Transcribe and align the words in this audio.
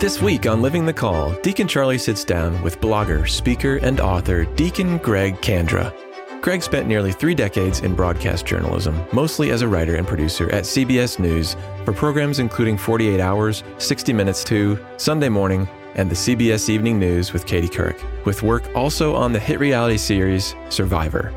This 0.00 0.20
week 0.20 0.46
on 0.46 0.60
Living 0.60 0.84
the 0.84 0.92
Call, 0.92 1.32
Deacon 1.40 1.68
Charlie 1.68 1.98
sits 1.98 2.24
down 2.24 2.60
with 2.62 2.80
blogger, 2.80 3.28
speaker, 3.28 3.76
and 3.76 4.00
author 4.00 4.44
Deacon 4.44 4.98
Greg 4.98 5.36
Kandra. 5.36 5.94
Greg 6.42 6.62
spent 6.62 6.88
nearly 6.88 7.12
three 7.12 7.34
decades 7.34 7.78
in 7.78 7.94
broadcast 7.94 8.44
journalism, 8.44 9.00
mostly 9.12 9.50
as 9.50 9.62
a 9.62 9.68
writer 9.68 9.94
and 9.94 10.06
producer 10.06 10.50
at 10.50 10.64
CBS 10.64 11.20
News 11.20 11.56
for 11.84 11.92
programs 11.92 12.40
including 12.40 12.76
48 12.76 13.20
Hours, 13.20 13.62
60 13.78 14.12
Minutes 14.12 14.42
2, 14.42 14.78
Sunday 14.96 15.28
Morning, 15.28 15.68
and 15.94 16.10
the 16.10 16.16
CBS 16.16 16.68
Evening 16.68 16.98
News 16.98 17.32
with 17.32 17.46
Katie 17.46 17.68
Couric, 17.68 18.02
with 18.26 18.42
work 18.42 18.64
also 18.74 19.14
on 19.14 19.32
the 19.32 19.38
hit 19.38 19.60
reality 19.60 19.96
series 19.96 20.56
Survivor. 20.70 21.32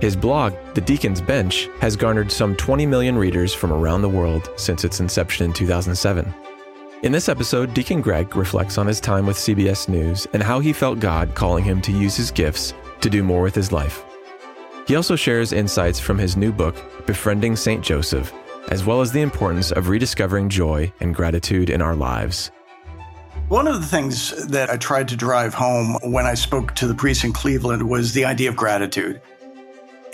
His 0.00 0.14
blog, 0.14 0.54
The 0.74 0.80
Deacon's 0.80 1.20
Bench, 1.20 1.68
has 1.80 1.96
garnered 1.96 2.30
some 2.30 2.54
20 2.54 2.86
million 2.86 3.18
readers 3.18 3.52
from 3.52 3.72
around 3.72 4.02
the 4.02 4.08
world 4.08 4.48
since 4.56 4.84
its 4.84 5.00
inception 5.00 5.46
in 5.46 5.52
2007. 5.52 6.32
In 7.02 7.12
this 7.12 7.28
episode, 7.28 7.74
Deacon 7.74 8.00
Greg 8.00 8.34
reflects 8.36 8.78
on 8.78 8.86
his 8.86 9.00
time 9.00 9.26
with 9.26 9.36
CBS 9.36 9.86
News 9.86 10.26
and 10.32 10.42
how 10.42 10.60
he 10.60 10.72
felt 10.72 10.98
God 10.98 11.34
calling 11.34 11.62
him 11.62 11.82
to 11.82 11.92
use 11.92 12.16
his 12.16 12.30
gifts 12.30 12.72
to 13.02 13.10
do 13.10 13.22
more 13.22 13.42
with 13.42 13.54
his 13.54 13.70
life. 13.70 14.02
He 14.88 14.96
also 14.96 15.14
shares 15.14 15.52
insights 15.52 16.00
from 16.00 16.16
his 16.16 16.38
new 16.38 16.52
book, 16.52 16.74
Befriending 17.04 17.54
St. 17.54 17.84
Joseph, 17.84 18.32
as 18.70 18.86
well 18.86 19.02
as 19.02 19.12
the 19.12 19.20
importance 19.20 19.72
of 19.72 19.90
rediscovering 19.90 20.48
joy 20.48 20.90
and 21.00 21.14
gratitude 21.14 21.68
in 21.68 21.82
our 21.82 21.94
lives. 21.94 22.50
One 23.48 23.68
of 23.68 23.78
the 23.78 23.86
things 23.86 24.46
that 24.46 24.70
I 24.70 24.78
tried 24.78 25.08
to 25.08 25.16
drive 25.16 25.52
home 25.52 25.98
when 26.02 26.24
I 26.24 26.32
spoke 26.32 26.74
to 26.76 26.86
the 26.86 26.94
priests 26.94 27.24
in 27.24 27.34
Cleveland 27.34 27.86
was 27.86 28.14
the 28.14 28.24
idea 28.24 28.48
of 28.48 28.56
gratitude 28.56 29.20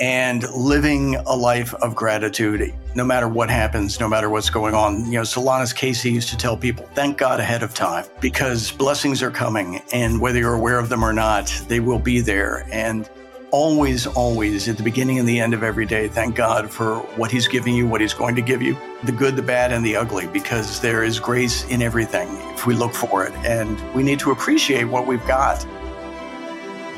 and 0.01 0.48
living 0.51 1.16
a 1.27 1.34
life 1.34 1.74
of 1.74 1.95
gratitude 1.95 2.74
no 2.95 3.05
matter 3.05 3.28
what 3.28 3.51
happens, 3.51 4.01
no 4.01 4.09
matter 4.09 4.28
what's 4.28 4.51
going 4.51 4.74
on. 4.74 5.06
You 5.06 5.12
know, 5.12 5.23
Solanus 5.23 5.74
Casey 5.74 6.10
used 6.10 6.28
to 6.30 6.37
tell 6.37 6.56
people, 6.56 6.88
thank 6.95 7.18
God 7.18 7.41
ahead 7.41 7.62
of 7.62 7.74
time 7.74 8.05
because 8.21 8.71
blessings 8.71 9.23
are 9.23 9.30
coming. 9.30 9.80
And 9.93 10.21
whether 10.21 10.38
you're 10.38 10.54
aware 10.54 10.79
of 10.79 10.88
them 10.88 11.04
or 11.04 11.12
not, 11.12 11.46
they 11.68 11.80
will 11.80 11.99
be 11.99 12.21
there. 12.21 12.66
And 12.71 13.09
always, 13.51 14.07
always 14.07 14.68
at 14.68 14.76
the 14.76 14.82
beginning 14.82 15.18
and 15.18 15.29
the 15.29 15.38
end 15.38 15.54
of 15.54 15.62
every 15.62 15.87
day, 15.87 16.09
thank 16.09 16.34
God 16.34 16.71
for 16.71 16.96
what 17.16 17.30
He's 17.30 17.46
giving 17.46 17.74
you, 17.74 17.87
what 17.87 18.01
He's 18.01 18.15
going 18.15 18.34
to 18.34 18.43
give 18.43 18.60
you, 18.62 18.77
the 19.04 19.12
good, 19.12 19.37
the 19.37 19.43
bad, 19.43 19.73
and 19.73 19.84
the 19.84 19.95
ugly, 19.95 20.27
because 20.27 20.80
there 20.80 21.04
is 21.04 21.21
grace 21.21 21.65
in 21.66 21.82
everything 21.82 22.29
if 22.54 22.66
we 22.66 22.74
look 22.74 22.95
for 22.95 23.24
it. 23.24 23.32
And 23.45 23.80
we 23.95 24.02
need 24.02 24.18
to 24.21 24.32
appreciate 24.32 24.84
what 24.84 25.06
we've 25.06 25.27
got. 25.27 25.65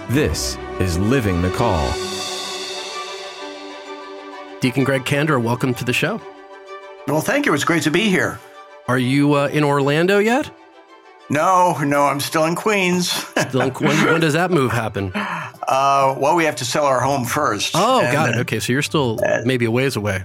This 0.09 0.57
is 0.81 0.99
Living 0.99 1.43
the 1.43 1.51
Call. 1.51 1.93
Deacon 4.65 4.83
Greg 4.83 5.05
Kandra, 5.05 5.39
welcome 5.39 5.75
to 5.75 5.85
the 5.85 5.93
show. 5.93 6.19
Well, 7.07 7.21
thank 7.21 7.45
you. 7.45 7.53
It's 7.53 7.65
great 7.65 7.83
to 7.83 7.91
be 7.91 8.09
here. 8.09 8.41
Are 8.89 8.97
you 8.97 9.35
uh, 9.35 9.49
in 9.49 9.63
Orlando 9.63 10.21
yet? 10.21 10.51
No, 11.29 11.77
no, 11.85 12.05
I'm 12.05 12.19
still 12.19 12.47
in 12.47 12.55
Queens. 12.55 13.11
still 13.49 13.61
in, 13.61 13.75
when, 13.75 14.07
when, 14.07 14.21
does 14.23 14.33
that 14.33 14.51
move 14.51 14.73
happen? 14.73 15.13
Uh, 15.15 16.17
well, 16.19 16.35
we 16.35 16.45
have 16.45 16.57
to 16.57 16.65
sell 16.65 16.87
our 16.87 17.03
home 17.03 17.27
first. 17.27 17.73
Oh, 17.75 18.01
and, 18.01 18.11
got 18.11 18.31
it. 18.31 18.37
Okay, 18.37 18.59
so 18.59 18.73
you're 18.73 18.81
still 18.81 19.21
uh, 19.23 19.43
maybe 19.45 19.67
a 19.67 19.71
ways 19.71 19.97
away. 19.97 20.25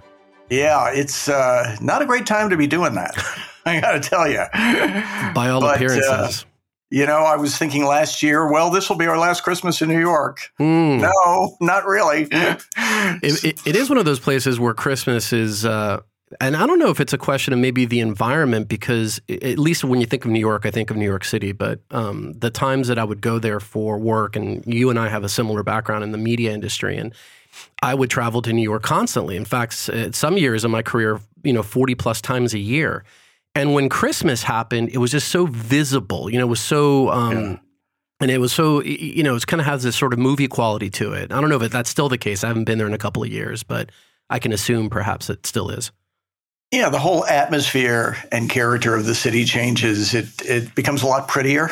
Yeah, 0.49 0.89
it's 0.89 1.27
uh, 1.27 1.75
not 1.81 2.01
a 2.01 2.05
great 2.05 2.25
time 2.25 2.49
to 2.51 2.55
be 2.55 2.65
doing 2.65 2.95
that. 2.95 3.21
I 3.65 3.81
got 3.81 3.91
to 3.91 3.99
tell 3.99 4.25
you. 4.25 4.45
By 5.33 5.49
all 5.49 5.59
but, 5.59 5.71
uh, 5.71 5.75
appearances. 5.75 6.45
You 6.91 7.05
know, 7.05 7.19
I 7.19 7.35
was 7.35 7.55
thinking 7.55 7.85
last 7.85 8.23
year, 8.23 8.51
well, 8.51 8.71
this 8.71 8.89
will 8.89 8.97
be 8.97 9.05
our 9.05 9.17
last 9.17 9.41
Christmas 9.41 9.81
in 9.81 9.89
New 9.89 9.99
York. 9.99 10.51
Mm. 10.59 11.01
No, 11.01 11.55
not 11.61 11.85
really. 11.85 12.23
it, 12.31 13.43
it, 13.43 13.67
it 13.67 13.75
is 13.75 13.89
one 13.89 13.99
of 13.99 14.05
those 14.05 14.19
places 14.19 14.59
where 14.59 14.73
Christmas 14.73 15.31
is, 15.31 15.65
uh, 15.65 16.01
and 16.41 16.55
I 16.57 16.65
don't 16.65 16.79
know 16.79 16.89
if 16.89 16.99
it's 16.99 17.13
a 17.13 17.17
question 17.17 17.53
of 17.53 17.59
maybe 17.59 17.85
the 17.85 17.99
environment, 17.99 18.69
because 18.69 19.21
at 19.29 19.59
least 19.59 19.83
when 19.83 19.99
you 19.99 20.07
think 20.07 20.25
of 20.25 20.31
New 20.31 20.39
York, 20.39 20.65
I 20.65 20.71
think 20.71 20.89
of 20.89 20.97
New 20.97 21.05
York 21.05 21.25
City. 21.25 21.51
But 21.51 21.79
um, 21.91 22.33
the 22.33 22.49
times 22.49 22.87
that 22.87 22.97
I 22.97 23.03
would 23.03 23.21
go 23.21 23.37
there 23.37 23.59
for 23.59 23.99
work, 23.99 24.35
and 24.35 24.63
you 24.65 24.89
and 24.89 24.97
I 24.97 25.09
have 25.09 25.23
a 25.23 25.29
similar 25.29 25.61
background 25.61 26.03
in 26.03 26.11
the 26.11 26.17
media 26.17 26.53
industry, 26.53 26.97
and 26.97 27.13
I 27.83 27.93
would 27.93 28.09
travel 28.09 28.41
to 28.43 28.53
New 28.53 28.63
York 28.63 28.81
constantly. 28.81 29.35
In 29.35 29.45
fact, 29.45 29.73
some 29.73 30.37
years 30.37 30.65
in 30.65 30.71
my 30.71 30.81
career, 30.81 31.19
you 31.43 31.53
know, 31.53 31.63
40 31.63 31.95
plus 31.95 32.19
times 32.21 32.53
a 32.53 32.59
year. 32.59 33.03
And 33.55 33.73
when 33.73 33.89
Christmas 33.89 34.43
happened, 34.43 34.89
it 34.93 34.99
was 34.99 35.11
just 35.11 35.29
so 35.29 35.45
visible. 35.47 36.29
You 36.29 36.37
know, 36.37 36.45
it 36.45 36.49
was 36.49 36.61
so. 36.61 37.09
Um, 37.09 37.37
yeah. 37.37 37.57
And 38.21 38.29
it 38.29 38.39
was 38.39 38.51
so, 38.51 38.81
you 38.83 39.23
know, 39.23 39.37
it 39.37 39.47
kind 39.47 39.61
of 39.61 39.65
has 39.65 39.83
this 39.83 39.95
sort 39.95 40.11
of 40.11 40.19
movie 40.19 40.49
quality 40.49 40.89
to 40.89 41.13
it. 41.13 41.31
I 41.31 41.39
don't 41.39 41.49
know 41.49 41.61
if 41.61 41.71
that's 41.71 41.89
still 41.89 42.09
the 42.09 42.17
case. 42.17 42.43
I 42.43 42.47
haven't 42.47 42.65
been 42.65 42.77
there 42.77 42.85
in 42.85 42.93
a 42.93 42.97
couple 42.97 43.23
of 43.23 43.29
years, 43.29 43.63
but 43.63 43.91
I 44.29 44.39
can 44.39 44.51
assume 44.51 44.89
perhaps 44.89 45.29
it 45.29 45.45
still 45.45 45.69
is. 45.69 45.91
Yeah, 46.71 46.89
the 46.89 46.99
whole 46.99 47.25
atmosphere 47.25 48.15
and 48.31 48.47
character 48.47 48.95
of 48.95 49.05
the 49.05 49.15
city 49.15 49.43
changes. 49.43 50.13
It 50.13 50.27
it 50.45 50.75
becomes 50.75 51.01
a 51.01 51.07
lot 51.07 51.27
prettier, 51.27 51.69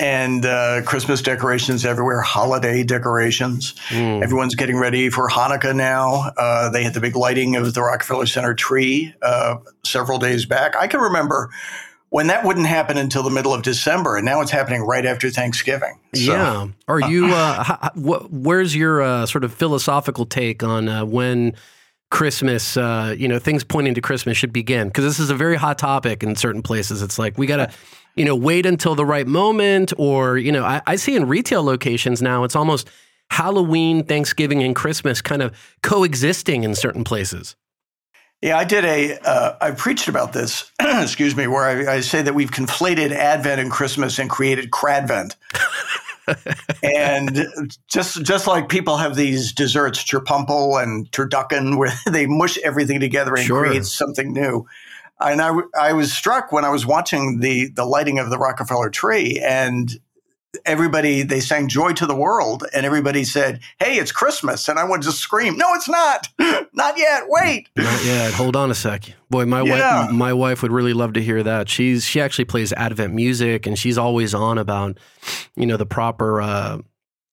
and 0.00 0.44
uh, 0.44 0.82
Christmas 0.82 1.22
decorations 1.22 1.84
everywhere, 1.84 2.20
holiday 2.20 2.82
decorations. 2.82 3.74
Mm. 3.90 4.20
Everyone's 4.20 4.56
getting 4.56 4.76
ready 4.78 5.10
for 5.10 5.28
Hanukkah 5.28 5.76
now. 5.76 6.32
Uh, 6.36 6.70
they 6.70 6.82
had 6.82 6.92
the 6.94 7.00
big 7.00 7.14
lighting 7.14 7.54
of 7.54 7.72
the 7.72 7.82
Rockefeller 7.82 8.26
Center 8.26 8.52
tree 8.52 9.14
uh, 9.22 9.58
several 9.84 10.18
days 10.18 10.44
back. 10.44 10.74
I 10.74 10.88
can 10.88 10.98
remember 10.98 11.50
when 12.08 12.26
that 12.26 12.44
wouldn't 12.44 12.66
happen 12.66 12.98
until 12.98 13.22
the 13.22 13.30
middle 13.30 13.54
of 13.54 13.62
December, 13.62 14.16
and 14.16 14.26
now 14.26 14.40
it's 14.40 14.50
happening 14.50 14.82
right 14.82 15.06
after 15.06 15.30
Thanksgiving. 15.30 16.00
So. 16.16 16.32
Yeah. 16.32 16.66
Are 16.88 17.00
you? 17.00 17.26
Uh, 17.32 17.62
how, 17.62 17.90
where's 17.94 18.74
your 18.74 19.02
uh, 19.02 19.24
sort 19.26 19.44
of 19.44 19.54
philosophical 19.54 20.26
take 20.26 20.64
on 20.64 20.88
uh, 20.88 21.04
when? 21.04 21.54
Christmas, 22.10 22.76
uh, 22.76 23.14
you 23.16 23.28
know, 23.28 23.38
things 23.38 23.62
pointing 23.62 23.94
to 23.94 24.00
Christmas 24.00 24.36
should 24.36 24.52
begin 24.52 24.88
because 24.88 25.04
this 25.04 25.20
is 25.20 25.30
a 25.30 25.34
very 25.34 25.56
hot 25.56 25.78
topic 25.78 26.22
in 26.22 26.34
certain 26.34 26.62
places. 26.62 27.02
It's 27.02 27.18
like 27.18 27.38
we 27.38 27.46
got 27.46 27.56
to, 27.56 27.70
you 28.16 28.24
know, 28.24 28.34
wait 28.34 28.66
until 28.66 28.94
the 28.94 29.06
right 29.06 29.26
moment, 29.26 29.92
or 29.96 30.36
you 30.36 30.50
know, 30.50 30.64
I, 30.64 30.82
I, 30.86 30.96
see 30.96 31.14
in 31.14 31.28
retail 31.28 31.62
locations 31.62 32.20
now 32.20 32.42
it's 32.42 32.56
almost 32.56 32.90
Halloween, 33.30 34.04
Thanksgiving, 34.04 34.62
and 34.62 34.74
Christmas 34.74 35.22
kind 35.22 35.40
of 35.40 35.56
coexisting 35.82 36.64
in 36.64 36.74
certain 36.74 37.04
places. 37.04 37.54
Yeah, 38.42 38.58
I 38.58 38.64
did 38.64 38.84
a. 38.84 39.18
Uh, 39.20 39.56
I 39.60 39.70
preached 39.70 40.08
about 40.08 40.32
this. 40.32 40.72
excuse 40.80 41.36
me, 41.36 41.46
where 41.46 41.64
I, 41.64 41.96
I, 41.96 42.00
say 42.00 42.22
that 42.22 42.34
we've 42.34 42.50
conflated 42.50 43.12
Advent 43.12 43.60
and 43.60 43.70
Christmas 43.70 44.18
and 44.18 44.28
created 44.28 44.70
Cradvent. 44.70 45.36
and 46.82 47.46
just 47.88 48.22
just 48.22 48.46
like 48.46 48.68
people 48.68 48.96
have 48.96 49.16
these 49.16 49.52
desserts, 49.52 50.02
Cherpumple 50.02 50.82
and 50.82 51.10
turducken, 51.12 51.78
where 51.78 51.92
they 52.06 52.26
mush 52.26 52.58
everything 52.58 53.00
together 53.00 53.34
and 53.34 53.44
sure. 53.44 53.66
create 53.66 53.84
something 53.84 54.32
new. 54.32 54.66
And 55.22 55.42
I, 55.42 55.52
I 55.78 55.92
was 55.92 56.12
struck 56.12 56.50
when 56.50 56.64
I 56.64 56.70
was 56.70 56.86
watching 56.86 57.40
the 57.40 57.70
the 57.70 57.84
lighting 57.84 58.18
of 58.18 58.30
the 58.30 58.38
Rockefeller 58.38 58.90
tree, 58.90 59.38
and 59.44 60.00
everybody 60.64 61.22
they 61.22 61.40
sang 61.40 61.68
joy 61.68 61.92
to 61.92 62.06
the 62.06 62.14
world 62.14 62.64
and 62.74 62.84
everybody 62.84 63.22
said 63.22 63.60
hey 63.78 63.94
it's 63.98 64.10
christmas 64.10 64.68
and 64.68 64.80
i 64.80 64.84
wanted 64.84 65.04
to 65.04 65.12
scream 65.12 65.56
no 65.56 65.66
it's 65.74 65.88
not! 65.88 66.28
Not 66.72 66.96
yet! 66.96 67.24
Wait! 67.26 67.68
Not 67.76 68.04
yet. 68.04 68.32
Hold 68.32 68.56
on 68.56 68.70
a 68.70 68.74
sec. 68.74 69.12
Boy 69.28 69.44
my 69.44 69.62
yeah. 69.62 70.06
wife 70.06 70.12
my 70.12 70.32
wife 70.32 70.62
would 70.62 70.72
really 70.72 70.92
love 70.92 71.12
to 71.14 71.22
hear 71.22 71.42
that. 71.42 71.68
She's 71.68 72.04
she 72.04 72.20
actually 72.20 72.44
plays 72.44 72.72
advent 72.72 73.12
music 73.12 73.66
and 73.66 73.78
she's 73.78 73.98
always 73.98 74.34
on 74.34 74.56
about 74.56 74.98
you 75.56 75.66
know 75.66 75.76
the 75.76 75.86
proper 75.86 76.40
uh, 76.40 76.78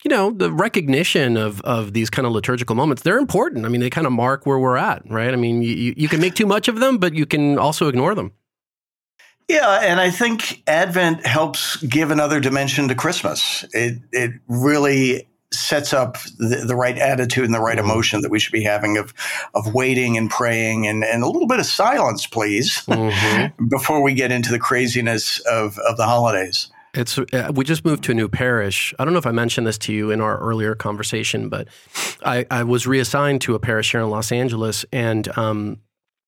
you 0.03 0.09
know 0.09 0.31
the 0.31 0.51
recognition 0.51 1.37
of 1.37 1.61
of 1.61 1.93
these 1.93 2.09
kind 2.09 2.25
of 2.25 2.33
liturgical 2.33 2.75
moments. 2.75 3.03
They're 3.03 3.19
important. 3.19 3.65
I 3.65 3.69
mean 3.69 3.81
they 3.81 3.89
kind 3.89 4.07
of 4.07 4.13
mark 4.13 4.45
where 4.45 4.59
we're 4.59 4.77
at 4.77 5.03
right? 5.09 5.31
I 5.31 5.37
mean 5.37 5.61
you, 5.61 5.93
you 5.95 6.09
can 6.09 6.19
make 6.19 6.33
too 6.33 6.47
much 6.47 6.67
of 6.67 6.79
them 6.79 6.97
but 6.97 7.13
you 7.13 7.25
can 7.25 7.57
also 7.57 7.87
ignore 7.87 8.15
them 8.15 8.33
yeah, 9.47 9.79
and 9.81 9.99
I 9.99 10.11
think 10.11 10.63
Advent 10.67 11.25
helps 11.25 11.77
give 11.77 12.11
another 12.11 12.39
dimension 12.39 12.87
to 12.89 12.95
Christmas. 12.95 13.63
It 13.73 13.99
it 14.11 14.31
really 14.47 15.27
sets 15.51 15.93
up 15.93 16.17
the, 16.37 16.65
the 16.67 16.75
right 16.75 16.97
attitude 16.97 17.45
and 17.45 17.53
the 17.53 17.59
right 17.59 17.77
mm-hmm. 17.77 17.89
emotion 17.89 18.21
that 18.21 18.31
we 18.31 18.39
should 18.39 18.51
be 18.51 18.63
having 18.63 18.97
of 18.97 19.13
of 19.53 19.73
waiting 19.73 20.17
and 20.17 20.29
praying 20.29 20.85
and, 20.87 21.03
and 21.03 21.23
a 21.23 21.27
little 21.27 21.47
bit 21.47 21.59
of 21.59 21.65
silence, 21.65 22.27
please, 22.27 22.79
mm-hmm. 22.85 23.65
before 23.69 24.01
we 24.01 24.13
get 24.13 24.31
into 24.31 24.51
the 24.51 24.59
craziness 24.59 25.39
of, 25.41 25.77
of 25.79 25.97
the 25.97 26.05
holidays. 26.05 26.69
It's 26.93 27.17
uh, 27.17 27.51
we 27.53 27.63
just 27.63 27.85
moved 27.85 28.03
to 28.05 28.11
a 28.11 28.15
new 28.15 28.27
parish. 28.27 28.93
I 28.97 29.05
don't 29.05 29.13
know 29.13 29.19
if 29.19 29.27
I 29.27 29.31
mentioned 29.31 29.67
this 29.67 29.77
to 29.79 29.93
you 29.93 30.09
in 30.09 30.19
our 30.19 30.39
earlier 30.39 30.73
conversation, 30.73 31.47
but 31.47 31.67
I, 32.25 32.45
I 32.49 32.63
was 32.63 32.87
reassigned 32.87 33.41
to 33.41 33.55
a 33.55 33.59
parish 33.59 33.91
here 33.91 34.01
in 34.01 34.09
Los 34.09 34.31
Angeles, 34.31 34.83
and 34.91 35.27
um, 35.37 35.79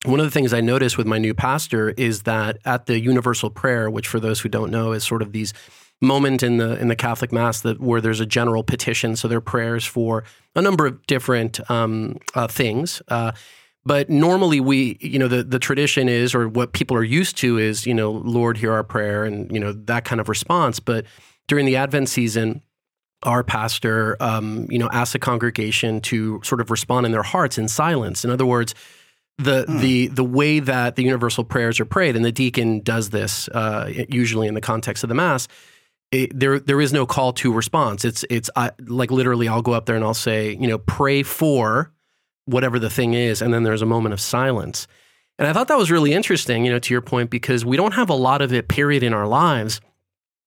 one 0.05 0.19
of 0.19 0.25
the 0.25 0.31
things 0.31 0.53
I 0.53 0.61
noticed 0.61 0.97
with 0.97 1.07
my 1.07 1.17
new 1.17 1.33
pastor 1.33 1.89
is 1.89 2.23
that 2.23 2.57
at 2.63 2.85
the 2.85 2.99
universal 2.99 3.49
prayer, 3.49 3.89
which 3.89 4.07
for 4.07 4.19
those 4.19 4.39
who 4.39 4.49
don't 4.49 4.71
know 4.71 4.93
is 4.93 5.03
sort 5.03 5.21
of 5.21 5.33
these 5.33 5.53
moment 6.01 6.41
in 6.41 6.57
the 6.57 6.79
in 6.79 6.87
the 6.87 6.95
Catholic 6.95 7.33
Mass 7.33 7.61
that 7.61 7.81
where 7.81 7.99
there's 7.99 8.21
a 8.21 8.25
general 8.25 8.63
petition, 8.63 9.15
so 9.17 9.27
there 9.27 9.39
are 9.39 9.41
prayers 9.41 9.85
for 9.85 10.23
a 10.55 10.61
number 10.61 10.85
of 10.85 11.05
different 11.07 11.59
um, 11.69 12.17
uh, 12.33 12.47
things. 12.47 13.01
Uh, 13.09 13.33
but 13.83 14.09
normally, 14.09 14.61
we 14.61 14.97
you 15.01 15.19
know 15.19 15.27
the 15.27 15.43
the 15.43 15.59
tradition 15.59 16.07
is, 16.07 16.33
or 16.33 16.47
what 16.47 16.71
people 16.71 16.95
are 16.95 17.03
used 17.03 17.37
to 17.37 17.57
is, 17.57 17.85
you 17.85 17.93
know, 17.93 18.11
Lord, 18.11 18.57
hear 18.57 18.71
our 18.71 18.85
prayer, 18.85 19.25
and 19.25 19.51
you 19.51 19.59
know 19.59 19.73
that 19.73 20.05
kind 20.05 20.21
of 20.21 20.29
response. 20.29 20.79
But 20.79 21.05
during 21.49 21.65
the 21.65 21.75
Advent 21.75 22.07
season, 22.07 22.61
our 23.23 23.43
pastor, 23.43 24.15
um, 24.21 24.65
you 24.69 24.79
know, 24.79 24.89
asked 24.93 25.11
the 25.11 25.19
congregation 25.19 25.99
to 26.01 26.39
sort 26.43 26.61
of 26.61 26.71
respond 26.71 27.05
in 27.05 27.11
their 27.11 27.23
hearts 27.23 27.57
in 27.57 27.67
silence. 27.67 28.23
In 28.23 28.31
other 28.31 28.45
words 28.45 28.73
the 29.39 29.63
hmm. 29.63 29.79
the 29.79 30.07
the 30.07 30.23
way 30.23 30.59
that 30.59 30.95
the 30.95 31.03
universal 31.03 31.43
prayers 31.43 31.79
are 31.79 31.85
prayed, 31.85 32.15
and 32.15 32.23
the 32.23 32.31
deacon 32.31 32.81
does 32.81 33.09
this 33.09 33.47
uh, 33.49 33.91
usually 34.09 34.47
in 34.47 34.53
the 34.53 34.61
context 34.61 35.03
of 35.03 35.07
the 35.07 35.15
mass. 35.15 35.47
It, 36.11 36.37
there 36.37 36.59
there 36.59 36.81
is 36.81 36.91
no 36.91 37.05
call 37.05 37.33
to 37.33 37.53
response. 37.53 38.03
It's 38.03 38.25
it's 38.29 38.49
I, 38.55 38.71
like 38.79 39.11
literally, 39.11 39.47
I'll 39.47 39.61
go 39.61 39.73
up 39.73 39.85
there 39.85 39.95
and 39.95 40.03
I'll 40.03 40.13
say, 40.13 40.57
you 40.59 40.67
know, 40.67 40.77
pray 40.77 41.23
for 41.23 41.91
whatever 42.45 42.79
the 42.79 42.89
thing 42.89 43.13
is, 43.13 43.41
and 43.41 43.53
then 43.53 43.63
there's 43.63 43.81
a 43.81 43.87
moment 43.87 44.13
of 44.13 44.19
silence. 44.19 44.87
And 45.37 45.47
I 45.47 45.53
thought 45.53 45.69
that 45.69 45.77
was 45.77 45.89
really 45.89 46.11
interesting, 46.11 46.65
you 46.65 46.71
know, 46.71 46.79
to 46.79 46.93
your 46.93 47.01
point, 47.01 47.29
because 47.29 47.63
we 47.63 47.77
don't 47.77 47.93
have 47.93 48.09
a 48.09 48.15
lot 48.15 48.41
of 48.41 48.51
it, 48.51 48.67
period, 48.67 49.03
in 49.03 49.13
our 49.13 49.27
lives. 49.27 49.79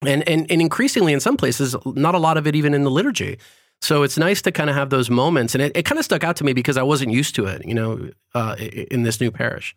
And, 0.05 0.29
and, 0.29 0.51
and 0.51 0.61
increasingly 0.61 1.13
in 1.13 1.21
some 1.21 1.37
places, 1.37 1.77
not 1.87 2.17
a 2.17 2.19
lot 2.19 2.37
of 2.37 2.47
it 2.47 2.57
even 2.57 2.75
in 2.75 2.83
the 2.83 2.91
liturgy. 2.91 3.39
So 3.83 4.05
it's 4.05 4.17
nice 4.17 4.41
to 4.43 4.53
kind 4.53 4.71
of 4.71 4.77
have 4.77 4.91
those 4.91 5.11
moments. 5.11 5.55
And 5.55 5.63
it, 5.63 5.73
it 5.77 5.83
kind 5.83 5.99
of 5.99 6.05
stuck 6.05 6.23
out 6.23 6.37
to 6.37 6.45
me 6.45 6.53
because 6.53 6.77
I 6.77 6.83
wasn't 6.83 7.11
used 7.11 7.35
to 7.35 7.47
it, 7.47 7.67
you 7.67 7.75
know, 7.75 8.11
uh, 8.35 8.55
in 8.57 9.03
this 9.03 9.21
new 9.21 9.31
parish. 9.31 9.75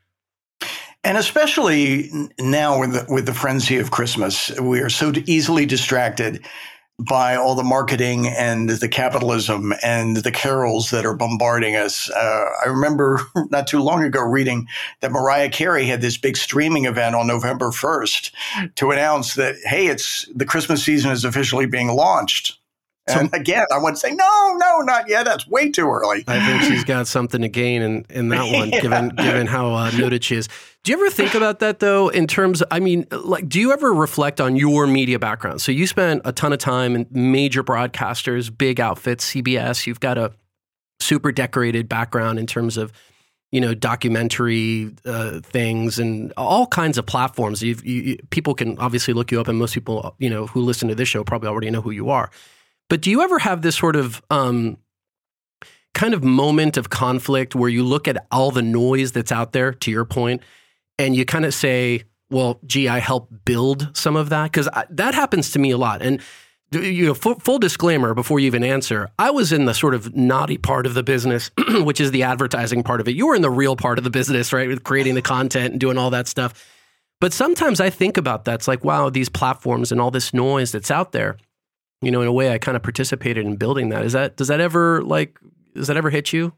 And 1.03 1.17
especially 1.17 2.09
now 2.39 2.79
with 2.79 2.93
the, 2.93 3.05
with 3.09 3.25
the 3.25 3.33
frenzy 3.33 3.77
of 3.77 3.91
Christmas, 3.91 4.51
we 4.59 4.79
are 4.79 4.89
so 4.89 5.11
easily 5.25 5.65
distracted 5.65 6.45
by 6.97 7.35
all 7.35 7.55
the 7.55 7.63
marketing 7.63 8.27
and 8.27 8.69
the 8.69 8.87
capitalism 8.87 9.73
and 9.83 10.17
the 10.17 10.31
carols 10.31 10.91
that 10.91 11.05
are 11.05 11.15
bombarding 11.15 11.75
us. 11.75 12.09
Uh, 12.09 12.45
I 12.65 12.69
remember 12.69 13.21
not 13.49 13.67
too 13.67 13.81
long 13.81 14.03
ago 14.03 14.21
reading 14.21 14.67
that 15.01 15.11
Mariah 15.11 15.49
Carey 15.49 15.85
had 15.85 16.01
this 16.01 16.17
big 16.17 16.37
streaming 16.37 16.85
event 16.85 17.15
on 17.15 17.27
November 17.27 17.71
1st 17.71 18.31
to 18.75 18.91
announce 18.91 19.33
that, 19.33 19.55
hey, 19.65 19.87
it's 19.87 20.29
the 20.33 20.45
Christmas 20.45 20.83
season 20.83 21.11
is 21.11 21.25
officially 21.25 21.65
being 21.65 21.89
launched. 21.89 22.59
And 23.07 23.29
so, 23.29 23.37
again, 23.37 23.65
I 23.71 23.77
would 23.77 23.97
say, 23.97 24.11
no, 24.11 24.53
no, 24.57 24.79
not 24.79 25.07
yet. 25.07 25.25
That's 25.25 25.47
way 25.47 25.69
too 25.69 25.87
early. 25.87 26.23
I 26.27 26.43
think 26.45 26.63
she's 26.63 26.83
got 26.85 27.07
something 27.07 27.41
to 27.41 27.47
gain 27.47 27.81
in, 27.83 28.05
in 28.09 28.29
that 28.29 28.51
one, 28.51 28.69
yeah. 28.69 28.81
given 28.81 29.09
given 29.09 29.47
how 29.47 29.73
uh, 29.73 29.91
noted 29.91 30.23
she 30.23 30.37
is. 30.37 30.49
Do 30.83 30.91
you 30.91 30.99
ever 30.99 31.11
think 31.11 31.35
about 31.35 31.59
that 31.59 31.79
though? 31.79 32.09
In 32.09 32.25
terms, 32.25 32.63
I 32.71 32.79
mean, 32.79 33.05
like, 33.11 33.47
do 33.47 33.59
you 33.59 33.71
ever 33.71 33.93
reflect 33.93 34.41
on 34.41 34.55
your 34.55 34.87
media 34.87 35.19
background? 35.19 35.61
So 35.61 35.71
you 35.71 35.85
spent 35.85 36.21
a 36.25 36.31
ton 36.31 36.51
of 36.51 36.59
time 36.59 36.95
in 36.95 37.07
major 37.11 37.63
broadcasters, 37.63 38.55
big 38.55 38.79
outfits, 38.79 39.31
CBS. 39.31 39.85
You've 39.85 39.99
got 39.99 40.17
a 40.17 40.31
super 40.99 41.31
decorated 41.31 41.87
background 41.87 42.39
in 42.39 42.47
terms 42.47 42.77
of 42.77 42.91
you 43.51 43.61
know 43.61 43.73
documentary 43.75 44.91
uh, 45.05 45.39
things 45.41 45.99
and 45.99 46.33
all 46.37 46.65
kinds 46.67 46.97
of 46.97 47.05
platforms. 47.05 47.61
You, 47.61 47.77
you, 47.83 48.17
people 48.31 48.55
can 48.55 48.77
obviously 48.79 49.13
look 49.13 49.31
you 49.31 49.39
up, 49.39 49.47
and 49.47 49.59
most 49.59 49.75
people 49.75 50.15
you 50.17 50.29
know 50.29 50.47
who 50.47 50.61
listen 50.61 50.89
to 50.89 50.95
this 50.95 51.07
show 51.07 51.23
probably 51.23 51.49
already 51.49 51.69
know 51.69 51.81
who 51.81 51.91
you 51.91 52.09
are. 52.09 52.31
But 52.89 53.01
do 53.01 53.09
you 53.09 53.21
ever 53.21 53.39
have 53.39 53.61
this 53.61 53.75
sort 53.75 53.95
of 53.95 54.21
um, 54.29 54.77
kind 55.93 56.13
of 56.13 56.23
moment 56.23 56.77
of 56.77 56.89
conflict 56.89 57.55
where 57.55 57.69
you 57.69 57.83
look 57.83 58.07
at 58.07 58.25
all 58.31 58.51
the 58.51 58.61
noise 58.61 59.11
that's 59.11 59.31
out 59.31 59.53
there, 59.53 59.73
to 59.73 59.91
your 59.91 60.05
point, 60.05 60.41
and 60.99 61.15
you 61.15 61.25
kind 61.25 61.45
of 61.45 61.53
say, 61.53 62.03
well, 62.29 62.59
gee, 62.65 62.87
I 62.87 62.99
helped 62.99 63.45
build 63.45 63.95
some 63.95 64.15
of 64.15 64.29
that? 64.29 64.51
Because 64.51 64.69
that 64.89 65.15
happens 65.15 65.51
to 65.51 65.59
me 65.59 65.71
a 65.71 65.77
lot. 65.77 66.01
And 66.01 66.21
you 66.71 67.05
know, 67.05 67.13
full, 67.13 67.35
full, 67.39 67.59
disclaimer 67.59 68.13
before 68.13 68.39
you 68.39 68.47
even 68.47 68.63
answer, 68.63 69.09
I 69.17 69.31
was 69.31 69.51
in 69.51 69.65
the 69.65 69.73
sort 69.73 69.93
of 69.93 70.15
naughty 70.15 70.57
part 70.57 70.85
of 70.85 70.93
the 70.93 71.03
business, 71.03 71.51
which 71.69 72.01
is 72.01 72.11
the 72.11 72.23
advertising 72.23 72.83
part 72.83 73.01
of 73.01 73.07
it. 73.07 73.15
You 73.15 73.27
were 73.27 73.35
in 73.35 73.41
the 73.41 73.51
real 73.51 73.75
part 73.75 73.97
of 73.97 74.03
the 74.03 74.09
business, 74.09 74.51
right? 74.51 74.67
With 74.67 74.83
creating 74.83 75.15
the 75.15 75.21
content 75.21 75.71
and 75.71 75.79
doing 75.79 75.97
all 75.97 76.09
that 76.09 76.27
stuff. 76.27 76.69
But 77.21 77.33
sometimes 77.33 77.79
I 77.79 77.89
think 77.89 78.17
about 78.17 78.45
that. 78.45 78.55
It's 78.55 78.67
like, 78.67 78.83
wow, 78.83 79.09
these 79.09 79.29
platforms 79.29 79.91
and 79.91 80.01
all 80.01 80.11
this 80.11 80.33
noise 80.33 80.71
that's 80.71 80.91
out 80.91 81.11
there 81.11 81.37
you 82.05 82.11
know, 82.11 82.21
in 82.21 82.27
a 82.27 82.33
way, 82.33 82.53
I 82.53 82.57
kind 82.57 82.77
of 82.77 82.83
participated 82.83 83.45
in 83.45 83.55
building 83.55 83.89
that. 83.89 84.05
Is 84.05 84.13
that 84.13 84.37
does 84.37 84.47
that 84.47 84.59
ever 84.59 85.03
like 85.03 85.39
does 85.73 85.87
that 85.87 85.97
ever 85.97 86.09
hit 86.09 86.31
you? 86.31 86.53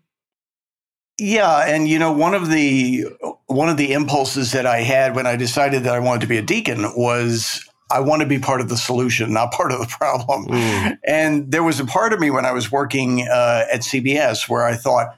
Yeah, 1.19 1.65
and 1.65 1.87
you 1.87 1.97
know, 1.97 2.11
one 2.11 2.33
of 2.33 2.49
the 2.49 3.05
one 3.47 3.69
of 3.69 3.77
the 3.77 3.93
impulses 3.93 4.51
that 4.51 4.65
I 4.65 4.81
had 4.81 5.15
when 5.15 5.25
I 5.25 5.35
decided 5.35 5.83
that 5.83 5.95
I 5.95 5.99
wanted 5.99 6.21
to 6.21 6.27
be 6.27 6.37
a 6.37 6.41
deacon 6.41 6.83
was 6.95 7.67
I 7.89 8.01
want 8.01 8.21
to 8.21 8.27
be 8.27 8.37
part 8.37 8.61
of 8.61 8.69
the 8.69 8.77
solution, 8.77 9.33
not 9.33 9.51
part 9.51 9.71
of 9.71 9.79
the 9.79 9.87
problem. 9.87 10.47
Mm. 10.47 10.97
And 11.07 11.51
there 11.51 11.63
was 11.63 11.79
a 11.79 11.85
part 11.85 12.13
of 12.13 12.19
me 12.19 12.29
when 12.29 12.45
I 12.45 12.51
was 12.51 12.71
working 12.71 13.21
uh, 13.21 13.65
at 13.71 13.81
CBS 13.81 14.49
where 14.49 14.65
I 14.65 14.75
thought 14.75 15.17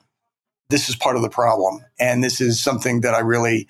this 0.69 0.87
is 0.87 0.95
part 0.95 1.15
of 1.15 1.23
the 1.23 1.29
problem, 1.29 1.83
and 1.99 2.23
this 2.23 2.39
is 2.39 2.59
something 2.59 3.01
that 3.01 3.15
I 3.15 3.19
really 3.19 3.67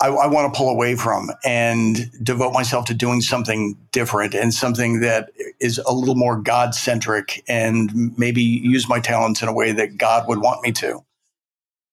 I, 0.00 0.08
I 0.08 0.26
want 0.28 0.52
to 0.52 0.56
pull 0.56 0.70
away 0.70 0.94
from 0.94 1.30
and 1.44 2.10
devote 2.22 2.52
myself 2.52 2.84
to 2.86 2.94
doing 2.94 3.20
something 3.20 3.76
different 3.90 4.34
and 4.34 4.54
something 4.54 5.00
that 5.00 5.30
is 5.60 5.78
a 5.78 5.92
little 5.92 6.14
more 6.14 6.36
God 6.36 6.74
centric 6.74 7.42
and 7.48 8.16
maybe 8.16 8.42
use 8.42 8.88
my 8.88 9.00
talents 9.00 9.42
in 9.42 9.48
a 9.48 9.52
way 9.52 9.72
that 9.72 9.98
God 9.98 10.28
would 10.28 10.38
want 10.38 10.62
me 10.62 10.70
to. 10.72 11.04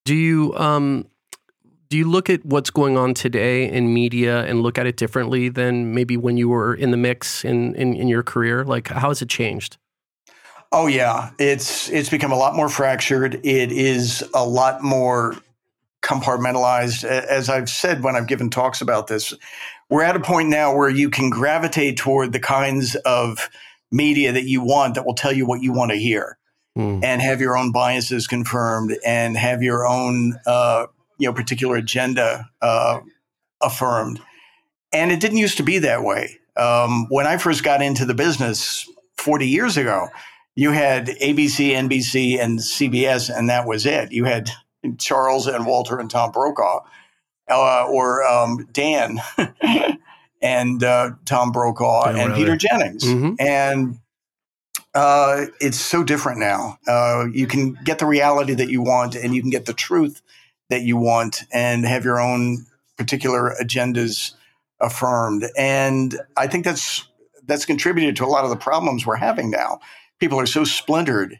Do 0.05 0.13
you 0.13 0.55
um, 0.55 1.07
do 1.89 1.97
you 1.97 2.09
look 2.09 2.29
at 2.29 2.45
what's 2.45 2.69
going 2.69 2.97
on 2.97 3.13
today 3.13 3.69
in 3.69 3.93
media 3.93 4.43
and 4.45 4.61
look 4.61 4.77
at 4.77 4.85
it 4.85 4.97
differently 4.97 5.49
than 5.49 5.93
maybe 5.93 6.17
when 6.17 6.37
you 6.37 6.49
were 6.49 6.75
in 6.75 6.91
the 6.91 6.97
mix 6.97 7.43
in, 7.45 7.73
in, 7.75 7.95
in 7.95 8.07
your 8.07 8.23
career? 8.23 8.63
Like, 8.63 8.89
how 8.89 9.09
has 9.09 9.21
it 9.21 9.29
changed? 9.29 9.77
Oh 10.71 10.87
yeah, 10.87 11.31
it's 11.39 11.89
it's 11.89 12.09
become 12.09 12.31
a 12.31 12.37
lot 12.37 12.55
more 12.55 12.69
fractured. 12.69 13.35
It 13.45 13.71
is 13.71 14.27
a 14.33 14.45
lot 14.45 14.83
more 14.83 15.35
compartmentalized. 16.05 17.03
As 17.03 17.49
I've 17.49 17.69
said 17.69 18.03
when 18.03 18.15
I've 18.15 18.27
given 18.27 18.49
talks 18.49 18.79
about 18.79 19.07
this, 19.07 19.33
we're 19.89 20.03
at 20.03 20.15
a 20.15 20.19
point 20.19 20.49
now 20.49 20.75
where 20.75 20.89
you 20.89 21.09
can 21.09 21.29
gravitate 21.29 21.97
toward 21.97 22.31
the 22.31 22.39
kinds 22.39 22.95
of 23.05 23.49
media 23.91 24.31
that 24.31 24.45
you 24.45 24.61
want 24.61 24.95
that 24.95 25.05
will 25.05 25.15
tell 25.15 25.33
you 25.33 25.45
what 25.45 25.61
you 25.61 25.73
want 25.73 25.91
to 25.91 25.97
hear 25.97 26.37
mm. 26.77 27.03
and 27.03 27.21
have 27.21 27.41
your 27.41 27.57
own 27.57 27.71
biases 27.71 28.27
confirmed 28.27 28.97
and 29.05 29.35
have 29.35 29.63
your 29.63 29.85
own 29.87 30.37
uh, 30.45 30.85
you 31.17 31.27
know 31.27 31.33
particular 31.33 31.75
agenda 31.75 32.49
uh, 32.61 32.99
affirmed. 33.61 34.21
And 34.93 35.11
it 35.11 35.19
didn't 35.19 35.37
used 35.37 35.57
to 35.57 35.63
be 35.63 35.79
that 35.79 36.03
way. 36.03 36.37
Um, 36.55 37.07
when 37.09 37.27
I 37.27 37.37
first 37.37 37.63
got 37.63 37.81
into 37.81 38.05
the 38.05 38.13
business 38.13 38.89
40 39.17 39.47
years 39.47 39.75
ago, 39.75 40.07
you 40.55 40.71
had 40.71 41.07
ABC, 41.07 41.71
NBC, 41.71 42.39
and 42.39 42.59
CBS, 42.59 43.35
and 43.35 43.49
that 43.49 43.67
was 43.67 43.85
it. 43.85 44.13
You 44.13 44.23
had 44.23 44.49
Charles 44.97 45.47
and 45.47 45.65
Walter 45.65 45.99
and 45.99 46.09
Tom 46.09 46.31
Brokaw, 46.31 46.81
uh, 47.49 47.87
or 47.87 48.23
um, 48.23 48.67
Dan 48.71 49.19
and 50.41 50.83
uh, 50.83 51.11
Tom 51.25 51.51
Brokaw 51.51 52.05
and 52.09 52.31
really. 52.31 52.35
Peter 52.35 52.55
Jennings. 52.55 53.03
Mm-hmm. 53.03 53.35
And 53.39 53.99
uh, 54.93 55.45
it's 55.59 55.79
so 55.79 56.03
different 56.03 56.39
now. 56.39 56.79
Uh, 56.87 57.25
you 57.31 57.47
can 57.47 57.73
get 57.83 57.99
the 57.99 58.05
reality 58.05 58.53
that 58.53 58.69
you 58.69 58.81
want, 58.81 59.15
and 59.15 59.35
you 59.35 59.41
can 59.41 59.51
get 59.51 59.65
the 59.65 59.73
truth 59.73 60.21
that 60.69 60.83
you 60.83 60.97
want, 60.97 61.43
and 61.51 61.85
have 61.85 62.05
your 62.05 62.19
own 62.19 62.65
particular 62.97 63.55
agendas 63.61 64.33
affirmed. 64.79 65.45
And 65.57 66.19
I 66.37 66.47
think 66.47 66.65
that's 66.65 67.07
that's 67.45 67.65
contributed 67.65 68.15
to 68.17 68.25
a 68.25 68.27
lot 68.27 68.43
of 68.43 68.49
the 68.49 68.55
problems 68.55 69.05
we're 69.05 69.17
having 69.17 69.51
now. 69.51 69.79
People 70.19 70.39
are 70.39 70.47
so 70.47 70.63
splintered 70.63 71.39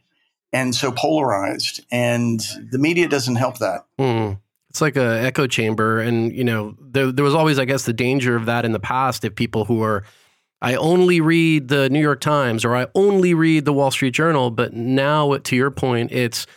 and 0.53 0.73
so 0.73 0.91
polarized, 0.91 1.85
and 1.91 2.39
the 2.71 2.79
media 2.79 3.07
doesn't 3.07 3.35
help 3.35 3.59
that. 3.59 3.85
Mm. 3.99 4.39
It's 4.69 4.81
like 4.81 4.97
a 4.97 5.21
echo 5.21 5.47
chamber, 5.47 5.99
and 5.99 6.33
you 6.33 6.43
know 6.43 6.75
there, 6.79 7.11
there 7.11 7.25
was 7.25 7.35
always, 7.35 7.59
I 7.59 7.65
guess, 7.65 7.83
the 7.83 7.93
danger 7.93 8.35
of 8.35 8.45
that 8.45 8.65
in 8.65 8.71
the 8.71 8.79
past. 8.79 9.23
If 9.23 9.35
people 9.35 9.65
who 9.65 9.81
are 9.81 10.03
I 10.61 10.75
only 10.75 11.21
read 11.21 11.67
the 11.67 11.89
New 11.89 11.99
York 11.99 12.21
Times 12.21 12.65
or 12.65 12.75
I 12.75 12.87
only 12.95 13.33
read 13.33 13.65
the 13.65 13.73
Wall 13.73 13.91
Street 13.91 14.15
Journal. 14.15 14.49
But 14.49 14.73
now, 14.73 15.37
to 15.37 15.55
your 15.55 15.69
point, 15.69 16.11
it's 16.11 16.47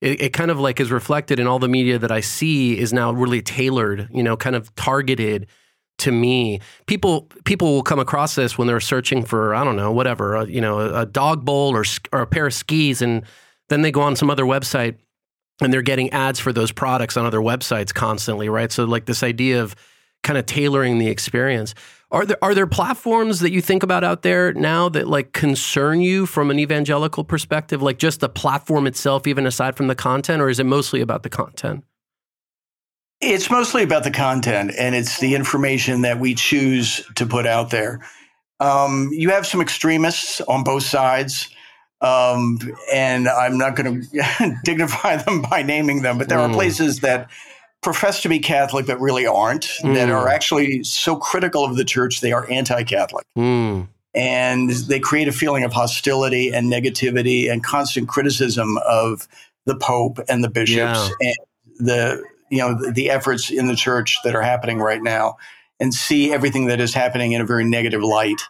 it, 0.00 0.20
it, 0.20 0.32
kind 0.34 0.50
of 0.50 0.60
like 0.60 0.80
is 0.80 0.90
reflected 0.90 1.40
in 1.40 1.46
all 1.46 1.58
the 1.58 1.68
media 1.68 1.98
that 1.98 2.12
I 2.12 2.20
see 2.20 2.78
is 2.78 2.92
now 2.92 3.10
really 3.12 3.40
tailored, 3.40 4.08
you 4.12 4.22
know, 4.22 4.36
kind 4.36 4.54
of 4.54 4.74
targeted 4.74 5.46
to 5.98 6.12
me. 6.12 6.60
People 6.86 7.28
people 7.44 7.72
will 7.72 7.82
come 7.82 7.98
across 7.98 8.34
this 8.34 8.58
when 8.58 8.66
they're 8.66 8.80
searching 8.80 9.24
for 9.24 9.54
I 9.54 9.64
don't 9.64 9.76
know 9.76 9.92
whatever, 9.92 10.34
a, 10.34 10.46
you 10.46 10.60
know, 10.60 10.80
a, 10.80 11.02
a 11.02 11.06
dog 11.06 11.44
bowl 11.44 11.74
or 11.74 11.84
or 12.12 12.22
a 12.22 12.26
pair 12.26 12.46
of 12.46 12.54
skis, 12.54 13.02
and 13.02 13.22
then 13.68 13.82
they 13.82 13.90
go 13.90 14.00
on 14.00 14.16
some 14.16 14.30
other 14.30 14.44
website 14.44 14.96
and 15.60 15.72
they're 15.72 15.82
getting 15.82 16.10
ads 16.10 16.40
for 16.40 16.52
those 16.52 16.72
products 16.72 17.16
on 17.16 17.24
other 17.24 17.38
websites 17.38 17.94
constantly, 17.94 18.48
right? 18.48 18.72
So 18.72 18.84
like 18.84 19.06
this 19.06 19.22
idea 19.22 19.62
of 19.62 19.76
kind 20.22 20.38
of 20.38 20.46
tailoring 20.46 20.98
the 20.98 21.08
experience. 21.08 21.74
Are 22.10 22.26
there 22.26 22.38
are 22.42 22.54
there 22.54 22.66
platforms 22.66 23.40
that 23.40 23.50
you 23.50 23.60
think 23.60 23.82
about 23.82 24.04
out 24.04 24.22
there 24.22 24.52
now 24.52 24.88
that 24.90 25.08
like 25.08 25.32
concern 25.32 26.00
you 26.00 26.26
from 26.26 26.50
an 26.50 26.58
evangelical 26.58 27.24
perspective, 27.24 27.82
like 27.82 27.98
just 27.98 28.20
the 28.20 28.28
platform 28.28 28.86
itself, 28.86 29.26
even 29.26 29.46
aside 29.46 29.76
from 29.76 29.86
the 29.86 29.94
content, 29.94 30.40
or 30.40 30.48
is 30.48 30.60
it 30.60 30.66
mostly 30.66 31.00
about 31.00 31.22
the 31.22 31.30
content? 31.30 31.84
It's 33.20 33.50
mostly 33.50 33.82
about 33.82 34.04
the 34.04 34.10
content 34.10 34.72
and 34.78 34.94
it's 34.94 35.18
the 35.18 35.34
information 35.34 36.02
that 36.02 36.20
we 36.20 36.34
choose 36.34 37.04
to 37.14 37.26
put 37.26 37.46
out 37.46 37.70
there. 37.70 38.00
Um, 38.60 39.10
you 39.12 39.30
have 39.30 39.46
some 39.46 39.60
extremists 39.60 40.40
on 40.42 40.64
both 40.64 40.82
sides 40.82 41.48
um, 42.00 42.58
and 42.92 43.28
I'm 43.28 43.56
not 43.56 43.76
going 43.76 44.02
to 44.12 44.56
dignify 44.64 45.16
them 45.16 45.42
by 45.42 45.62
naming 45.62 46.02
them, 46.02 46.18
but 46.18 46.28
there 46.28 46.38
mm. 46.38 46.50
are 46.50 46.52
places 46.52 47.00
that 47.00 47.30
profess 47.82 48.22
to 48.22 48.28
be 48.28 48.38
Catholic 48.38 48.86
but 48.86 49.00
really 49.00 49.26
aren't, 49.26 49.64
mm. 49.82 49.94
that 49.94 50.10
are 50.10 50.28
actually 50.28 50.82
so 50.84 51.16
critical 51.16 51.64
of 51.64 51.76
the 51.76 51.84
church 51.84 52.20
they 52.20 52.32
are 52.32 52.50
anti-Catholic. 52.50 53.26
Mm. 53.36 53.88
And 54.14 54.70
they 54.70 55.00
create 55.00 55.28
a 55.28 55.32
feeling 55.32 55.64
of 55.64 55.72
hostility 55.72 56.52
and 56.52 56.70
negativity 56.70 57.50
and 57.50 57.64
constant 57.64 58.08
criticism 58.08 58.78
of 58.86 59.26
the 59.66 59.76
Pope 59.76 60.20
and 60.28 60.44
the 60.44 60.50
bishops 60.50 61.10
yeah. 61.20 61.28
and 61.28 61.86
the 61.86 62.22
you 62.54 62.60
know 62.60 62.78
the, 62.78 62.92
the 62.92 63.10
efforts 63.10 63.50
in 63.50 63.66
the 63.66 63.74
church 63.74 64.18
that 64.22 64.36
are 64.36 64.42
happening 64.42 64.78
right 64.78 65.02
now 65.02 65.36
and 65.80 65.92
see 65.92 66.32
everything 66.32 66.66
that 66.66 66.80
is 66.80 66.94
happening 66.94 67.32
in 67.32 67.40
a 67.40 67.44
very 67.44 67.64
negative 67.64 68.02
light. 68.02 68.40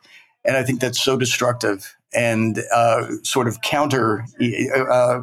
And 0.44 0.58
I 0.58 0.62
think 0.62 0.80
that's 0.80 1.02
so 1.02 1.16
destructive 1.16 1.96
and 2.14 2.60
uh, 2.70 3.06
sort 3.22 3.48
of 3.48 3.62
counter. 3.62 4.26
Uh, 4.38 5.20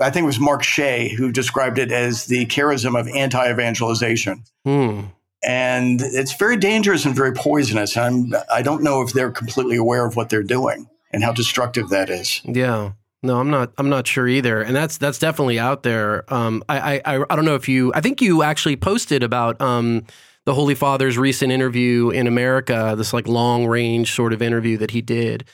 I 0.00 0.10
think 0.10 0.24
it 0.24 0.26
was 0.26 0.40
Mark 0.40 0.62
Shea 0.62 1.14
who 1.14 1.30
described 1.30 1.78
it 1.78 1.92
as 1.92 2.24
the 2.24 2.46
charism 2.46 2.98
of 2.98 3.06
anti 3.08 3.50
evangelization. 3.50 4.44
Hmm. 4.64 5.00
And 5.44 6.00
it's 6.00 6.32
very 6.32 6.56
dangerous 6.56 7.04
and 7.04 7.14
very 7.14 7.32
poisonous. 7.32 7.98
I'm, 7.98 8.32
I 8.50 8.62
don't 8.62 8.82
know 8.82 9.02
if 9.02 9.12
they're 9.12 9.30
completely 9.30 9.76
aware 9.76 10.06
of 10.06 10.16
what 10.16 10.30
they're 10.30 10.42
doing 10.42 10.88
and 11.12 11.22
how 11.22 11.32
destructive 11.32 11.90
that 11.90 12.08
is. 12.08 12.40
Yeah. 12.44 12.92
No, 13.22 13.40
I'm 13.40 13.50
not. 13.50 13.72
I'm 13.78 13.88
not 13.88 14.06
sure 14.06 14.28
either, 14.28 14.62
and 14.62 14.76
that's 14.76 14.98
that's 14.98 15.18
definitely 15.18 15.58
out 15.58 15.82
there. 15.82 16.32
Um, 16.32 16.62
I, 16.68 17.00
I 17.04 17.24
I 17.28 17.36
don't 17.36 17.44
know 17.44 17.54
if 17.54 17.68
you. 17.68 17.92
I 17.94 18.00
think 18.00 18.20
you 18.20 18.42
actually 18.42 18.76
posted 18.76 19.22
about 19.22 19.60
um, 19.60 20.04
the 20.44 20.54
Holy 20.54 20.74
Father's 20.74 21.18
recent 21.18 21.50
interview 21.50 22.10
in 22.10 22.26
America, 22.26 22.94
this 22.96 23.12
like 23.12 23.26
long 23.26 23.66
range 23.66 24.12
sort 24.12 24.32
of 24.32 24.42
interview 24.42 24.76
that 24.78 24.92
he 24.92 25.02
did. 25.02 25.44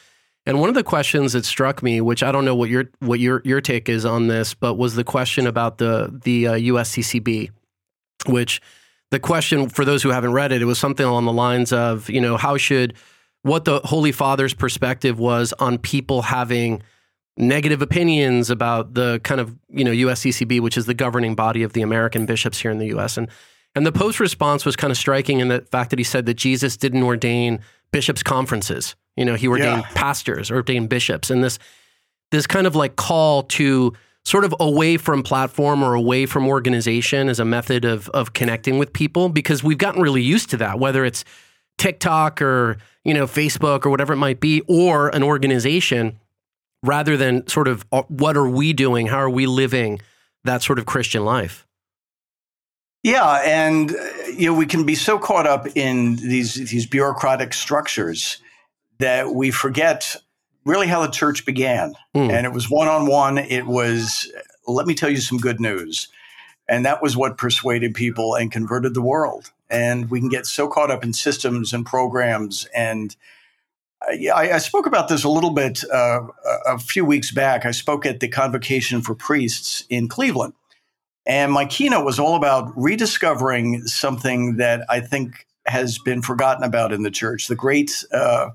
And 0.44 0.60
one 0.60 0.68
of 0.68 0.74
the 0.74 0.82
questions 0.82 1.34
that 1.34 1.44
struck 1.44 1.82
me, 1.82 2.00
which 2.00 2.22
I 2.22 2.32
don't 2.32 2.44
know 2.44 2.56
what 2.56 2.68
your 2.68 2.90
what 2.98 3.20
your 3.20 3.40
your 3.44 3.60
take 3.60 3.88
is 3.88 4.04
on 4.04 4.26
this, 4.26 4.54
but 4.54 4.74
was 4.74 4.94
the 4.96 5.04
question 5.04 5.46
about 5.46 5.78
the 5.78 6.20
the 6.24 6.48
uh, 6.48 6.52
USCCB, 6.54 7.50
which 8.26 8.60
the 9.12 9.20
question 9.20 9.68
for 9.68 9.84
those 9.84 10.02
who 10.02 10.08
haven't 10.10 10.32
read 10.32 10.52
it, 10.52 10.62
it 10.62 10.64
was 10.64 10.78
something 10.78 11.06
along 11.06 11.26
the 11.26 11.32
lines 11.32 11.72
of, 11.72 12.10
you 12.10 12.20
know, 12.20 12.36
how 12.36 12.56
should 12.56 12.94
what 13.42 13.64
the 13.64 13.80
Holy 13.80 14.10
Father's 14.10 14.54
perspective 14.54 15.18
was 15.18 15.52
on 15.54 15.78
people 15.78 16.22
having 16.22 16.82
negative 17.36 17.82
opinions 17.82 18.50
about 18.50 18.94
the 18.94 19.20
kind 19.24 19.40
of 19.40 19.56
you 19.68 19.84
know 19.84 19.90
USCCB, 19.90 20.60
which 20.60 20.76
is 20.76 20.86
the 20.86 20.94
governing 20.94 21.34
body 21.34 21.62
of 21.62 21.72
the 21.72 21.82
American 21.82 22.26
bishops 22.26 22.60
here 22.60 22.70
in 22.70 22.78
the 22.78 22.86
U.S. 22.88 23.16
and 23.16 23.28
and 23.74 23.86
the 23.86 23.92
post 23.92 24.20
response 24.20 24.64
was 24.64 24.76
kind 24.76 24.90
of 24.90 24.98
striking 24.98 25.40
in 25.40 25.48
the 25.48 25.62
fact 25.62 25.90
that 25.90 25.98
he 25.98 26.04
said 26.04 26.26
that 26.26 26.34
Jesus 26.34 26.76
didn't 26.76 27.02
ordain 27.02 27.60
bishops' 27.90 28.22
conferences. 28.22 28.94
You 29.16 29.24
know, 29.24 29.34
he 29.34 29.48
ordained 29.48 29.82
yeah. 29.82 29.90
pastors, 29.94 30.50
ordained 30.50 30.88
bishops, 30.88 31.30
and 31.30 31.42
this 31.42 31.58
this 32.30 32.46
kind 32.46 32.66
of 32.66 32.74
like 32.74 32.96
call 32.96 33.44
to 33.44 33.92
sort 34.24 34.44
of 34.44 34.54
away 34.60 34.96
from 34.96 35.22
platform 35.22 35.82
or 35.82 35.94
away 35.94 36.26
from 36.26 36.46
organization 36.46 37.28
as 37.28 37.40
a 37.40 37.44
method 37.44 37.84
of 37.84 38.08
of 38.10 38.32
connecting 38.32 38.78
with 38.78 38.92
people 38.92 39.28
because 39.28 39.62
we've 39.62 39.78
gotten 39.78 40.02
really 40.02 40.22
used 40.22 40.50
to 40.50 40.56
that, 40.58 40.78
whether 40.78 41.04
it's 41.04 41.24
TikTok 41.78 42.40
or 42.42 42.78
you 43.04 43.14
know 43.14 43.26
Facebook 43.26 43.86
or 43.86 43.90
whatever 43.90 44.12
it 44.12 44.18
might 44.18 44.40
be, 44.40 44.62
or 44.66 45.08
an 45.10 45.22
organization, 45.22 46.18
rather 46.82 47.16
than 47.16 47.46
sort 47.46 47.68
of 47.68 47.84
uh, 47.92 48.02
what 48.08 48.36
are 48.36 48.48
we 48.48 48.72
doing? 48.72 49.06
How 49.06 49.18
are 49.18 49.30
we 49.30 49.46
living 49.46 50.00
that 50.44 50.62
sort 50.62 50.78
of 50.78 50.86
Christian 50.86 51.24
life? 51.24 51.66
Yeah, 53.02 53.42
and 53.44 53.90
uh, 53.90 54.04
you 54.36 54.46
know 54.46 54.54
we 54.54 54.66
can 54.66 54.84
be 54.84 54.94
so 54.94 55.18
caught 55.18 55.46
up 55.46 55.66
in 55.76 56.16
these 56.16 56.54
these 56.54 56.86
bureaucratic 56.86 57.54
structures 57.54 58.38
that 58.98 59.34
we 59.34 59.50
forget 59.50 60.16
really 60.64 60.86
how 60.86 61.04
the 61.04 61.10
church 61.10 61.44
began. 61.44 61.94
Mm. 62.14 62.30
And 62.30 62.46
it 62.46 62.52
was 62.52 62.70
one 62.70 62.88
on 62.88 63.06
one. 63.06 63.38
It 63.38 63.66
was 63.66 64.30
let 64.66 64.86
me 64.86 64.94
tell 64.94 65.10
you 65.10 65.16
some 65.16 65.38
good 65.38 65.60
news, 65.60 66.08
and 66.68 66.84
that 66.84 67.02
was 67.02 67.16
what 67.16 67.38
persuaded 67.38 67.94
people 67.94 68.34
and 68.34 68.52
converted 68.52 68.94
the 68.94 69.02
world. 69.02 69.50
And 69.68 70.10
we 70.10 70.20
can 70.20 70.28
get 70.28 70.46
so 70.46 70.68
caught 70.68 70.90
up 70.90 71.02
in 71.04 71.12
systems 71.12 71.72
and 71.72 71.86
programs 71.86 72.66
and. 72.74 73.14
Yeah, 74.12 74.34
I, 74.34 74.54
I, 74.54 74.58
spoke 74.58 74.86
about 74.86 75.08
this 75.08 75.24
a 75.24 75.28
little 75.28 75.50
bit 75.50 75.82
uh, 75.90 76.20
a 76.66 76.78
few 76.78 77.04
weeks 77.04 77.30
back. 77.30 77.64
I 77.64 77.70
spoke 77.70 78.04
at 78.06 78.20
the 78.20 78.28
Convocation 78.28 79.02
for 79.02 79.14
Priests 79.14 79.84
in 79.88 80.08
Cleveland, 80.08 80.54
and 81.26 81.52
my 81.52 81.66
keynote 81.66 82.04
was 82.04 82.18
all 82.18 82.34
about 82.34 82.72
rediscovering 82.76 83.86
something 83.86 84.56
that 84.56 84.84
I 84.88 85.00
think 85.00 85.46
has 85.66 85.98
been 85.98 86.22
forgotten 86.22 86.64
about 86.64 86.92
in 86.92 87.02
the 87.02 87.10
church, 87.10 87.46
the 87.46 87.54
great 87.54 88.04
uh, 88.12 88.50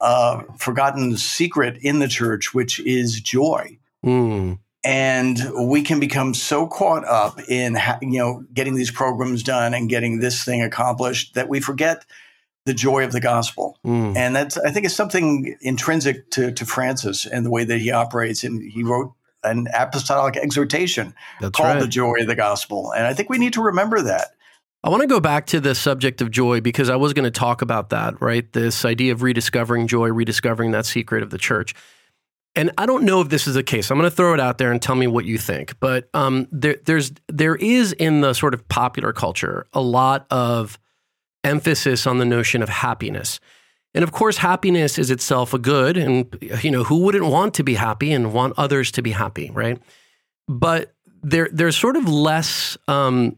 uh, 0.00 0.42
forgotten 0.58 1.16
secret 1.16 1.78
in 1.82 1.98
the 1.98 2.08
church, 2.08 2.54
which 2.54 2.78
is 2.80 3.20
joy. 3.20 3.78
Mm. 4.04 4.58
And 4.84 5.38
we 5.68 5.82
can 5.82 6.00
become 6.00 6.34
so 6.34 6.66
caught 6.66 7.04
up 7.04 7.40
in 7.48 7.78
you 8.00 8.18
know 8.18 8.44
getting 8.52 8.74
these 8.74 8.90
programs 8.90 9.42
done 9.42 9.74
and 9.74 9.88
getting 9.88 10.18
this 10.18 10.44
thing 10.44 10.62
accomplished 10.62 11.34
that 11.34 11.48
we 11.48 11.60
forget 11.60 12.04
the 12.66 12.74
joy 12.74 13.04
of 13.04 13.12
the 13.12 13.20
gospel. 13.20 13.78
Mm. 13.84 14.16
And 14.16 14.36
that's 14.36 14.56
I 14.58 14.70
think 14.70 14.86
it's 14.86 14.94
something 14.94 15.56
intrinsic 15.60 16.30
to, 16.32 16.52
to 16.52 16.64
Francis 16.64 17.26
and 17.26 17.44
the 17.44 17.50
way 17.50 17.64
that 17.64 17.78
he 17.78 17.90
operates. 17.90 18.44
And 18.44 18.62
he 18.62 18.82
wrote 18.82 19.12
an 19.44 19.66
apostolic 19.74 20.36
exhortation 20.36 21.14
That's 21.40 21.56
called 21.56 21.74
right. 21.74 21.80
the 21.80 21.88
joy 21.88 22.16
of 22.20 22.26
the 22.28 22.36
gospel. 22.36 22.92
And 22.92 23.06
I 23.06 23.14
think 23.14 23.28
we 23.28 23.38
need 23.38 23.54
to 23.54 23.62
remember 23.62 24.00
that. 24.02 24.28
I 24.84 24.88
want 24.88 25.02
to 25.02 25.06
go 25.06 25.20
back 25.20 25.46
to 25.46 25.60
the 25.60 25.74
subject 25.74 26.20
of 26.20 26.30
joy 26.30 26.60
because 26.60 26.90
I 26.90 26.96
was 26.96 27.12
going 27.12 27.24
to 27.24 27.30
talk 27.30 27.62
about 27.62 27.90
that, 27.90 28.20
right? 28.20 28.52
This 28.52 28.84
idea 28.84 29.12
of 29.12 29.22
rediscovering 29.22 29.86
joy, 29.86 30.08
rediscovering 30.08 30.72
that 30.72 30.86
secret 30.86 31.22
of 31.22 31.30
the 31.30 31.38
church. 31.38 31.74
And 32.54 32.72
I 32.76 32.86
don't 32.86 33.04
know 33.04 33.20
if 33.20 33.28
this 33.28 33.46
is 33.46 33.54
the 33.54 33.62
case. 33.62 33.90
I'm 33.90 33.98
going 33.98 34.10
to 34.10 34.14
throw 34.14 34.34
it 34.34 34.40
out 34.40 34.58
there 34.58 34.72
and 34.72 34.82
tell 34.82 34.96
me 34.96 35.06
what 35.06 35.24
you 35.24 35.38
think. 35.38 35.78
But 35.80 36.08
um, 36.14 36.48
there, 36.50 36.76
there's 36.84 37.12
there 37.28 37.54
is 37.54 37.92
in 37.92 38.20
the 38.20 38.34
sort 38.34 38.54
of 38.54 38.68
popular 38.68 39.12
culture 39.12 39.66
a 39.72 39.80
lot 39.80 40.26
of 40.30 40.78
emphasis 41.44 42.06
on 42.06 42.18
the 42.18 42.24
notion 42.24 42.62
of 42.62 42.68
happiness. 42.68 43.40
And 43.94 44.02
of 44.02 44.12
course, 44.12 44.38
happiness 44.38 44.98
is 44.98 45.10
itself 45.10 45.52
a 45.52 45.58
good. 45.58 45.96
And, 45.96 46.36
you 46.62 46.70
know, 46.70 46.84
who 46.84 46.98
wouldn't 46.98 47.26
want 47.26 47.54
to 47.54 47.62
be 47.62 47.74
happy 47.74 48.12
and 48.12 48.32
want 48.32 48.54
others 48.56 48.90
to 48.92 49.02
be 49.02 49.10
happy, 49.10 49.50
right? 49.50 49.80
But 50.48 50.94
there, 51.22 51.48
there's 51.52 51.76
sort 51.76 51.96
of 51.96 52.08
less 52.08 52.78
um, 52.88 53.36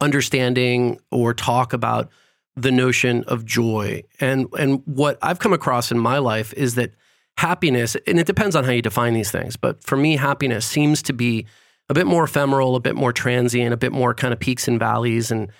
understanding 0.00 1.00
or 1.10 1.34
talk 1.34 1.72
about 1.72 2.08
the 2.56 2.70
notion 2.70 3.24
of 3.24 3.44
joy. 3.44 4.02
And, 4.20 4.46
and 4.58 4.82
what 4.84 5.18
I've 5.22 5.38
come 5.38 5.52
across 5.52 5.90
in 5.90 5.98
my 5.98 6.18
life 6.18 6.52
is 6.54 6.76
that 6.76 6.92
happiness, 7.36 7.96
and 8.06 8.18
it 8.18 8.26
depends 8.26 8.54
on 8.54 8.64
how 8.64 8.72
you 8.72 8.82
define 8.82 9.14
these 9.14 9.30
things, 9.30 9.56
but 9.56 9.82
for 9.82 9.96
me, 9.96 10.16
happiness 10.16 10.66
seems 10.66 11.02
to 11.02 11.12
be 11.12 11.46
a 11.88 11.94
bit 11.94 12.06
more 12.06 12.24
ephemeral, 12.24 12.76
a 12.76 12.80
bit 12.80 12.94
more 12.94 13.12
transient, 13.12 13.72
a 13.72 13.76
bit 13.76 13.92
more 13.92 14.14
kind 14.14 14.32
of 14.32 14.38
peaks 14.38 14.68
and 14.68 14.78
valleys. 14.78 15.30
And, 15.30 15.50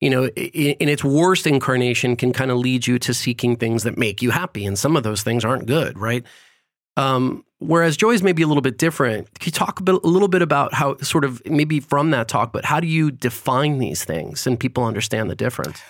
you 0.00 0.10
know, 0.10 0.28
in 0.28 0.88
its 0.88 1.02
worst 1.02 1.46
incarnation 1.46 2.14
can 2.16 2.32
kind 2.32 2.50
of 2.50 2.58
lead 2.58 2.86
you 2.86 2.98
to 3.00 3.12
seeking 3.12 3.56
things 3.56 3.82
that 3.82 3.98
make 3.98 4.22
you 4.22 4.30
happy. 4.30 4.64
And 4.64 4.78
some 4.78 4.96
of 4.96 5.02
those 5.02 5.22
things 5.22 5.44
aren't 5.44 5.66
good, 5.66 5.98
right? 5.98 6.24
Um, 6.96 7.44
whereas 7.58 7.96
joy 7.96 8.10
is 8.10 8.22
maybe 8.22 8.42
a 8.42 8.46
little 8.46 8.62
bit 8.62 8.78
different. 8.78 9.26
Can 9.38 9.46
you 9.46 9.52
talk 9.52 9.80
a, 9.80 9.82
bit, 9.82 9.96
a 9.96 10.06
little 10.06 10.28
bit 10.28 10.42
about 10.42 10.74
how, 10.74 10.96
sort 10.98 11.24
of, 11.24 11.42
maybe 11.46 11.80
from 11.80 12.10
that 12.10 12.28
talk, 12.28 12.52
but 12.52 12.64
how 12.64 12.80
do 12.80 12.86
you 12.86 13.10
define 13.10 13.78
these 13.78 14.04
things 14.04 14.46
and 14.46 14.58
people 14.58 14.84
understand 14.84 15.30
the 15.30 15.36
difference? 15.36 15.80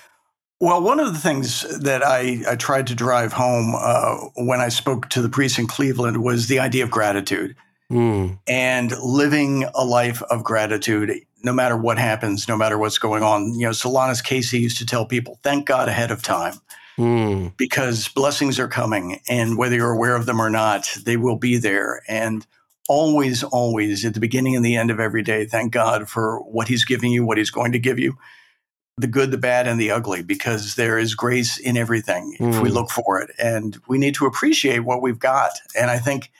Well, 0.60 0.82
one 0.82 0.98
of 0.98 1.12
the 1.12 1.18
things 1.18 1.62
that 1.80 2.04
I, 2.04 2.42
I 2.48 2.56
tried 2.56 2.88
to 2.88 2.94
drive 2.94 3.32
home 3.32 3.74
uh, 3.78 4.16
when 4.36 4.60
I 4.60 4.70
spoke 4.70 5.08
to 5.10 5.22
the 5.22 5.28
priests 5.28 5.58
in 5.58 5.66
Cleveland 5.66 6.22
was 6.22 6.48
the 6.48 6.58
idea 6.58 6.82
of 6.82 6.90
gratitude 6.90 7.54
mm. 7.92 8.38
and 8.48 8.92
living 8.98 9.64
a 9.74 9.84
life 9.84 10.20
of 10.22 10.42
gratitude 10.42 11.24
no 11.42 11.52
matter 11.52 11.76
what 11.76 11.98
happens, 11.98 12.48
no 12.48 12.56
matter 12.56 12.78
what's 12.78 12.98
going 12.98 13.22
on. 13.22 13.54
You 13.54 13.66
know, 13.66 13.70
Solanus 13.70 14.22
Casey 14.22 14.60
used 14.60 14.78
to 14.78 14.86
tell 14.86 15.06
people, 15.06 15.38
thank 15.42 15.66
God 15.66 15.88
ahead 15.88 16.10
of 16.10 16.22
time 16.22 16.54
mm. 16.98 17.56
because 17.56 18.08
blessings 18.08 18.58
are 18.58 18.68
coming. 18.68 19.20
And 19.28 19.56
whether 19.56 19.76
you're 19.76 19.92
aware 19.92 20.16
of 20.16 20.26
them 20.26 20.40
or 20.40 20.50
not, 20.50 20.88
they 21.04 21.16
will 21.16 21.36
be 21.36 21.56
there. 21.56 22.02
And 22.08 22.46
always, 22.88 23.44
always 23.44 24.04
at 24.04 24.14
the 24.14 24.20
beginning 24.20 24.56
and 24.56 24.64
the 24.64 24.76
end 24.76 24.90
of 24.90 25.00
every 25.00 25.22
day, 25.22 25.46
thank 25.46 25.72
God 25.72 26.08
for 26.08 26.40
what 26.40 26.68
He's 26.68 26.84
giving 26.84 27.12
you, 27.12 27.24
what 27.24 27.38
He's 27.38 27.50
going 27.50 27.72
to 27.72 27.78
give 27.78 27.98
you. 27.98 28.16
The 28.96 29.06
good, 29.06 29.30
the 29.30 29.38
bad, 29.38 29.68
and 29.68 29.80
the 29.80 29.92
ugly, 29.92 30.24
because 30.24 30.74
there 30.74 30.98
is 30.98 31.14
grace 31.14 31.56
in 31.56 31.76
everything 31.76 32.36
mm. 32.40 32.48
if 32.48 32.60
we 32.60 32.68
hmm. 32.68 32.74
look 32.74 32.90
for 32.90 33.20
it. 33.20 33.30
And 33.38 33.80
we 33.86 33.96
need 33.96 34.16
to 34.16 34.26
appreciate 34.26 34.80
what 34.80 35.02
we've 35.02 35.20
got. 35.20 35.52
And 35.78 35.88
I 35.88 36.00
think 36.00 36.32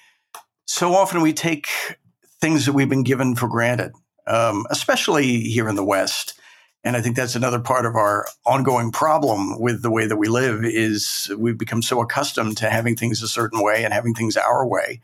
so 0.66 0.92
often 0.92 1.20
we 1.20 1.32
take 1.32 1.68
things 2.40 2.66
that 2.66 2.72
we've 2.72 2.88
been 2.88 3.04
given 3.04 3.36
for 3.36 3.46
granted 3.46 3.92
um, 4.28 4.66
especially 4.70 5.40
here 5.40 5.68
in 5.68 5.74
the 5.74 5.84
West. 5.84 6.38
And 6.84 6.96
I 6.96 7.00
think 7.00 7.16
that's 7.16 7.34
another 7.34 7.58
part 7.58 7.86
of 7.86 7.96
our 7.96 8.26
ongoing 8.46 8.92
problem 8.92 9.58
with 9.58 9.82
the 9.82 9.90
way 9.90 10.06
that 10.06 10.16
we 10.16 10.28
live 10.28 10.64
is 10.64 11.30
we've 11.36 11.58
become 11.58 11.82
so 11.82 12.00
accustomed 12.00 12.56
to 12.58 12.70
having 12.70 12.94
things 12.94 13.22
a 13.22 13.28
certain 13.28 13.62
way 13.62 13.84
and 13.84 13.92
having 13.92 14.14
things 14.14 14.36
our 14.36 14.66
way. 14.66 15.00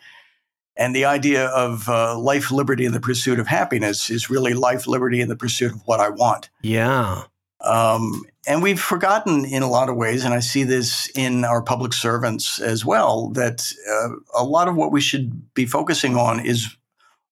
And 0.76 0.94
the 0.94 1.04
idea 1.04 1.46
of 1.46 1.88
uh, 1.88 2.18
life, 2.18 2.50
liberty, 2.50 2.84
and 2.84 2.94
the 2.94 3.00
pursuit 3.00 3.38
of 3.38 3.46
happiness 3.46 4.10
is 4.10 4.30
really 4.30 4.54
life, 4.54 4.86
liberty, 4.86 5.20
and 5.20 5.30
the 5.30 5.36
pursuit 5.36 5.72
of 5.72 5.82
what 5.84 6.00
I 6.00 6.10
want. 6.10 6.50
Yeah. 6.62 7.22
Um, 7.60 8.24
and 8.46 8.62
we've 8.62 8.80
forgotten 8.80 9.44
in 9.44 9.62
a 9.62 9.70
lot 9.70 9.88
of 9.88 9.96
ways, 9.96 10.24
and 10.24 10.34
I 10.34 10.40
see 10.40 10.64
this 10.64 11.08
in 11.14 11.44
our 11.44 11.62
public 11.62 11.92
servants 11.92 12.60
as 12.60 12.84
well, 12.84 13.30
that 13.30 13.72
uh, 13.88 14.40
a 14.40 14.44
lot 14.44 14.68
of 14.68 14.76
what 14.76 14.92
we 14.92 15.00
should 15.00 15.54
be 15.54 15.64
focusing 15.64 16.16
on 16.16 16.44
is 16.44 16.76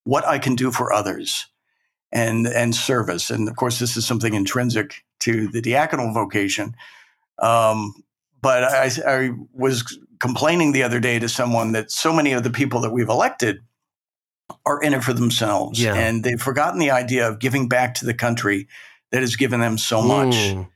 what 0.04 0.26
I 0.26 0.38
can 0.38 0.54
do 0.54 0.70
for 0.70 0.92
others 0.92 1.46
and 2.12 2.46
and 2.46 2.74
service. 2.74 3.30
And 3.30 3.48
of 3.48 3.56
course, 3.56 3.78
this 3.78 3.96
is 3.96 4.06
something 4.06 4.34
intrinsic 4.34 5.04
to 5.20 5.48
the 5.48 5.62
diaconal 5.62 6.12
vocation. 6.12 6.76
Um, 7.38 7.94
but 8.40 8.64
I, 8.64 8.90
I, 9.06 9.30
was 9.52 9.98
complaining 10.18 10.72
the 10.72 10.82
other 10.82 11.00
day 11.00 11.18
to 11.18 11.28
someone 11.28 11.72
that 11.72 11.90
so 11.90 12.12
many 12.12 12.32
of 12.32 12.42
the 12.42 12.50
people 12.50 12.80
that 12.80 12.90
we've 12.90 13.08
elected 13.08 13.60
are 14.66 14.80
in 14.82 14.94
it 14.94 15.02
for 15.02 15.12
themselves. 15.12 15.82
Yeah. 15.82 15.94
And 15.94 16.24
they've 16.24 16.40
forgotten 16.40 16.78
the 16.78 16.90
idea 16.90 17.28
of 17.28 17.38
giving 17.38 17.68
back 17.68 17.94
to 17.94 18.04
the 18.04 18.14
country 18.14 18.68
that 19.10 19.20
has 19.20 19.36
given 19.36 19.60
them 19.60 19.78
so 19.78 20.02
much. 20.02 20.34
Mm. 20.34 20.68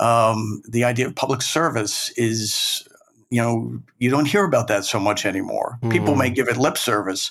Um, 0.00 0.62
the 0.68 0.84
idea 0.84 1.06
of 1.06 1.14
public 1.14 1.42
service 1.42 2.10
is, 2.16 2.86
you 3.30 3.40
know, 3.40 3.80
you 3.98 4.10
don't 4.10 4.26
hear 4.26 4.44
about 4.44 4.68
that 4.68 4.84
so 4.84 4.98
much 4.98 5.24
anymore. 5.24 5.78
People 5.90 6.14
Mm. 6.14 6.18
may 6.18 6.30
give 6.30 6.48
it 6.48 6.56
lip 6.56 6.76
service, 6.76 7.30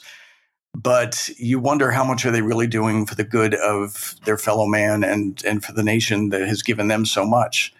but 0.76 1.30
you 1.38 1.60
wonder 1.60 1.92
how 1.92 2.04
much 2.04 2.26
are 2.26 2.32
they 2.32 2.42
really 2.42 2.68
doing 2.68 3.06
for 3.06 3.16
the 3.16 3.24
good 3.24 3.54
of 3.56 4.16
their 4.26 4.38
fellow 4.38 4.66
man 4.66 5.04
and 5.04 5.44
and 5.46 5.64
for 5.64 5.74
the 5.74 5.84
nation 5.84 6.30
that 6.30 6.42
has 6.42 6.64
given 6.64 6.88
them 6.88 7.06
so 7.06 7.26
much. 7.26 7.74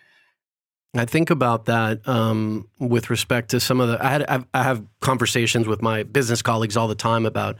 I 0.96 1.06
think 1.06 1.32
about 1.32 1.66
that 1.66 2.08
um, 2.08 2.68
with 2.80 3.10
respect 3.10 3.50
to 3.50 3.60
some 3.60 3.82
of 3.82 3.90
the. 3.90 4.06
I 4.06 4.10
had 4.10 4.48
I 4.54 4.64
have 4.64 4.86
conversations 5.02 5.68
with 5.68 5.82
my 5.82 6.04
business 6.04 6.42
colleagues 6.42 6.78
all 6.78 6.88
the 6.88 6.96
time 6.96 7.26
about. 7.26 7.58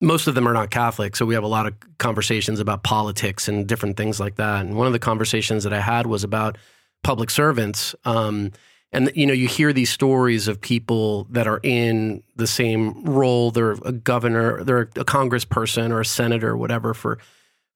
Most 0.00 0.28
of 0.28 0.36
them 0.36 0.46
are 0.46 0.52
not 0.52 0.70
Catholic, 0.70 1.16
so 1.16 1.26
we 1.26 1.34
have 1.34 1.42
a 1.42 1.48
lot 1.48 1.66
of 1.66 1.74
conversations 1.98 2.60
about 2.60 2.84
politics 2.84 3.48
and 3.48 3.66
different 3.66 3.96
things 3.96 4.20
like 4.20 4.36
that. 4.36 4.64
And 4.64 4.76
one 4.76 4.86
of 4.86 4.92
the 4.92 5.00
conversations 5.00 5.64
that 5.64 5.72
I 5.72 5.80
had 5.80 6.06
was 6.06 6.22
about 6.22 6.56
public 7.02 7.30
servants. 7.30 7.96
Um, 8.04 8.52
and 8.92 9.10
you 9.14 9.26
know, 9.26 9.34
you 9.34 9.48
hear 9.48 9.72
these 9.72 9.90
stories 9.90 10.48
of 10.48 10.60
people 10.60 11.24
that 11.30 11.46
are 11.46 11.60
in 11.62 12.22
the 12.36 12.46
same 12.46 13.04
role. 13.04 13.50
They're 13.50 13.72
a 13.84 13.92
governor, 13.92 14.64
they're 14.64 14.82
a 14.82 15.04
congressperson 15.04 15.90
or 15.90 16.00
a 16.00 16.06
senator 16.06 16.50
or 16.50 16.56
whatever 16.56 16.94
for 16.94 17.18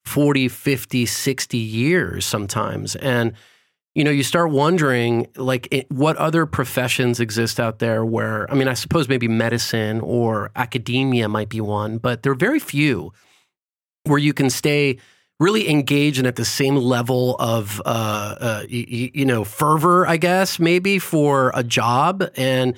40, 0.05 0.47
50, 0.47 1.05
60 1.05 1.57
years 1.57 2.25
sometimes. 2.25 2.95
And 2.95 3.33
you 3.95 4.03
know, 4.03 4.09
you 4.09 4.23
start 4.23 4.49
wondering 4.49 5.27
like 5.37 5.67
it, 5.69 5.89
what 5.91 6.17
other 6.17 6.47
professions 6.47 7.19
exist 7.19 7.59
out 7.59 7.77
there 7.77 8.03
where, 8.03 8.49
I 8.51 8.55
mean, 8.55 8.67
I 8.67 8.73
suppose 8.73 9.07
maybe 9.07 9.27
medicine 9.27 9.99
or 10.01 10.49
academia 10.55 11.29
might 11.29 11.49
be 11.49 11.61
one, 11.61 11.99
but 11.99 12.23
there 12.23 12.31
are 12.31 12.35
very 12.35 12.59
few 12.59 13.13
where 14.05 14.17
you 14.17 14.33
can 14.33 14.49
stay 14.49 14.97
really 15.39 15.69
engaged 15.69 16.17
and 16.19 16.27
at 16.27 16.35
the 16.35 16.45
same 16.45 16.75
level 16.75 17.35
of, 17.39 17.81
uh, 17.85 18.35
uh, 18.39 18.63
you, 18.69 19.11
you 19.13 19.25
know, 19.25 19.43
fervor, 19.43 20.07
I 20.07 20.17
guess, 20.17 20.59
maybe 20.59 20.99
for 20.99 21.51
a 21.53 21.63
job. 21.63 22.23
And, 22.35 22.75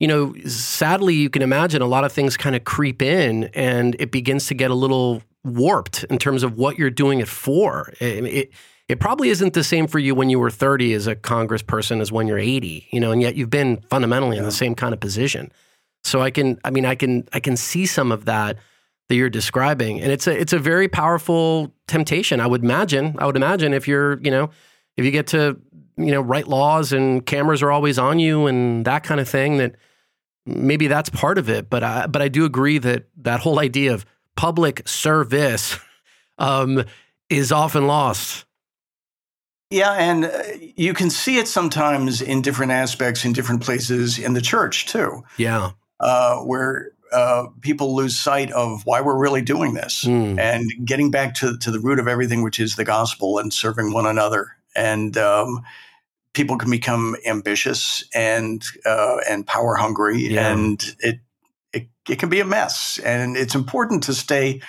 you 0.00 0.08
know, 0.08 0.34
sadly, 0.46 1.14
you 1.14 1.30
can 1.30 1.42
imagine 1.42 1.82
a 1.82 1.86
lot 1.86 2.04
of 2.04 2.12
things 2.12 2.36
kind 2.36 2.56
of 2.56 2.64
creep 2.64 3.02
in 3.02 3.44
and 3.54 3.96
it 3.98 4.10
begins 4.10 4.46
to 4.46 4.54
get 4.54 4.70
a 4.70 4.74
little 4.74 5.22
warped 5.44 6.04
in 6.04 6.18
terms 6.18 6.42
of 6.42 6.56
what 6.56 6.78
you're 6.78 6.90
doing 6.90 7.20
it 7.20 7.28
for. 7.28 7.92
It, 8.00 8.24
it, 8.24 8.52
it 8.88 9.00
probably 9.00 9.28
isn't 9.28 9.52
the 9.52 9.64
same 9.64 9.86
for 9.86 9.98
you 9.98 10.14
when 10.14 10.30
you 10.30 10.38
were 10.38 10.50
30 10.50 10.94
as 10.94 11.06
a 11.06 11.14
congressperson 11.14 12.00
as 12.00 12.10
when 12.10 12.26
you're 12.26 12.38
80, 12.38 12.88
you 12.90 13.00
know, 13.00 13.12
and 13.12 13.20
yet 13.20 13.36
you've 13.36 13.50
been 13.50 13.82
fundamentally 13.90 14.38
in 14.38 14.44
the 14.44 14.50
same 14.50 14.74
kind 14.74 14.94
of 14.94 15.00
position. 15.00 15.52
So 16.04 16.20
I 16.22 16.30
can, 16.30 16.58
I 16.64 16.70
mean, 16.70 16.86
I 16.86 16.94
can, 16.94 17.28
I 17.34 17.40
can 17.40 17.56
see 17.56 17.84
some 17.84 18.10
of 18.10 18.24
that 18.24 18.56
that 19.08 19.14
you're 19.14 19.30
describing, 19.30 20.00
and 20.00 20.12
it's 20.12 20.26
a, 20.26 20.38
it's 20.38 20.52
a 20.52 20.58
very 20.58 20.88
powerful 20.88 21.72
temptation. 21.86 22.40
I 22.40 22.46
would 22.46 22.62
imagine, 22.62 23.16
I 23.18 23.26
would 23.26 23.36
imagine 23.36 23.72
if 23.72 23.88
you're, 23.88 24.20
you 24.20 24.30
know, 24.30 24.50
if 24.96 25.04
you 25.04 25.10
get 25.10 25.28
to, 25.28 25.58
you 25.96 26.12
know, 26.12 26.20
write 26.20 26.46
laws 26.46 26.92
and 26.92 27.24
cameras 27.24 27.62
are 27.62 27.70
always 27.70 27.98
on 27.98 28.18
you 28.18 28.46
and 28.46 28.84
that 28.84 29.04
kind 29.04 29.20
of 29.20 29.28
thing, 29.28 29.56
that 29.58 29.76
maybe 30.44 30.86
that's 30.88 31.08
part 31.08 31.38
of 31.38 31.48
it. 31.48 31.70
But 31.70 31.82
I, 31.82 32.06
but 32.06 32.20
I 32.20 32.28
do 32.28 32.44
agree 32.44 32.78
that 32.78 33.06
that 33.18 33.40
whole 33.40 33.58
idea 33.58 33.94
of 33.94 34.04
public 34.36 34.86
service 34.86 35.78
um, 36.38 36.84
is 37.30 37.50
often 37.50 37.86
lost. 37.86 38.44
Yeah, 39.70 39.92
and 39.92 40.24
uh, 40.26 40.42
you 40.76 40.94
can 40.94 41.10
see 41.10 41.38
it 41.38 41.48
sometimes 41.48 42.22
in 42.22 42.42
different 42.42 42.72
aspects 42.72 43.24
in 43.24 43.32
different 43.32 43.62
places 43.62 44.18
in 44.18 44.34
the 44.34 44.40
church 44.40 44.86
too, 44.86 45.24
Yeah. 45.36 45.72
uh, 46.00 46.36
where 46.38 46.92
uh, 47.12 47.46
people 47.60 47.94
lose 47.96 48.18
sight 48.18 48.50
of 48.52 48.82
why 48.84 49.00
we're 49.00 49.18
really 49.18 49.42
doing 49.42 49.74
this 49.74 50.04
Mm. 50.04 50.38
and 50.38 50.70
getting 50.84 51.10
back 51.10 51.34
to, 51.34 51.56
to 51.58 51.70
the 51.70 51.80
root 51.80 51.98
of 51.98 52.08
everything, 52.08 52.42
which 52.42 52.60
is 52.60 52.76
the 52.76 52.84
gospel 52.84 53.38
and 53.38 53.52
serving 53.52 53.92
one 53.92 54.06
another. 54.06 54.48
And 54.76 55.16
um, 55.16 55.60
people 56.34 56.56
can 56.58 56.70
become 56.70 57.16
ambitious 57.26 58.04
and 58.14 58.62
uh, 58.86 59.16
and 59.28 59.46
power 59.46 59.74
hungry, 59.74 60.28
Yeah. 60.28 60.52
and 60.52 60.82
it, 61.00 61.20
it 61.72 61.88
it 62.08 62.18
can 62.18 62.28
be 62.28 62.40
a 62.40 62.44
mess. 62.44 62.98
And 63.04 63.36
it's 63.36 63.54
important 63.54 64.04
to 64.04 64.14
stay 64.14 64.60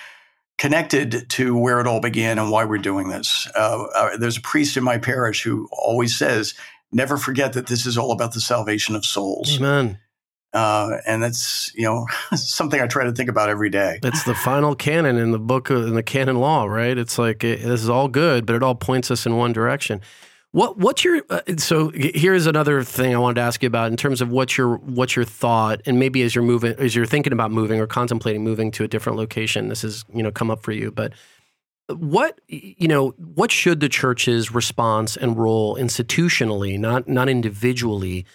connected 0.58 1.28
to 1.30 1.56
where 1.56 1.80
it 1.80 1.86
all 1.86 2.00
began 2.00 2.38
and 2.38 2.50
why 2.50 2.64
we're 2.64 2.78
doing 2.78 3.08
this. 3.08 3.48
Uh, 3.54 3.84
uh, 3.94 4.16
there's 4.16 4.36
a 4.36 4.42
priest 4.42 4.76
in 4.76 4.84
my 4.84 4.98
parish 4.98 5.42
who 5.42 5.68
always 5.72 6.16
says, 6.16 6.54
"Never 6.92 7.16
forget 7.16 7.52
that 7.54 7.66
this 7.66 7.86
is 7.86 7.96
all 7.96 8.12
about 8.12 8.32
the 8.34 8.40
salvation 8.40 8.94
of 8.96 9.04
souls." 9.04 9.56
Amen. 9.58 9.98
Uh, 10.52 10.96
and 11.06 11.22
that's 11.22 11.72
you 11.74 11.84
know 11.84 12.06
something 12.34 12.80
I 12.80 12.86
try 12.86 13.04
to 13.04 13.12
think 13.12 13.30
about 13.30 13.48
every 13.48 13.70
day. 13.70 14.00
It's 14.02 14.24
the 14.24 14.34
final 14.34 14.74
canon 14.74 15.16
in 15.16 15.30
the 15.30 15.38
book 15.38 15.70
in 15.70 15.94
the 15.94 16.02
canon 16.02 16.36
law, 16.36 16.64
right? 16.64 16.96
It's 16.96 17.18
like 17.18 17.44
it, 17.44 17.62
this 17.62 17.82
is 17.82 17.88
all 17.88 18.08
good, 18.08 18.46
but 18.46 18.56
it 18.56 18.62
all 18.62 18.74
points 18.74 19.10
us 19.10 19.26
in 19.26 19.36
one 19.36 19.52
direction. 19.52 20.00
What 20.52 20.78
what's 20.78 21.04
your 21.04 21.22
uh, 21.30 21.42
so 21.58 21.92
here's 21.94 22.46
another 22.46 22.82
thing 22.82 23.14
I 23.14 23.18
wanted 23.18 23.36
to 23.36 23.42
ask 23.42 23.62
you 23.62 23.68
about 23.68 23.92
in 23.92 23.96
terms 23.96 24.20
of 24.20 24.30
what's 24.32 24.58
your 24.58 24.78
what's 24.78 25.14
your 25.14 25.24
thought 25.24 25.80
and 25.86 26.00
maybe 26.00 26.22
as 26.22 26.34
you're 26.34 26.42
moving 26.42 26.74
as 26.76 26.96
you're 26.96 27.06
thinking 27.06 27.32
about 27.32 27.52
moving 27.52 27.78
or 27.78 27.86
contemplating 27.86 28.42
moving 28.42 28.72
to 28.72 28.82
a 28.82 28.88
different 28.88 29.16
location 29.16 29.68
this 29.68 29.82
has 29.82 30.04
you 30.12 30.24
know 30.24 30.32
come 30.32 30.50
up 30.50 30.60
for 30.64 30.72
you 30.72 30.90
but 30.90 31.12
what 31.88 32.40
you 32.48 32.88
know 32.88 33.10
what 33.16 33.52
should 33.52 33.78
the 33.78 33.88
church's 33.88 34.52
response 34.52 35.16
and 35.16 35.38
role 35.38 35.76
institutionally 35.76 36.76
not 36.76 37.06
not 37.06 37.28
individually 37.28 38.26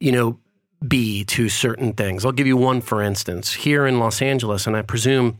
you 0.00 0.10
know 0.10 0.40
be 0.88 1.24
to 1.24 1.48
certain 1.48 1.92
things. 1.92 2.24
I'll 2.24 2.32
give 2.32 2.46
you 2.46 2.56
one 2.56 2.80
for 2.80 3.02
instance. 3.02 3.54
Here 3.54 3.86
in 3.86 3.98
Los 3.98 4.20
Angeles, 4.22 4.66
and 4.66 4.76
I 4.76 4.82
presume 4.82 5.38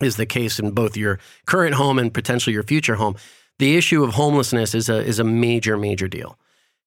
is 0.00 0.16
the 0.16 0.26
case 0.26 0.58
in 0.58 0.70
both 0.70 0.96
your 0.96 1.18
current 1.46 1.74
home 1.74 1.98
and 1.98 2.12
potentially 2.12 2.54
your 2.54 2.62
future 2.62 2.94
home, 2.94 3.16
the 3.58 3.76
issue 3.76 4.02
of 4.02 4.14
homelessness 4.14 4.74
is 4.74 4.88
a 4.88 4.98
is 4.98 5.18
a 5.18 5.24
major 5.24 5.76
major 5.76 6.08
deal. 6.08 6.38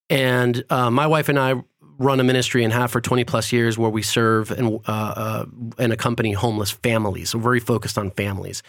And 0.10 0.64
uh, 0.70 0.90
my 0.90 1.08
wife 1.08 1.30
and 1.30 1.40
I 1.40 1.56
run 2.00 2.20
a 2.20 2.24
ministry 2.24 2.64
and 2.64 2.74
have 2.74 2.92
for 2.92 3.00
20 3.00 3.24
plus 3.24 3.52
years 3.52 3.78
where 3.78 3.90
we 3.90 4.02
serve 4.02 4.52
and 4.52 4.80
uh, 4.88 4.92
uh, 4.92 5.46
and 5.78 5.94
accompany 5.94 6.34
homeless 6.34 6.72
families. 6.72 7.30
So 7.30 7.40
very 7.40 7.60
focused 7.60 7.98
on 7.98 8.12
families. 8.12 8.64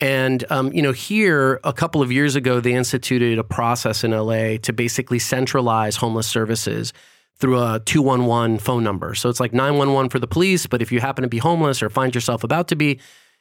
And 0.00 0.44
um, 0.50 0.72
you 0.72 0.82
know, 0.82 0.92
here 0.92 1.60
a 1.64 1.72
couple 1.72 2.02
of 2.02 2.12
years 2.12 2.36
ago, 2.36 2.60
they 2.60 2.74
instituted 2.74 3.38
a 3.38 3.44
process 3.44 4.04
in 4.04 4.12
LA 4.12 4.58
to 4.62 4.72
basically 4.72 5.18
centralize 5.18 5.96
homeless 5.96 6.26
services 6.26 6.92
through 7.40 7.58
a 7.58 7.80
211 7.84 8.58
phone 8.58 8.82
number. 8.82 9.14
So 9.14 9.28
it's 9.28 9.40
like 9.40 9.52
911 9.52 10.10
for 10.10 10.18
the 10.18 10.26
police, 10.26 10.66
but 10.66 10.82
if 10.82 10.90
you 10.90 11.00
happen 11.00 11.22
to 11.22 11.28
be 11.28 11.38
homeless 11.38 11.82
or 11.82 11.88
find 11.88 12.14
yourself 12.14 12.42
about 12.42 12.68
to 12.68 12.76
be, 12.76 12.98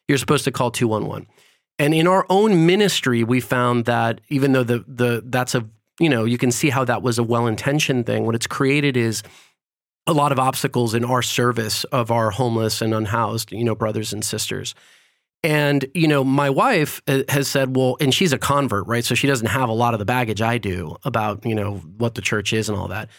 you're 0.07 0.17
supposed 0.17 0.45
to 0.45 0.51
call 0.51 0.71
211. 0.71 1.27
And 1.79 1.93
in 1.93 2.07
our 2.07 2.25
own 2.29 2.65
ministry, 2.65 3.23
we 3.23 3.39
found 3.39 3.85
that 3.85 4.21
even 4.29 4.51
though 4.51 4.63
the 4.63 4.83
the 4.87 5.23
that's 5.25 5.53
a 5.53 5.67
you 5.99 6.09
know 6.09 6.25
you 6.25 6.37
can 6.37 6.51
see 6.51 6.69
how 6.69 6.83
that 6.85 7.03
was 7.03 7.19
a 7.19 7.23
well 7.23 7.45
intentioned 7.45 8.05
thing, 8.05 8.25
what 8.25 8.33
it's 8.33 8.47
created 8.47 8.97
is 8.97 9.21
a 10.07 10.13
lot 10.13 10.31
of 10.31 10.39
obstacles 10.39 10.93
in 10.93 11.03
our 11.03 11.21
service 11.21 11.83
of 11.85 12.09
our 12.09 12.31
homeless 12.31 12.81
and 12.81 12.93
unhoused 12.93 13.51
you 13.51 13.63
know 13.63 13.75
brothers 13.75 14.11
and 14.11 14.25
sisters. 14.25 14.73
And 15.43 15.85
you 15.93 16.07
know, 16.07 16.23
my 16.23 16.49
wife 16.49 16.99
uh, 17.07 17.21
has 17.29 17.47
said, 17.47 17.75
well, 17.75 17.95
and 17.99 18.11
she's 18.11 18.33
a 18.33 18.39
convert, 18.39 18.87
right? 18.87 19.05
So 19.05 19.13
she 19.13 19.27
doesn't 19.27 19.47
have 19.47 19.69
a 19.69 19.73
lot 19.73 19.93
of 19.93 19.99
the 19.99 20.05
baggage 20.05 20.41
I 20.41 20.57
do 20.57 20.97
about 21.03 21.45
you 21.45 21.53
know 21.53 21.75
what 21.97 22.15
the 22.15 22.21
church 22.21 22.53
is 22.53 22.69
and 22.69 22.77
all 22.77 22.87
that 22.87 23.09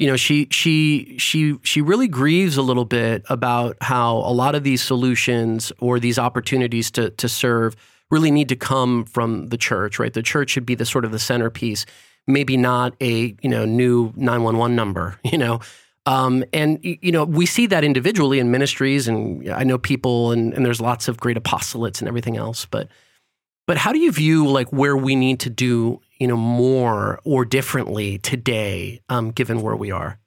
you 0.00 0.06
know 0.06 0.16
she 0.16 0.48
she 0.50 1.14
she 1.18 1.58
she 1.62 1.82
really 1.82 2.08
grieves 2.08 2.56
a 2.56 2.62
little 2.62 2.86
bit 2.86 3.22
about 3.28 3.76
how 3.82 4.16
a 4.16 4.32
lot 4.32 4.54
of 4.54 4.64
these 4.64 4.82
solutions 4.82 5.72
or 5.78 6.00
these 6.00 6.18
opportunities 6.18 6.90
to 6.90 7.10
to 7.10 7.28
serve 7.28 7.76
really 8.10 8.30
need 8.30 8.48
to 8.48 8.56
come 8.56 9.04
from 9.04 9.48
the 9.48 9.58
church 9.58 9.98
right? 10.00 10.14
The 10.14 10.22
church 10.22 10.50
should 10.50 10.66
be 10.66 10.74
the 10.74 10.86
sort 10.86 11.04
of 11.04 11.12
the 11.12 11.18
centerpiece 11.18 11.84
maybe 12.26 12.56
not 12.56 12.94
a 13.02 13.36
you 13.42 13.50
know 13.50 13.66
new 13.66 14.12
911 14.16 14.74
number 14.74 15.18
you 15.24 15.38
know? 15.38 15.60
Um, 16.06 16.44
and 16.54 16.78
you 16.82 17.12
know 17.12 17.24
we 17.24 17.44
see 17.44 17.66
that 17.66 17.84
individually 17.84 18.38
in 18.38 18.50
ministries 18.50 19.06
and 19.06 19.48
i 19.50 19.62
know 19.64 19.76
people 19.76 20.32
and, 20.32 20.54
and 20.54 20.64
there's 20.64 20.80
lots 20.80 21.08
of 21.08 21.20
great 21.20 21.36
apostolates 21.36 22.00
and 22.00 22.08
everything 22.08 22.38
else 22.38 22.64
but 22.64 22.88
but 23.66 23.76
how 23.76 23.92
do 23.92 23.98
you 23.98 24.10
view 24.10 24.48
like 24.48 24.72
where 24.72 24.96
we 24.96 25.14
need 25.14 25.40
to 25.40 25.50
do 25.50 26.00
you 26.20 26.28
know 26.28 26.36
more 26.36 27.18
or 27.24 27.44
differently 27.44 28.18
today, 28.18 29.00
um, 29.08 29.32
given 29.32 29.62
where 29.62 29.74
we 29.74 29.90
are? 29.90 30.20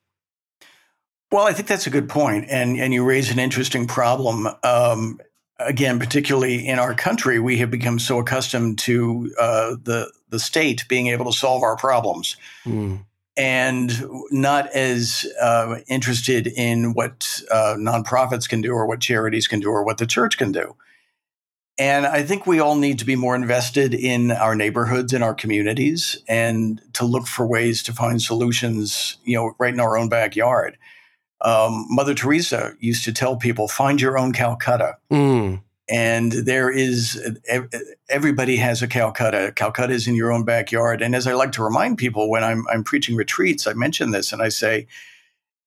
Well, 1.31 1.47
I 1.47 1.53
think 1.53 1.67
that's 1.67 1.87
a 1.87 1.91
good 1.91 2.09
point, 2.09 2.45
and 2.49 2.77
and 2.77 2.93
you 2.93 3.05
raise 3.05 3.31
an 3.31 3.39
interesting 3.39 3.87
problem. 3.87 4.47
Um, 4.63 5.19
again, 5.59 5.99
particularly 5.99 6.67
in 6.67 6.79
our 6.79 6.93
country, 6.93 7.39
we 7.39 7.57
have 7.59 7.71
become 7.71 7.99
so 7.99 8.19
accustomed 8.19 8.79
to 8.79 9.33
uh, 9.39 9.75
the 9.81 10.11
the 10.29 10.39
state 10.39 10.85
being 10.89 11.07
able 11.07 11.25
to 11.25 11.37
solve 11.37 11.63
our 11.63 11.77
problems, 11.77 12.35
Mm. 12.65 13.05
and 13.37 14.03
not 14.31 14.71
as 14.75 15.25
uh, 15.41 15.77
interested 15.87 16.47
in 16.47 16.93
what 16.93 17.41
uh, 17.51 17.75
nonprofits 17.77 18.49
can 18.49 18.61
do, 18.61 18.71
or 18.71 18.87
what 18.87 18.99
charities 18.99 19.47
can 19.47 19.59
do, 19.59 19.69
or 19.69 19.83
what 19.83 19.97
the 19.99 20.07
church 20.07 20.37
can 20.37 20.51
do. 20.51 20.75
And 21.79 22.05
I 22.05 22.21
think 22.21 22.45
we 22.45 22.59
all 22.59 22.75
need 22.75 22.99
to 22.99 23.05
be 23.05 23.15
more 23.15 23.35
invested 23.35 23.95
in 23.95 24.29
our 24.29 24.55
neighborhoods 24.55 25.11
and 25.11 25.23
our 25.23 25.33
communities 25.33 26.21
and 26.27 26.79
to 26.93 27.03
look 27.03 27.25
for 27.25 27.47
ways 27.47 27.81
to 27.83 27.93
find 27.93 28.21
solutions, 28.21 29.17
you 29.23 29.35
know, 29.35 29.55
right 29.57 29.73
in 29.73 29.79
our 29.79 29.97
own 29.97 30.07
backyard. 30.07 30.77
um, 31.43 31.85
Mother 31.89 32.13
Teresa 32.13 32.73
used 32.79 33.03
to 33.03 33.13
tell 33.13 33.35
people, 33.35 33.67
find 33.67 33.99
your 34.01 34.17
own 34.17 34.31
Calcutta. 34.33 34.97
Mm. 35.11 35.61
And 35.89 36.31
there 36.31 36.71
is, 36.71 37.21
everybody 38.09 38.55
has 38.55 38.81
a 38.81 38.87
Calcutta. 38.87 39.51
Calcutta 39.55 39.93
is 39.93 40.07
in 40.07 40.15
your 40.15 40.31
own 40.31 40.45
backyard. 40.45 41.01
And 41.01 41.13
as 41.13 41.27
I 41.27 41.33
like 41.33 41.51
to 41.53 41.63
remind 41.63 41.97
people 41.97 42.29
when 42.29 42.43
I'm, 42.43 42.65
I'm 42.71 42.85
preaching 42.85 43.17
retreats, 43.17 43.67
I 43.67 43.73
mention 43.73 44.11
this 44.11 44.31
and 44.31 44.41
I 44.41 44.49
say, 44.49 44.87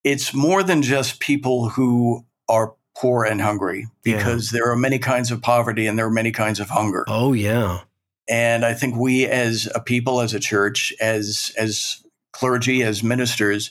it's 0.02 0.32
more 0.32 0.62
than 0.62 0.80
just 0.80 1.20
people 1.20 1.68
who 1.68 2.24
are 2.48 2.74
poor 2.96 3.24
and 3.24 3.40
hungry 3.40 3.86
because 4.02 4.52
yeah. 4.52 4.58
there 4.58 4.70
are 4.70 4.76
many 4.76 4.98
kinds 4.98 5.30
of 5.30 5.42
poverty 5.42 5.86
and 5.86 5.98
there 5.98 6.06
are 6.06 6.10
many 6.10 6.32
kinds 6.32 6.58
of 6.58 6.70
hunger. 6.70 7.04
Oh, 7.08 7.32
yeah. 7.32 7.80
And 8.28 8.64
I 8.64 8.74
think 8.74 8.96
we 8.96 9.26
as 9.26 9.68
a 9.74 9.80
people, 9.80 10.20
as 10.20 10.34
a 10.34 10.40
church, 10.40 10.92
as, 11.00 11.52
as 11.58 12.02
clergy, 12.32 12.82
as 12.82 13.02
ministers, 13.02 13.70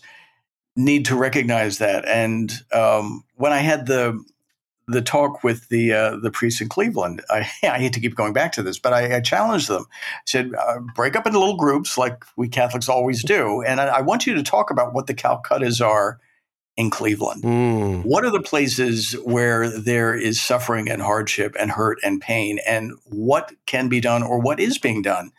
need 0.75 1.05
to 1.05 1.15
recognize 1.15 1.79
that. 1.79 2.07
And 2.07 2.53
um, 2.71 3.23
when 3.35 3.51
I 3.51 3.59
had 3.59 3.87
the 3.87 4.23
the 4.87 5.01
talk 5.01 5.43
with 5.43 5.67
the 5.69 5.91
uh, 5.91 6.15
the 6.17 6.29
priests 6.29 6.61
in 6.61 6.69
Cleveland, 6.69 7.23
I, 7.29 7.39
I 7.63 7.79
hate 7.79 7.93
to 7.93 7.99
keep 7.99 8.15
going 8.15 8.33
back 8.33 8.51
to 8.53 8.63
this, 8.63 8.77
but 8.77 8.93
I, 8.93 9.17
I 9.17 9.19
challenged 9.19 9.67
them. 9.67 9.85
I 9.89 10.21
said, 10.27 10.51
uh, 10.53 10.79
break 10.93 11.15
up 11.15 11.25
into 11.25 11.39
little 11.39 11.57
groups 11.57 11.97
like 11.97 12.23
we 12.37 12.47
Catholics 12.47 12.87
always 12.87 13.23
do, 13.23 13.63
and 13.63 13.81
I, 13.81 13.85
I, 13.85 14.01
want 14.01 14.27
you 14.27 14.35
to 14.35 14.43
talk 14.43 14.69
about 14.69 14.93
what 14.93 15.07
the 15.07 15.15
Calcuttas 15.15 15.83
are 15.83 16.19
in 16.77 16.89
Cleveland. 16.89 17.43
Mm. 17.43 18.03
What 18.03 18.25
are 18.25 18.31
the 18.31 18.41
places 18.41 19.13
where 19.23 19.69
there 19.69 20.13
is 20.13 20.41
suffering 20.41 20.89
and 20.89 21.01
hardship 21.01 21.55
and 21.59 21.71
hurt 21.71 21.99
and 22.03 22.21
pain, 22.21 22.59
and 22.67 22.93
what 23.05 23.53
can 23.65 23.87
be 23.87 23.99
done 23.99 24.23
or 24.23 24.39
what 24.39 24.59
is 24.59 24.77
being 24.77 25.01
done 25.01 25.31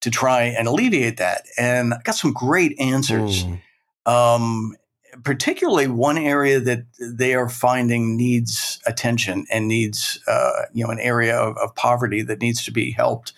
to 0.00 0.10
try 0.10 0.42
and 0.42 0.66
alleviate 0.66 1.18
that? 1.18 1.42
And 1.56 1.94
I 1.94 1.98
got 2.02 2.16
some 2.16 2.32
great 2.32 2.78
answers. 2.80 3.44
Mm. 3.44 3.60
Um, 4.04 4.76
particularly 5.22 5.86
one 5.86 6.18
area 6.18 6.58
that 6.58 6.84
they 6.98 7.34
are 7.34 7.48
finding 7.48 8.16
needs 8.16 8.80
attention 8.86 9.46
and 9.50 9.68
needs, 9.68 10.18
uh, 10.26 10.62
you 10.72 10.84
know, 10.84 10.90
an 10.90 10.98
area 10.98 11.36
of, 11.36 11.56
of, 11.58 11.74
poverty 11.74 12.22
that 12.22 12.40
needs 12.40 12.64
to 12.64 12.72
be 12.72 12.90
helped 12.90 13.32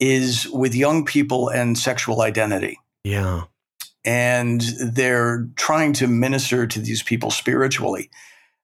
is 0.00 0.48
with 0.52 0.74
young 0.74 1.04
people 1.04 1.48
and 1.48 1.78
sexual 1.78 2.20
identity. 2.20 2.78
Yeah. 3.04 3.44
And 4.08 4.62
they're 4.80 5.46
trying 5.56 5.92
to 5.94 6.06
minister 6.06 6.66
to 6.66 6.80
these 6.80 7.02
people 7.02 7.30
spiritually 7.30 8.08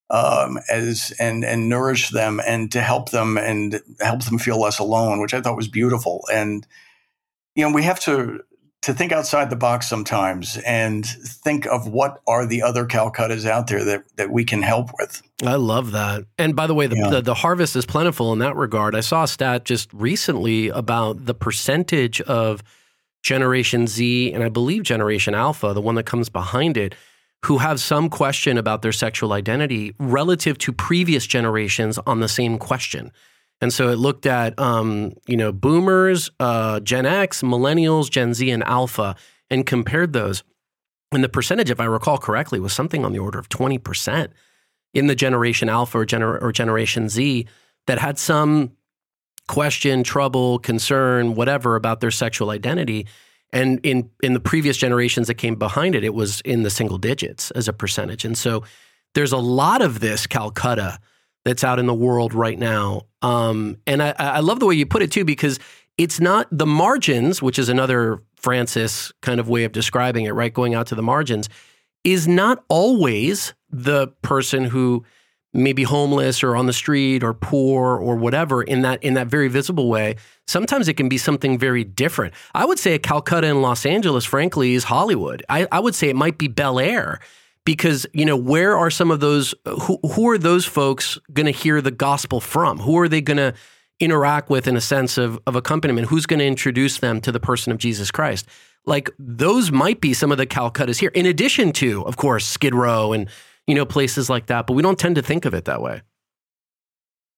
um, 0.08 0.58
as 0.70 1.12
and 1.18 1.44
and 1.44 1.68
nourish 1.68 2.08
them 2.08 2.40
and 2.46 2.72
to 2.72 2.80
help 2.80 3.10
them 3.10 3.36
and 3.36 3.82
help 4.00 4.24
them 4.24 4.38
feel 4.38 4.58
less 4.58 4.78
alone, 4.78 5.20
which 5.20 5.34
I 5.34 5.42
thought 5.42 5.56
was 5.56 5.68
beautiful. 5.68 6.24
And 6.32 6.66
you 7.54 7.68
know, 7.68 7.74
we 7.74 7.82
have 7.82 8.00
to 8.00 8.40
to 8.82 8.92
think 8.92 9.12
outside 9.12 9.48
the 9.48 9.56
box 9.56 9.88
sometimes 9.88 10.58
and 10.58 11.06
think 11.06 11.66
of 11.66 11.88
what 11.88 12.20
are 12.26 12.44
the 12.44 12.60
other 12.60 12.84
Calcuttas 12.84 13.46
out 13.46 13.66
there 13.66 13.82
that, 13.82 14.04
that 14.16 14.30
we 14.30 14.44
can 14.44 14.60
help 14.60 14.90
with. 14.98 15.22
I 15.42 15.54
love 15.54 15.92
that. 15.92 16.24
And 16.36 16.54
by 16.54 16.66
the 16.66 16.74
way, 16.74 16.86
the, 16.86 16.96
yeah. 16.96 17.08
the, 17.08 17.22
the, 17.22 17.34
harvest 17.34 17.76
is 17.76 17.86
plentiful 17.86 18.30
in 18.34 18.40
that 18.40 18.56
regard. 18.56 18.94
I 18.94 19.00
saw 19.00 19.22
a 19.22 19.28
stat 19.28 19.64
just 19.64 19.90
recently 19.94 20.68
about 20.68 21.24
the 21.24 21.32
percentage 21.32 22.20
of 22.20 22.62
Generation 23.24 23.86
Z 23.86 24.32
and 24.32 24.44
I 24.44 24.50
believe 24.50 24.82
Generation 24.84 25.34
Alpha, 25.34 25.72
the 25.72 25.80
one 25.80 25.96
that 25.96 26.04
comes 26.04 26.28
behind 26.28 26.76
it, 26.76 26.94
who 27.46 27.58
have 27.58 27.80
some 27.80 28.08
question 28.08 28.56
about 28.56 28.82
their 28.82 28.92
sexual 28.92 29.32
identity 29.32 29.94
relative 29.98 30.56
to 30.58 30.72
previous 30.72 31.26
generations 31.26 31.98
on 32.06 32.20
the 32.20 32.28
same 32.28 32.58
question. 32.58 33.10
And 33.60 33.72
so 33.72 33.88
it 33.88 33.96
looked 33.96 34.26
at, 34.26 34.58
um, 34.58 35.14
you 35.26 35.36
know, 35.36 35.52
boomers, 35.52 36.30
uh, 36.38 36.80
Gen 36.80 37.06
X, 37.06 37.42
millennials, 37.42 38.10
Gen 38.10 38.34
Z, 38.34 38.50
and 38.50 38.62
alpha, 38.64 39.16
and 39.50 39.64
compared 39.66 40.12
those. 40.12 40.42
And 41.12 41.24
the 41.24 41.28
percentage, 41.28 41.70
if 41.70 41.80
I 41.80 41.84
recall 41.84 42.18
correctly, 42.18 42.60
was 42.60 42.72
something 42.72 43.04
on 43.04 43.12
the 43.12 43.18
order 43.18 43.38
of 43.38 43.48
20% 43.48 44.28
in 44.92 45.06
the 45.06 45.14
generation 45.14 45.68
alpha 45.68 45.98
or, 45.98 46.06
gener- 46.06 46.42
or 46.42 46.52
generation 46.52 47.08
Z 47.08 47.46
that 47.86 47.98
had 47.98 48.18
some 48.18 48.72
question, 49.48 50.02
trouble, 50.02 50.58
concern, 50.58 51.34
whatever 51.34 51.76
about 51.76 52.00
their 52.00 52.10
sexual 52.10 52.50
identity. 52.50 53.06
And 53.52 53.78
in, 53.82 54.10
in 54.22 54.32
the 54.32 54.40
previous 54.40 54.76
generations 54.76 55.26
that 55.26 55.34
came 55.34 55.56
behind 55.56 55.94
it, 55.94 56.02
it 56.02 56.14
was 56.14 56.40
in 56.40 56.62
the 56.62 56.70
single 56.70 56.98
digits 56.98 57.50
as 57.52 57.68
a 57.68 57.72
percentage. 57.72 58.24
And 58.24 58.36
so 58.36 58.64
there's 59.14 59.32
a 59.32 59.38
lot 59.38 59.80
of 59.80 60.00
this 60.00 60.26
Calcutta 60.26 60.98
that's 61.44 61.62
out 61.62 61.78
in 61.78 61.86
the 61.86 61.94
world 61.94 62.34
right 62.34 62.58
now. 62.58 63.02
Um, 63.22 63.76
and 63.86 64.02
I, 64.02 64.14
I 64.18 64.40
love 64.40 64.60
the 64.60 64.66
way 64.66 64.74
you 64.74 64.86
put 64.86 65.02
it 65.02 65.12
too, 65.12 65.24
because 65.24 65.60
it's 65.98 66.18
not 66.18 66.48
the 66.50 66.66
margins, 66.66 67.42
which 67.42 67.58
is 67.58 67.68
another 67.68 68.22
Francis 68.34 69.12
kind 69.22 69.38
of 69.38 69.48
way 69.48 69.64
of 69.64 69.72
describing 69.72 70.24
it, 70.24 70.32
right? 70.32 70.52
Going 70.52 70.74
out 70.74 70.88
to 70.88 70.94
the 70.94 71.02
margins 71.02 71.48
is 72.02 72.26
not 72.26 72.64
always 72.68 73.54
the 73.70 74.08
person 74.22 74.64
who 74.64 75.04
may 75.54 75.72
be 75.72 75.84
homeless 75.84 76.42
or 76.42 76.56
on 76.56 76.66
the 76.66 76.72
street 76.72 77.22
or 77.22 77.32
poor 77.32 77.96
or 77.96 78.16
whatever 78.16 78.62
in 78.62 78.82
that 78.82 79.02
in 79.02 79.14
that 79.14 79.28
very 79.28 79.48
visible 79.48 79.88
way. 79.88 80.16
Sometimes 80.46 80.88
it 80.88 80.94
can 80.94 81.08
be 81.08 81.16
something 81.16 81.58
very 81.58 81.84
different. 81.84 82.34
I 82.54 82.64
would 82.64 82.78
say 82.78 82.94
a 82.94 82.98
Calcutta 82.98 83.46
and 83.46 83.62
Los 83.62 83.86
Angeles, 83.86 84.24
frankly, 84.24 84.74
is 84.74 84.84
Hollywood. 84.84 85.44
I, 85.48 85.66
I 85.72 85.80
would 85.80 85.94
say 85.94 86.08
it 86.08 86.16
might 86.16 86.36
be 86.36 86.48
Bel 86.48 86.78
Air 86.78 87.20
because 87.64 88.06
you 88.12 88.24
know 88.24 88.36
where 88.36 88.76
are 88.76 88.90
some 88.90 89.10
of 89.10 89.20
those 89.20 89.54
who, 89.64 89.98
who 90.12 90.28
are 90.28 90.38
those 90.38 90.66
folks 90.66 91.18
going 91.32 91.46
to 91.46 91.52
hear 91.52 91.80
the 91.80 91.90
gospel 91.90 92.40
from 92.40 92.78
who 92.78 92.98
are 92.98 93.08
they 93.08 93.20
going 93.20 93.36
to 93.36 93.54
interact 94.00 94.50
with 94.50 94.66
in 94.66 94.76
a 94.76 94.80
sense 94.80 95.16
of, 95.16 95.38
of 95.46 95.54
accompaniment 95.54 96.08
who's 96.08 96.26
going 96.26 96.40
to 96.40 96.46
introduce 96.46 96.98
them 96.98 97.20
to 97.20 97.30
the 97.30 97.40
person 97.40 97.72
of 97.72 97.78
jesus 97.78 98.10
christ 98.10 98.46
like 98.86 99.08
those 99.18 99.70
might 99.70 100.00
be 100.00 100.12
some 100.12 100.32
of 100.32 100.38
the 100.38 100.46
calcuttas 100.46 100.98
here 100.98 101.10
in 101.14 101.26
addition 101.26 101.72
to 101.72 102.04
of 102.04 102.16
course 102.16 102.44
skid 102.44 102.74
row 102.74 103.12
and 103.12 103.28
you 103.66 103.74
know 103.74 103.84
places 103.84 104.28
like 104.30 104.46
that 104.46 104.66
but 104.66 104.74
we 104.74 104.82
don't 104.82 104.98
tend 104.98 105.16
to 105.16 105.22
think 105.22 105.44
of 105.44 105.54
it 105.54 105.64
that 105.64 105.80
way 105.82 106.02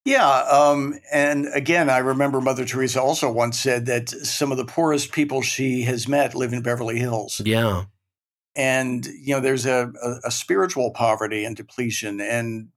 yeah. 0.09 0.43
Um, 0.43 0.95
and 1.12 1.49
again, 1.53 1.91
I 1.91 1.99
remember 1.99 2.41
Mother 2.41 2.65
Teresa 2.65 3.03
also 3.03 3.29
once 3.29 3.59
said 3.59 3.87
that 3.87 4.09
some 4.09 4.53
of 4.53 4.57
the 4.57 4.65
poorest 4.65 5.11
people 5.11 5.43
she 5.43 5.83
has 5.83 6.07
met 6.07 6.33
live 6.37 6.53
in 6.53 6.62
Beverly 6.62 7.01
Hills. 7.01 7.43
Yeah 7.45 7.87
and 8.57 9.07
you 9.07 9.35
know 9.35 9.41
there's 9.41 9.67
a, 9.67 9.93
a, 10.03 10.29
a, 10.29 10.31
spiritual 10.31 10.91
poverty 10.91 11.45
and 11.45 11.57
depletion 11.57 12.21
and 12.21 12.69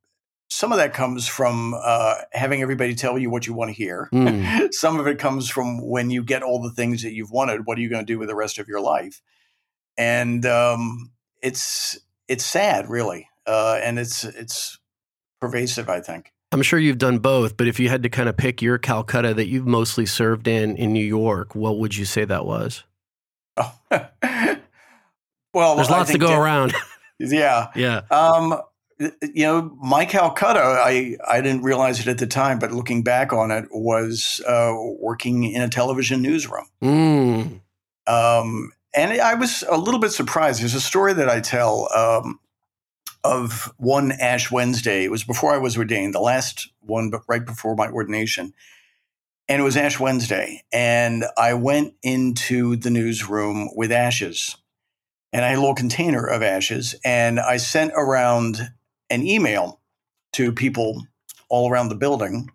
some 0.51 0.71
of 0.71 0.79
that 0.79 0.93
comes 0.93 1.27
from 1.27 1.75
uh, 1.79 2.15
having 2.33 2.61
everybody 2.61 2.95
tell 2.95 3.19
you 3.19 3.29
what 3.29 3.47
you 3.47 3.53
want 3.53 3.69
to 3.69 3.73
hear 3.73 4.09
mm. 4.13 4.67
some 4.73 4.99
of 4.99 5.07
it 5.07 5.17
comes 5.17 5.49
from 5.49 5.79
when 5.81 6.09
you 6.09 6.23
get 6.23 6.43
all 6.43 6.61
the 6.61 6.71
things 6.71 7.01
that 7.03 7.13
you've 7.13 7.31
wanted 7.31 7.65
what 7.65 7.77
are 7.77 7.81
you 7.81 7.89
going 7.89 8.05
to 8.05 8.13
do 8.13 8.19
with 8.19 8.27
the 8.27 8.35
rest 8.35 8.59
of 8.59 8.67
your 8.67 8.81
life 8.81 9.21
and 9.97 10.45
um, 10.45 11.11
it's 11.41 11.97
it's 12.27 12.45
sad 12.45 12.89
really 12.89 13.28
uh, 13.49 13.79
and 13.83 13.99
it's 13.99 14.23
it's 14.23 14.77
pervasive 15.41 15.89
i 15.89 15.99
think 15.99 16.31
I'm 16.51 16.63
sure 16.63 16.79
you've 16.79 16.97
done 16.97 17.19
both, 17.19 17.57
but 17.57 17.67
if 17.67 17.79
you 17.79 17.89
had 17.89 18.01
to 18.01 18.09
kind 18.09 18.27
of 18.27 18.35
pick 18.35 18.59
your 18.59 18.79
Calcutta 18.79 19.35
that 19.35 19.45
you've 19.49 19.67
mostly 19.67 20.07
served 20.07 20.47
in 20.47 20.77
in 20.77 20.91
New 20.91 21.05
York, 21.05 21.53
what 21.53 21.77
would 21.77 21.95
you 21.95 22.05
say 22.05 22.25
that 22.25 22.43
was? 22.43 22.85
Oh, 23.55 23.71
Well, 25.53 25.75
there's 25.75 25.89
lots 25.89 26.11
to 26.11 26.17
go 26.17 26.27
that, 26.27 26.39
around. 26.39 26.73
yeah, 27.19 27.67
yeah. 27.75 28.01
Um, 28.11 28.61
you 28.99 29.45
know, 29.45 29.77
my 29.81 30.05
Calcutta, 30.05 30.59
I, 30.59 31.17
I 31.27 31.41
didn't 31.41 31.63
realize 31.63 31.99
it 31.99 32.07
at 32.07 32.17
the 32.17 32.27
time, 32.27 32.59
but 32.59 32.71
looking 32.71 33.01
back 33.01 33.31
on 33.31 33.49
it, 33.49 33.65
was 33.71 34.41
uh, 34.45 34.73
working 34.99 35.45
in 35.45 35.61
a 35.61 35.69
television 35.69 36.21
newsroom. 36.21 36.65
Mm. 36.83 37.61
Um, 38.07 38.71
and 38.93 39.21
I 39.21 39.35
was 39.35 39.63
a 39.69 39.77
little 39.77 40.01
bit 40.01 40.11
surprised. 40.11 40.61
There's 40.61 40.75
a 40.75 40.81
story 40.81 41.13
that 41.13 41.29
I 41.29 41.39
tell 41.39 41.87
um, 41.95 42.39
of 43.23 43.73
one 43.77 44.11
Ash 44.11 44.51
Wednesday. 44.51 45.03
It 45.03 45.11
was 45.11 45.23
before 45.23 45.53
I 45.53 45.57
was 45.57 45.77
ordained, 45.77 46.13
the 46.13 46.19
last 46.19 46.69
one, 46.79 47.09
but 47.09 47.21
right 47.27 47.45
before 47.45 47.75
my 47.75 47.89
ordination. 47.89 48.53
And 49.47 49.59
it 49.59 49.63
was 49.63 49.77
Ash 49.77 49.99
Wednesday. 49.99 50.63
And 50.71 51.25
I 51.37 51.55
went 51.55 51.95
into 52.03 52.75
the 52.75 52.89
newsroom 52.89 53.69
with 53.75 53.91
ashes 53.91 54.55
and 55.31 55.45
I 55.45 55.49
had 55.49 55.57
a 55.57 55.61
little 55.61 55.75
container 55.75 56.25
of 56.25 56.41
ashes, 56.41 56.95
and 57.03 57.39
I 57.39 57.57
sent 57.57 57.91
around 57.95 58.71
an 59.09 59.25
email 59.25 59.79
to 60.33 60.51
people 60.51 61.05
all 61.49 61.69
around 61.69 61.89
the 61.89 61.95
building. 61.95 62.49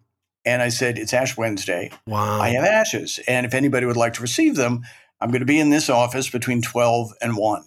And 0.45 0.61
I 0.61 0.69
said, 0.69 0.99
It's 0.99 1.15
Ash 1.15 1.37
Wednesday. 1.37 1.91
Wow. 2.07 2.41
I 2.41 2.51
have 2.51 2.65
ashes. 2.65 3.21
And 3.27 3.47
if 3.47 3.55
anybody 3.55 3.87
would 3.87 3.97
like 3.97 4.15
to 4.15 4.23
receive 4.23 4.57
them, 4.57 4.83
I'm 5.21 5.31
going 5.31 5.41
to 5.41 5.47
be 5.47 5.61
in 5.61 5.71
this 5.71 5.89
office 5.89 6.29
between 6.29 6.61
12 6.61 7.13
and 7.23 7.37
1. 7.37 7.65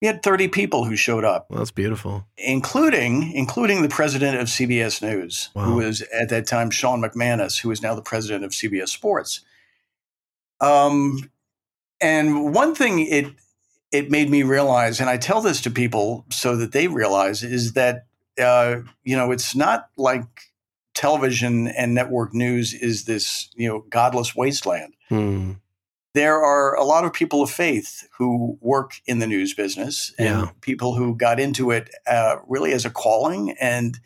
We 0.00 0.06
had 0.06 0.22
30 0.22 0.48
people 0.48 0.84
who 0.84 0.94
showed 0.94 1.24
up. 1.24 1.46
Well, 1.50 1.58
that's 1.58 1.72
beautiful. 1.72 2.26
Including 2.36 3.32
including 3.32 3.82
the 3.82 3.88
president 3.88 4.38
of 4.38 4.46
CBS 4.46 5.02
News, 5.02 5.50
wow. 5.54 5.64
who 5.64 5.74
was 5.76 6.02
at 6.02 6.28
that 6.28 6.46
time 6.46 6.70
Sean 6.70 7.02
McManus, 7.02 7.60
who 7.60 7.70
is 7.70 7.82
now 7.82 7.94
the 7.94 8.02
president 8.02 8.44
of 8.44 8.52
CBS 8.52 8.88
Sports. 8.88 9.40
Um, 10.60 11.30
and 12.00 12.54
one 12.54 12.74
thing 12.74 13.00
it 13.06 13.26
it 13.90 14.10
made 14.10 14.30
me 14.30 14.42
realize, 14.42 15.00
and 15.00 15.08
I 15.08 15.16
tell 15.16 15.40
this 15.40 15.60
to 15.62 15.70
people 15.70 16.26
so 16.30 16.56
that 16.56 16.72
they 16.72 16.88
realize, 16.88 17.42
is 17.42 17.72
that 17.72 18.06
uh, 18.40 18.80
you 19.02 19.16
know 19.16 19.32
it's 19.32 19.54
not 19.54 19.88
like 19.96 20.26
television 20.94 21.68
and 21.68 21.94
network 21.94 22.34
news 22.34 22.74
is 22.74 23.04
this 23.04 23.48
you 23.54 23.68
know 23.68 23.84
godless 23.90 24.36
wasteland. 24.36 24.94
Hmm. 25.08 25.52
There 26.14 26.42
are 26.42 26.74
a 26.74 26.84
lot 26.84 27.04
of 27.04 27.12
people 27.12 27.42
of 27.42 27.50
faith 27.50 28.08
who 28.18 28.58
work 28.60 29.00
in 29.06 29.18
the 29.18 29.26
news 29.26 29.54
business 29.54 30.12
and 30.18 30.26
Yeah. 30.26 30.50
people 30.60 30.94
who 30.94 31.14
got 31.16 31.38
into 31.38 31.70
it 31.70 31.90
uh, 32.06 32.36
really 32.46 32.72
as 32.72 32.84
a 32.84 32.90
calling 32.90 33.54
and 33.60 33.98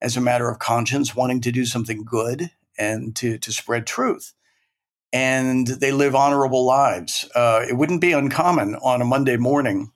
as 0.00 0.16
a 0.16 0.20
matter 0.20 0.48
of 0.48 0.58
conscience, 0.58 1.14
wanting 1.14 1.40
to 1.42 1.52
do 1.52 1.64
something 1.66 2.04
good 2.04 2.50
and 2.78 3.14
to, 3.16 3.36
to 3.38 3.52
spread 3.52 3.86
truth. 3.86 4.32
And 5.12 5.66
they 5.66 5.92
live 5.92 6.14
honorable 6.14 6.64
lives. 6.64 7.28
Uh, 7.34 7.64
it 7.68 7.76
wouldn't 7.76 8.00
be 8.00 8.12
uncommon 8.12 8.76
on 8.76 9.02
a 9.02 9.04
Monday 9.04 9.36
morning 9.36 9.92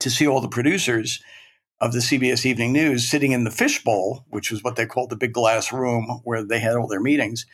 to 0.00 0.10
see 0.10 0.26
all 0.26 0.40
the 0.40 0.48
producers 0.48 1.20
of 1.80 1.92
the 1.92 1.98
CBS 1.98 2.46
Evening 2.46 2.72
News 2.72 3.08
sitting 3.08 3.32
in 3.32 3.44
the 3.44 3.50
fishbowl, 3.50 4.24
which 4.28 4.50
was 4.50 4.62
what 4.62 4.76
they 4.76 4.86
called 4.86 5.10
the 5.10 5.16
big 5.16 5.32
glass 5.32 5.72
room 5.72 6.20
where 6.24 6.42
they 6.44 6.58
had 6.60 6.76
all 6.76 6.86
their 6.86 7.00
meetings, 7.00 7.44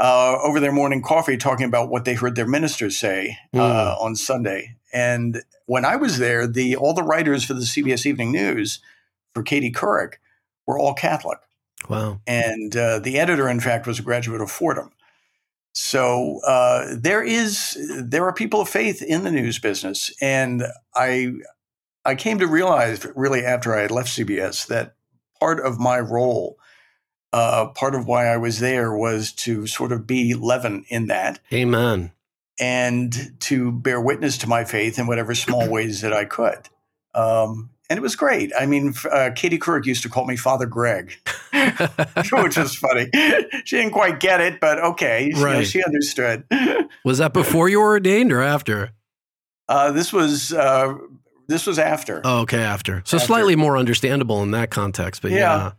uh, 0.00 0.38
over 0.42 0.58
their 0.60 0.72
morning 0.72 1.02
coffee, 1.02 1.36
talking 1.36 1.66
about 1.66 1.90
what 1.90 2.04
they 2.04 2.14
heard 2.14 2.34
their 2.34 2.46
ministers 2.48 2.98
say 2.98 3.36
uh, 3.54 3.94
on 4.00 4.16
Sunday. 4.16 4.76
And 4.92 5.42
when 5.66 5.84
I 5.84 5.96
was 5.96 6.18
there, 6.18 6.46
the 6.46 6.74
all 6.76 6.94
the 6.94 7.02
writers 7.02 7.44
for 7.44 7.54
the 7.54 7.60
CBS 7.60 8.06
Evening 8.06 8.32
News 8.32 8.80
for 9.34 9.42
Katie 9.42 9.70
Couric 9.72 10.14
were 10.66 10.78
all 10.78 10.94
Catholic, 10.94 11.38
Wow. 11.88 12.20
and 12.26 12.76
uh, 12.76 12.98
the 12.98 13.18
editor, 13.18 13.48
in 13.48 13.60
fact, 13.60 13.86
was 13.86 13.98
a 13.98 14.02
graduate 14.02 14.40
of 14.40 14.50
Fordham. 14.50 14.90
So 15.72 16.40
uh, 16.46 16.96
there 16.98 17.22
is 17.22 17.76
there 18.02 18.24
are 18.24 18.32
people 18.32 18.60
of 18.60 18.68
faith 18.68 19.02
in 19.02 19.22
the 19.22 19.30
news 19.30 19.58
business, 19.60 20.10
and 20.20 20.64
I 20.94 21.32
I 22.04 22.14
came 22.16 22.38
to 22.40 22.46
realize 22.46 23.06
really 23.14 23.44
after 23.44 23.76
I 23.76 23.82
had 23.82 23.90
left 23.92 24.08
CBS 24.08 24.66
that 24.66 24.94
part 25.38 25.60
of 25.64 25.78
my 25.78 26.00
role, 26.00 26.58
uh, 27.32 27.68
part 27.68 27.94
of 27.94 28.06
why 28.06 28.26
I 28.26 28.36
was 28.36 28.58
there, 28.60 28.94
was 28.94 29.32
to 29.32 29.66
sort 29.66 29.92
of 29.92 30.06
be 30.06 30.34
leaven 30.34 30.84
in 30.88 31.06
that 31.06 31.40
Amen. 31.52 32.12
and 32.58 33.14
to 33.40 33.72
bear 33.72 34.00
witness 34.00 34.38
to 34.38 34.48
my 34.48 34.64
faith 34.64 34.98
in 34.98 35.06
whatever 35.06 35.34
small 35.34 35.68
ways 35.70 36.00
that 36.00 36.12
I 36.12 36.24
could. 36.24 36.68
Um, 37.14 37.70
and 37.88 37.98
it 37.98 38.02
was 38.02 38.14
great. 38.14 38.52
I 38.58 38.66
mean, 38.66 38.94
uh, 39.10 39.30
Katie 39.34 39.58
Couric 39.58 39.84
used 39.84 40.04
to 40.04 40.08
call 40.08 40.24
me 40.24 40.36
Father 40.36 40.66
Greg, 40.66 41.16
which 41.52 42.56
was 42.56 42.76
funny. 42.76 43.10
She 43.64 43.76
didn't 43.76 43.90
quite 43.90 44.20
get 44.20 44.40
it, 44.40 44.60
but 44.60 44.78
okay, 44.78 45.26
you 45.26 45.32
know, 45.32 45.62
she 45.62 45.82
understood. 45.82 46.44
Was 47.04 47.18
that 47.18 47.32
before 47.32 47.68
you 47.68 47.80
were 47.80 47.88
ordained 47.88 48.30
or 48.30 48.42
after? 48.42 48.90
Uh, 49.68 49.90
this 49.90 50.12
was 50.12 50.52
uh, 50.52 50.94
this 51.48 51.66
was 51.66 51.78
after. 51.78 52.20
Oh, 52.24 52.40
okay, 52.40 52.60
after. 52.60 53.02
So 53.04 53.16
After. 53.16 53.26
slightly 53.26 53.56
more 53.56 53.76
understandable 53.76 54.42
in 54.42 54.50
that 54.50 54.70
context, 54.70 55.22
but 55.22 55.30
yeah. 55.30 55.72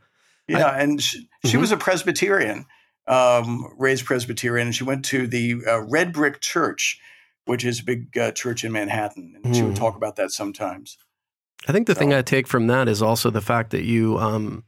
Yeah. 0.48 0.58
Yeah, 0.58 0.70
and 0.76 1.02
she, 1.02 1.30
she 1.46 1.58
Mhm. 1.58 1.62
was 1.62 1.72
a 1.72 1.78
Presbyterian, 1.78 2.66
um, 3.08 3.66
raised 3.78 4.06
Presbyterian, 4.06 4.68
and 4.68 4.76
she 4.76 4.84
went 4.84 5.04
to 5.06 5.28
the 5.28 5.56
uh, 5.68 5.82
Red 5.82 6.14
Brick 6.14 6.42
Church, 6.42 7.00
which 7.46 7.66
is 7.66 7.80
a 7.80 7.84
big 7.84 8.18
uh, 8.18 8.32
church 8.32 8.64
in 8.64 8.72
Manhattan, 8.72 9.34
and 9.36 9.56
she 9.56 9.64
would 9.64 9.74
Hmm. 9.76 9.84
talk 9.84 9.96
about 9.96 10.16
that 10.18 10.32
sometimes. 10.32 10.98
I 11.68 11.72
think 11.72 11.88
the 11.88 11.96
thing 11.96 12.14
I 12.14 12.22
take 12.22 12.48
from 12.48 12.68
that 12.68 12.88
is 12.88 13.02
also 13.02 13.30
the 13.30 13.42
fact 13.42 13.70
that 13.72 13.84
you, 13.84 14.18
um, 14.18 14.64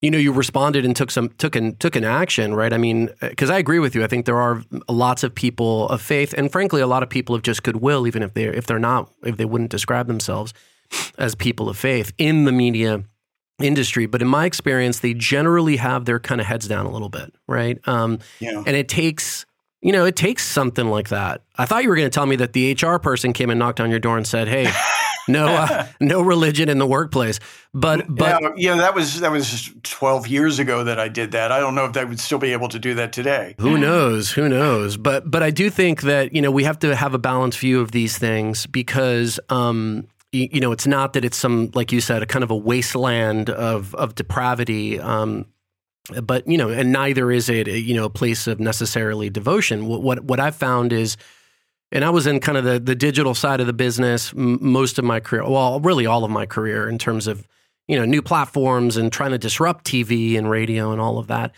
you 0.00 0.10
know, 0.10 0.18
you 0.18 0.32
responded 0.32 0.84
and 0.84 0.94
took 0.94 1.10
some 1.10 1.28
took 1.30 1.56
an 1.56 1.76
took 1.76 1.96
an 1.96 2.04
action, 2.04 2.54
right? 2.54 2.72
I 2.72 2.78
mean, 2.78 3.10
because 3.20 3.50
I 3.50 3.58
agree 3.58 3.80
with 3.80 3.94
you. 3.94 4.04
I 4.04 4.06
think 4.06 4.26
there 4.26 4.40
are 4.40 4.62
lots 4.88 5.24
of 5.24 5.34
people 5.34 5.88
of 5.88 6.00
faith, 6.00 6.32
and 6.38 6.50
frankly, 6.50 6.80
a 6.80 6.86
lot 6.86 7.02
of 7.02 7.10
people 7.10 7.34
of 7.34 7.42
just 7.42 7.62
goodwill, 7.62 8.06
even 8.06 8.22
if 8.22 8.32
they're 8.34 8.52
if 8.52 8.66
they're 8.66 8.78
not 8.78 9.10
if 9.24 9.36
they 9.36 9.44
wouldn't 9.44 9.70
describe 9.70 10.06
themselves 10.06 10.54
as 11.18 11.34
people 11.34 11.68
of 11.68 11.76
faith 11.76 12.12
in 12.16 12.44
the 12.44 12.52
media 12.52 13.04
industry. 13.62 14.06
But 14.06 14.22
in 14.22 14.28
my 14.28 14.44
experience, 14.46 15.00
they 15.00 15.14
generally 15.14 15.76
have 15.76 16.04
their 16.04 16.18
kind 16.20 16.40
of 16.40 16.46
heads 16.46 16.66
down 16.68 16.86
a 16.86 16.90
little 16.90 17.08
bit, 17.08 17.34
right? 17.46 17.78
Um, 17.88 18.18
You 18.40 18.52
know, 18.52 18.64
and 18.66 18.76
it 18.76 18.88
takes 18.88 19.46
you 19.82 19.92
know 19.92 20.04
it 20.04 20.14
takes 20.14 20.44
something 20.46 20.88
like 20.88 21.08
that 21.08 21.40
i 21.56 21.64
thought 21.64 21.82
you 21.82 21.88
were 21.88 21.96
going 21.96 22.04
to 22.04 22.14
tell 22.14 22.26
me 22.26 22.36
that 22.36 22.52
the 22.52 22.76
hr 22.82 22.96
person 22.96 23.32
came 23.32 23.48
and 23.48 23.58
knocked 23.58 23.80
on 23.80 23.88
your 23.88 23.98
door 23.98 24.18
and 24.18 24.26
said 24.26 24.46
hey 24.46 24.70
no 25.28 25.46
uh, 25.46 25.86
no 26.00 26.20
religion 26.20 26.68
in 26.68 26.76
the 26.76 26.86
workplace 26.86 27.40
but 27.72 28.04
but 28.14 28.42
yeah, 28.42 28.50
yeah, 28.56 28.74
that 28.76 28.94
was 28.94 29.20
that 29.20 29.30
was 29.32 29.70
twelve 29.82 30.26
years 30.28 30.58
ago 30.58 30.84
that 30.84 31.00
I 31.00 31.08
did 31.08 31.32
that. 31.32 31.50
I 31.50 31.60
don't 31.60 31.74
know 31.74 31.86
if 31.86 31.96
I 31.96 32.04
would 32.04 32.20
still 32.20 32.38
be 32.38 32.52
able 32.52 32.68
to 32.68 32.78
do 32.78 32.92
that 32.96 33.14
today. 33.14 33.54
who 33.58 33.78
knows 33.78 34.30
who 34.32 34.50
knows 34.50 34.98
but 34.98 35.30
but 35.30 35.42
i 35.42 35.50
do 35.50 35.70
think 35.70 36.02
that 36.02 36.34
you 36.34 36.42
know 36.42 36.50
we 36.50 36.64
have 36.64 36.78
to 36.80 36.94
have 36.94 37.14
a 37.14 37.18
balanced 37.18 37.58
view 37.58 37.80
of 37.80 37.92
these 37.92 38.18
things 38.18 38.66
because 38.66 39.40
um 39.48 40.06
you, 40.32 40.60
know 40.60 40.72
it's 40.72 40.86
not 40.86 41.12
that 41.14 41.24
it's 41.24 41.36
some 41.36 41.70
like 41.74 41.92
you 41.92 42.00
said 42.00 42.22
a 42.22 42.26
kind 42.26 42.42
of 42.42 42.50
a 42.50 42.56
wasteland 42.56 43.50
of 43.50 43.94
of 43.94 44.14
depravity 44.14 45.00
um 45.00 45.46
but 46.22 46.46
you 46.46 46.56
know 46.56 46.68
and 46.68 46.92
neither 46.92 47.30
is 47.30 47.48
it 47.48 47.66
you 47.68 47.94
know 47.94 48.04
a 48.04 48.10
place 48.10 48.46
of 48.46 48.60
necessarily 48.60 49.28
devotion 49.28 49.86
what 49.86 50.02
what, 50.02 50.24
what 50.24 50.40
i've 50.40 50.56
found 50.56 50.92
is 50.92 51.16
and 51.92 52.04
I 52.04 52.10
was 52.10 52.26
in 52.26 52.40
kind 52.40 52.56
of 52.56 52.64
the, 52.64 52.78
the 52.78 52.94
digital 52.94 53.34
side 53.34 53.60
of 53.60 53.66
the 53.66 53.72
business 53.72 54.32
m- 54.32 54.58
most 54.60 54.98
of 54.98 55.04
my 55.04 55.20
career. 55.20 55.48
Well, 55.48 55.80
really 55.80 56.06
all 56.06 56.24
of 56.24 56.30
my 56.30 56.46
career 56.46 56.88
in 56.88 56.98
terms 56.98 57.26
of 57.26 57.46
you 57.88 57.98
know 57.98 58.04
new 58.04 58.22
platforms 58.22 58.96
and 58.96 59.12
trying 59.12 59.32
to 59.32 59.38
disrupt 59.38 59.84
TV 59.84 60.38
and 60.38 60.48
radio 60.48 60.92
and 60.92 61.00
all 61.00 61.18
of 61.18 61.26
that. 61.28 61.52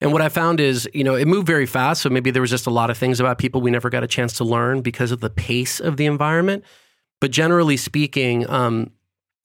And 0.00 0.12
what 0.12 0.22
I 0.22 0.28
found 0.28 0.60
is, 0.60 0.88
you 0.94 1.02
know, 1.02 1.16
it 1.16 1.26
moved 1.26 1.46
very 1.46 1.66
fast. 1.66 2.02
So 2.02 2.08
maybe 2.08 2.30
there 2.30 2.42
was 2.42 2.50
just 2.50 2.68
a 2.68 2.70
lot 2.70 2.88
of 2.88 2.96
things 2.96 3.18
about 3.18 3.38
people 3.38 3.60
we 3.60 3.72
never 3.72 3.90
got 3.90 4.04
a 4.04 4.06
chance 4.06 4.32
to 4.34 4.44
learn 4.44 4.80
because 4.80 5.10
of 5.10 5.20
the 5.20 5.30
pace 5.30 5.80
of 5.80 5.96
the 5.96 6.06
environment. 6.06 6.64
But 7.20 7.30
generally 7.30 7.76
speaking, 7.76 8.48
um, 8.48 8.92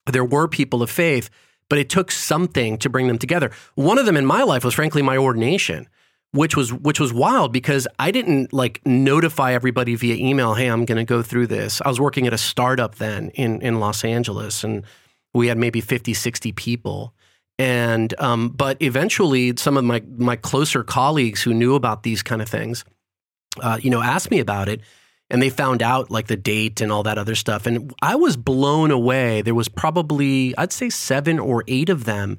there 0.06 0.26
were 0.26 0.48
people 0.48 0.82
of 0.82 0.90
faith, 0.90 1.30
but 1.70 1.80
it 1.80 1.90
took 1.90 2.12
something 2.12 2.78
to 2.80 2.90
bring 2.90 3.08
them 3.08 3.18
together. 3.18 3.52
One 3.76 3.98
of 3.98 4.06
them 4.06 4.18
in 4.18 4.26
my 4.26 4.44
life 4.44 4.64
was 4.64 4.74
frankly 4.74 5.02
my 5.02 5.18
ordination 5.18 5.88
which 6.34 6.58
was 6.58 6.74
which 6.74 7.00
was 7.00 7.14
wild 7.14 7.54
because 7.54 7.88
I 8.00 8.10
didn't 8.10 8.52
like 8.52 8.82
notify 8.86 9.54
everybody 9.54 9.94
via 9.94 10.16
email, 10.16 10.56
"Hey, 10.56 10.68
I'm 10.68 10.84
going 10.84 10.98
to 10.98 11.04
go 11.04 11.22
through 11.22 11.46
this." 11.46 11.80
I 11.86 11.88
was 11.90 12.00
working 12.00 12.26
at 12.26 12.34
a 12.34 12.40
startup 12.40 12.96
then 12.96 13.30
in 13.36 13.62
in 13.62 13.80
Los 13.80 14.04
Angeles 14.04 14.64
and 14.64 14.84
we 15.34 15.48
had 15.48 15.58
maybe 15.58 15.82
50, 15.82 16.14
60 16.14 16.52
people. 16.52 17.14
And 17.60 18.20
um, 18.20 18.50
but 18.50 18.82
eventually 18.82 19.54
some 19.58 19.78
of 19.78 19.84
my 19.84 20.02
my 20.18 20.36
closer 20.36 20.84
colleagues 20.84 21.44
who 21.44 21.54
knew 21.54 21.76
about 21.76 22.02
these 22.02 22.24
kind 22.24 22.42
of 22.42 22.50
things 22.50 22.84
uh, 23.62 23.78
you 23.82 23.90
know, 23.90 24.02
asked 24.02 24.32
me 24.32 24.40
about 24.40 24.68
it 24.70 24.82
and 25.34 25.42
they 25.42 25.50
found 25.50 25.82
out 25.82 26.12
like 26.12 26.28
the 26.28 26.38
date 26.38 26.80
and 26.80 26.92
all 26.92 27.02
that 27.04 27.18
other 27.18 27.34
stuff. 27.34 27.66
And 27.66 27.92
I 28.04 28.16
was 28.16 28.38
blown 28.38 28.92
away. 28.92 29.42
There 29.42 29.56
was 29.56 29.68
probably, 29.68 30.56
I'd 30.60 30.72
say 30.72 30.92
seven 30.92 31.40
or 31.40 31.64
eight 31.68 31.90
of 31.90 32.06
them 32.06 32.38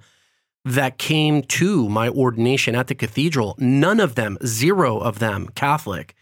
that 0.65 0.97
came 0.97 1.43
to 1.43 1.89
my 1.89 2.09
ordination 2.09 2.77
at 2.77 2.87
the 2.87 2.95
cathedral. 2.95 3.57
None 3.59 3.99
of 3.99 4.15
them, 4.15 4.39
zero 4.47 4.99
of 4.99 5.19
them, 5.19 5.49
Catholic. 5.57 6.15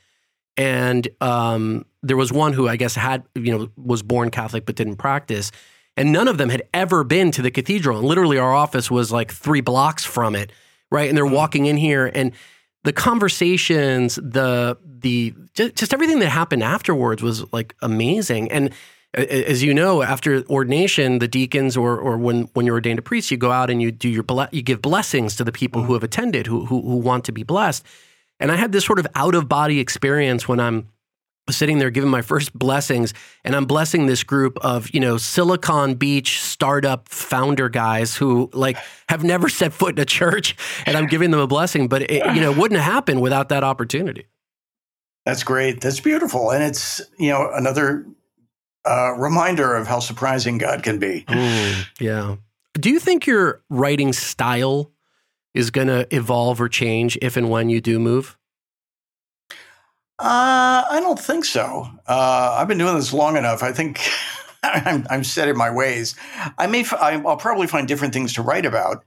And 0.57 1.07
um, 1.21 1.85
there 2.03 2.17
was 2.17 2.33
one 2.33 2.55
who 2.55 2.67
I 2.69 2.77
guess 2.77 2.95
had, 2.95 3.25
you 3.35 3.57
know, 3.57 3.69
was 3.77 4.03
born 4.03 4.31
Catholic 4.31 4.65
but 4.65 4.75
didn't 4.75 4.97
practice. 4.97 5.53
And 5.99 6.11
none 6.11 6.27
of 6.27 6.39
them 6.39 6.49
had 6.49 6.63
ever 6.73 7.05
been 7.05 7.33
to 7.33 7.43
the 7.43 7.51
cathedral. 7.51 7.99
And 7.99 8.09
literally, 8.09 8.39
our 8.39 8.55
office 8.55 8.91
was 8.91 9.13
like 9.13 9.31
three 9.31 9.61
blocks 9.61 10.05
from 10.05 10.35
it, 10.35 10.51
right? 10.91 11.09
And 11.11 11.19
they're 11.19 11.27
walking 11.27 11.67
in 11.67 11.77
here, 11.77 12.11
and 12.15 12.33
the 12.83 12.95
conversations, 12.95 14.17
the 14.17 14.79
the 14.85 15.35
just, 15.55 15.75
just 15.75 15.95
everything 15.95 16.19
that 16.21 16.29
happened 16.29 16.63
afterwards 16.63 17.23
was 17.23 17.51
like 17.53 17.75
amazing. 17.83 18.51
And 18.51 18.71
as 19.15 19.63
you 19.63 19.75
know, 19.75 20.03
after 20.03 20.43
ordination, 20.45 21.19
the 21.19 21.29
deacons 21.29 21.77
or 21.77 21.99
or 21.99 22.17
when 22.17 22.43
when 22.55 22.65
you're 22.65 22.77
ordained 22.77 22.99
a 22.99 23.03
priest, 23.03 23.31
you 23.31 23.37
go 23.37 23.53
out 23.53 23.69
and 23.69 23.83
you 23.83 23.93
do 23.93 24.09
your 24.09 24.25
you 24.53 24.63
give 24.63 24.81
blessings 24.81 25.37
to 25.37 25.45
the 25.45 25.53
people 25.53 25.83
who 25.83 25.89
mm-hmm. 25.89 25.95
have 25.95 26.05
attended, 26.05 26.47
who, 26.47 26.65
who 26.65 26.81
who 26.81 26.97
want 26.97 27.25
to 27.27 27.33
be 27.33 27.43
blessed. 27.43 27.85
And 28.41 28.51
I 28.51 28.57
had 28.57 28.73
this 28.73 28.85
sort 28.85 28.99
of 28.99 29.07
out 29.15 29.35
of 29.35 29.49
body 29.49 29.81
experience 29.81 30.49
when 30.49 30.59
I'm 30.59 30.89
sitting 31.51 31.79
there 31.79 31.91
giving 31.91 32.11
my 32.11 32.23
first 32.23 32.57
blessings 32.57 33.13
and 33.45 33.55
I'm 33.55 33.67
blessing 33.67 34.07
this 34.07 34.23
group 34.23 34.59
of, 34.59 34.89
you 34.95 35.01
know, 35.01 35.17
Silicon 35.17 35.95
Beach 35.95 36.41
startup 36.41 37.09
founder 37.09 37.69
guys 37.69 38.17
who 38.17 38.49
like 38.53 38.79
have 39.09 39.25
never 39.25 39.49
set 39.49 39.73
foot 39.73 39.97
in 39.97 40.03
a 40.03 40.05
church 40.05 40.57
and 40.87 40.97
I'm 40.97 41.07
giving 41.07 41.31
them 41.33 41.41
a 41.41 41.47
blessing, 41.47 41.89
but 41.89 42.03
it, 42.03 42.25
you 42.35 42.41
know, 42.41 42.53
wouldn't 42.53 42.81
have 42.81 42.93
happened 42.93 43.21
without 43.21 43.49
that 43.51 43.65
opportunity. 43.65 44.27
That's 45.25 45.45
great. 45.45 45.81
That's 45.81 46.01
beautiful, 46.01 46.51
and 46.51 46.63
it's 46.63 47.01
you 47.19 47.31
know 47.31 47.51
another 47.53 48.07
uh, 48.85 49.15
reminder 49.17 49.75
of 49.75 49.87
how 49.87 50.01
surprising 50.01 50.59
God 50.59 50.83
can 50.83 50.99
be. 50.99 51.25
yeah. 52.01 52.37
Do 52.75 52.91
you 52.91 52.99
think 52.99 53.27
your 53.27 53.63
writing 53.69 54.13
style 54.13 54.91
is 55.55 55.71
going 55.71 55.89
to 55.89 56.07
evolve 56.15 56.61
or 56.61 56.69
change 56.69 57.19
if 57.21 57.37
and 57.37 57.51
when 57.51 57.69
you 57.69 57.81
do 57.81 57.99
move? 57.99 58.37
Uh, 60.19 60.85
I 60.89 60.99
don't 61.01 61.19
think 61.19 61.45
so. 61.45 61.87
Uh, 62.07 62.57
I've 62.59 62.69
been 62.69 62.79
doing 62.79 62.95
this 62.95 63.13
long 63.13 63.37
enough. 63.37 63.63
I 63.63 63.73
think 63.73 64.01
I'm, 64.63 65.07
I'm 65.11 65.25
set 65.25 65.49
in 65.49 65.57
my 65.57 65.71
ways. 65.71 66.15
I 66.59 66.67
may, 66.67 66.81
f- 66.81 66.95
I'll 66.95 67.37
probably 67.37 67.67
find 67.67 67.89
different 67.89 68.15
things 68.15 68.33
to 68.35 68.43
write 68.43 68.65
about. 68.65 69.05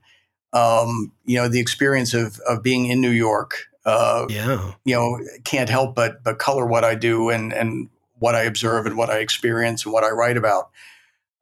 Um, 0.52 1.12
you 1.24 1.36
know, 1.36 1.48
the 1.48 1.60
experience 1.60 2.14
of 2.14 2.38
of 2.48 2.62
being 2.62 2.86
in 2.86 3.00
New 3.00 3.10
York. 3.10 3.64
Uh, 3.86 4.26
Yeah. 4.28 4.72
you 4.84 4.94
know, 4.94 5.18
can't 5.44 5.70
help 5.70 5.94
but 5.94 6.22
but 6.24 6.38
color 6.38 6.66
what 6.66 6.84
I 6.84 6.94
do 6.96 7.30
and 7.30 7.52
and 7.52 7.88
what 8.18 8.34
I 8.34 8.42
observe 8.42 8.84
and 8.86 8.96
what 8.96 9.08
I 9.10 9.18
experience 9.18 9.84
and 9.84 9.92
what 9.92 10.04
I 10.04 10.10
write 10.10 10.36
about. 10.36 10.70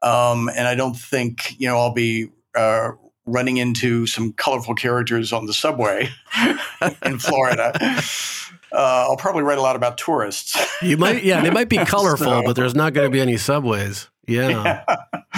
Um, 0.03 0.51
and 0.55 0.69
I 0.69 0.75
don't 0.75 0.97
think 0.97 1.59
you 1.59 1.67
know 1.67 1.79
I'll 1.79 1.95
be 1.95 2.29
uh, 2.55 2.91
running 3.27 3.57
into 3.57 4.07
some 4.07 4.33
colorful 4.35 4.75
characters 4.75 5.33
on 5.33 5.47
the 5.47 5.55
subway 5.55 6.11
in 7.07 7.19
Florida. 7.19 7.73
uh, 8.73 9.07
I'll 9.09 9.17
probably 9.17 9.43
write 9.43 9.57
a 9.59 9.63
lot 9.63 9.77
about 9.77 9.97
tourists. 9.97 10.59
You 10.83 10.99
might, 10.99 11.25
yeah, 11.25 11.41
they 11.41 11.51
might 11.51 11.71
be 11.71 11.79
colorful, 11.87 12.27
so. 12.27 12.43
but 12.45 12.55
there's 12.57 12.75
not 12.75 12.93
going 12.93 13.07
to 13.07 13.11
be 13.11 13.21
any 13.21 13.39
subways. 13.39 14.11
Yeah. 14.27 14.49
yeah. 14.49 14.97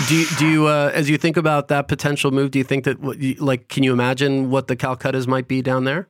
do 0.08 0.14
you, 0.16 0.26
do 0.38 0.48
you 0.48 0.66
uh, 0.66 0.90
as 0.94 1.08
you 1.08 1.18
think 1.18 1.36
about 1.36 1.68
that 1.68 1.86
potential 1.88 2.30
move? 2.32 2.50
Do 2.50 2.58
you 2.58 2.64
think 2.64 2.84
that 2.84 3.40
like 3.40 3.68
can 3.68 3.82
you 3.84 3.92
imagine 3.92 4.50
what 4.50 4.66
the 4.66 4.76
Calcuttas 4.76 5.26
might 5.28 5.46
be 5.48 5.62
down 5.62 5.84
there? 5.84 6.08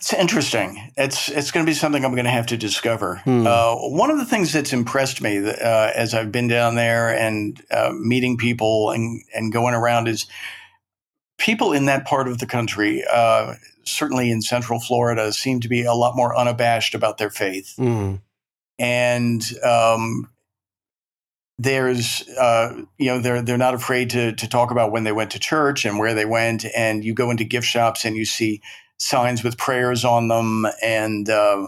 It's 0.00 0.14
interesting. 0.14 0.92
It's 0.96 1.28
it's 1.28 1.50
going 1.50 1.66
to 1.66 1.70
be 1.70 1.74
something 1.74 2.06
I'm 2.06 2.14
going 2.14 2.24
to 2.24 2.30
have 2.30 2.46
to 2.46 2.56
discover. 2.56 3.16
Hmm. 3.16 3.46
Uh, 3.46 3.74
one 3.74 4.10
of 4.10 4.16
the 4.16 4.24
things 4.24 4.50
that's 4.50 4.72
impressed 4.72 5.20
me 5.20 5.46
uh, 5.46 5.90
as 5.94 6.14
I've 6.14 6.32
been 6.32 6.48
down 6.48 6.74
there 6.74 7.14
and 7.14 7.62
uh, 7.70 7.92
meeting 7.92 8.38
people 8.38 8.92
and 8.92 9.22
and 9.34 9.52
going 9.52 9.74
around 9.74 10.08
is 10.08 10.26
people 11.36 11.74
in 11.74 11.84
that 11.84 12.06
part 12.06 12.28
of 12.28 12.38
the 12.38 12.46
country, 12.46 13.04
uh, 13.12 13.56
certainly 13.84 14.30
in 14.30 14.40
Central 14.40 14.80
Florida, 14.80 15.34
seem 15.34 15.60
to 15.60 15.68
be 15.68 15.82
a 15.82 15.92
lot 15.92 16.16
more 16.16 16.34
unabashed 16.34 16.94
about 16.94 17.18
their 17.18 17.30
faith, 17.30 17.74
hmm. 17.76 18.14
and 18.78 19.42
um, 19.62 20.30
there's 21.58 22.26
uh, 22.38 22.84
you 22.96 23.06
know 23.06 23.18
they're 23.18 23.42
they're 23.42 23.58
not 23.58 23.74
afraid 23.74 24.08
to 24.10 24.32
to 24.32 24.48
talk 24.48 24.70
about 24.70 24.92
when 24.92 25.04
they 25.04 25.12
went 25.12 25.32
to 25.32 25.38
church 25.38 25.84
and 25.84 25.98
where 25.98 26.14
they 26.14 26.24
went, 26.24 26.64
and 26.74 27.04
you 27.04 27.12
go 27.12 27.30
into 27.30 27.44
gift 27.44 27.66
shops 27.66 28.06
and 28.06 28.16
you 28.16 28.24
see 28.24 28.62
signs 29.00 29.42
with 29.42 29.56
prayers 29.56 30.04
on 30.04 30.28
them. 30.28 30.66
And 30.82 31.28
uh, 31.28 31.66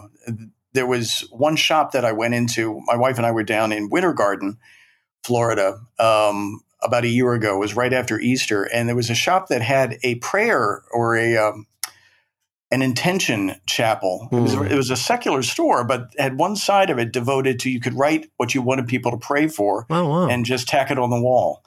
there 0.73 0.85
was 0.85 1.27
one 1.31 1.55
shop 1.55 1.91
that 1.91 2.05
I 2.05 2.11
went 2.11 2.33
into. 2.33 2.79
My 2.85 2.95
wife 2.95 3.17
and 3.17 3.25
I 3.25 3.31
were 3.31 3.43
down 3.43 3.71
in 3.71 3.89
Winter 3.89 4.13
Garden, 4.13 4.57
Florida, 5.23 5.79
um, 5.99 6.61
about 6.81 7.03
a 7.03 7.09
year 7.09 7.33
ago. 7.33 7.55
It 7.55 7.59
was 7.59 7.75
right 7.75 7.93
after 7.93 8.19
Easter, 8.19 8.63
and 8.63 8.87
there 8.87 8.95
was 8.95 9.09
a 9.09 9.15
shop 9.15 9.47
that 9.47 9.61
had 9.61 9.97
a 10.03 10.15
prayer 10.15 10.83
or 10.91 11.15
a 11.15 11.37
um, 11.37 11.65
an 12.71 12.81
intention 12.81 13.55
chapel. 13.67 14.27
Mm. 14.31 14.37
It, 14.37 14.41
was, 14.41 14.53
hmm. 14.53 14.65
it, 14.65 14.75
was, 14.75 14.89
a 14.89 14.95
secular 14.95 15.43
store, 15.43 15.83
but 15.83 16.11
had 16.17 16.39
one 16.39 16.55
side 16.55 16.89
of 16.89 16.97
it 16.97 17.13
devoted 17.13 17.59
to 17.59 17.69
you 17.69 17.79
could 17.79 17.93
write 17.93 18.31
what 18.37 18.55
you 18.55 18.63
wanted 18.63 18.87
people 18.87 19.11
to 19.11 19.17
pray 19.17 19.47
for, 19.47 19.85
oh, 19.91 20.09
wow. 20.09 20.27
and 20.27 20.43
just 20.43 20.67
tack 20.67 20.89
it 20.89 20.97
on 20.97 21.11
the 21.11 21.21
wall. 21.21 21.63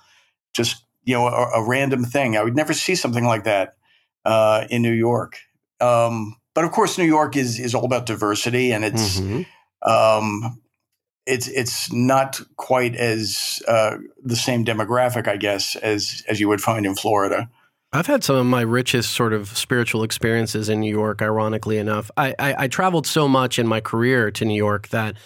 Just 0.53 0.85
you 1.05 1.15
know, 1.15 1.29
a, 1.29 1.63
a 1.63 1.67
random 1.67 2.05
thing. 2.05 2.37
I 2.37 2.43
would 2.43 2.57
never 2.57 2.75
see 2.75 2.97
something 2.97 3.25
like 3.25 3.45
that 3.45 3.77
uh, 4.25 4.67
in 4.69 4.83
New 4.83 4.93
York. 4.93 5.39
Um, 5.81 6.37
but 6.55 6.65
of 6.65 6.73
course, 6.73 6.99
New 6.99 7.05
York 7.05 7.37
is 7.37 7.59
is 7.59 7.75
all 7.75 7.85
about 7.85 8.07
diversity, 8.07 8.73
and 8.73 8.85
it's 8.85 9.21
mm-hmm. 9.21 9.91
um, 9.91 10.61
it's 11.27 11.49
it's 11.49 11.93
not 11.93 12.41
quite 12.57 12.97
as 12.97 13.63
uh, 13.69 13.99
the 14.23 14.37
same 14.37 14.65
demographic, 14.65 15.29
I 15.29 15.37
guess, 15.37 15.77
as 15.77 16.23
as 16.29 16.41
you 16.41 16.49
would 16.49 16.61
find 16.61 16.87
in 16.87 16.95
Florida. 16.95 17.51
I've 17.93 18.07
had 18.07 18.25
some 18.25 18.37
of 18.37 18.47
my 18.47 18.63
richest 18.63 19.13
sort 19.13 19.33
of 19.33 19.57
spiritual 19.57 20.03
experiences 20.03 20.69
in 20.69 20.81
New 20.81 20.91
York. 20.91 21.23
Ironically 21.23 21.79
enough, 21.79 22.11
I, 22.17 22.35
I, 22.39 22.65
I 22.65 22.69
traveled 22.69 23.07
so 23.07 23.29
much 23.29 23.59
in 23.59 23.67
my 23.67 23.81
career 23.81 24.31
to 24.33 24.45
New 24.45 24.57
York 24.57 24.89
that 24.89 25.17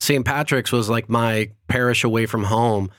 St. 0.00 0.24
Patrick's 0.24 0.72
was 0.72 0.88
like 0.88 1.08
my 1.08 1.50
parish 1.68 2.04
away 2.04 2.26
from 2.26 2.44
home. 2.44 2.90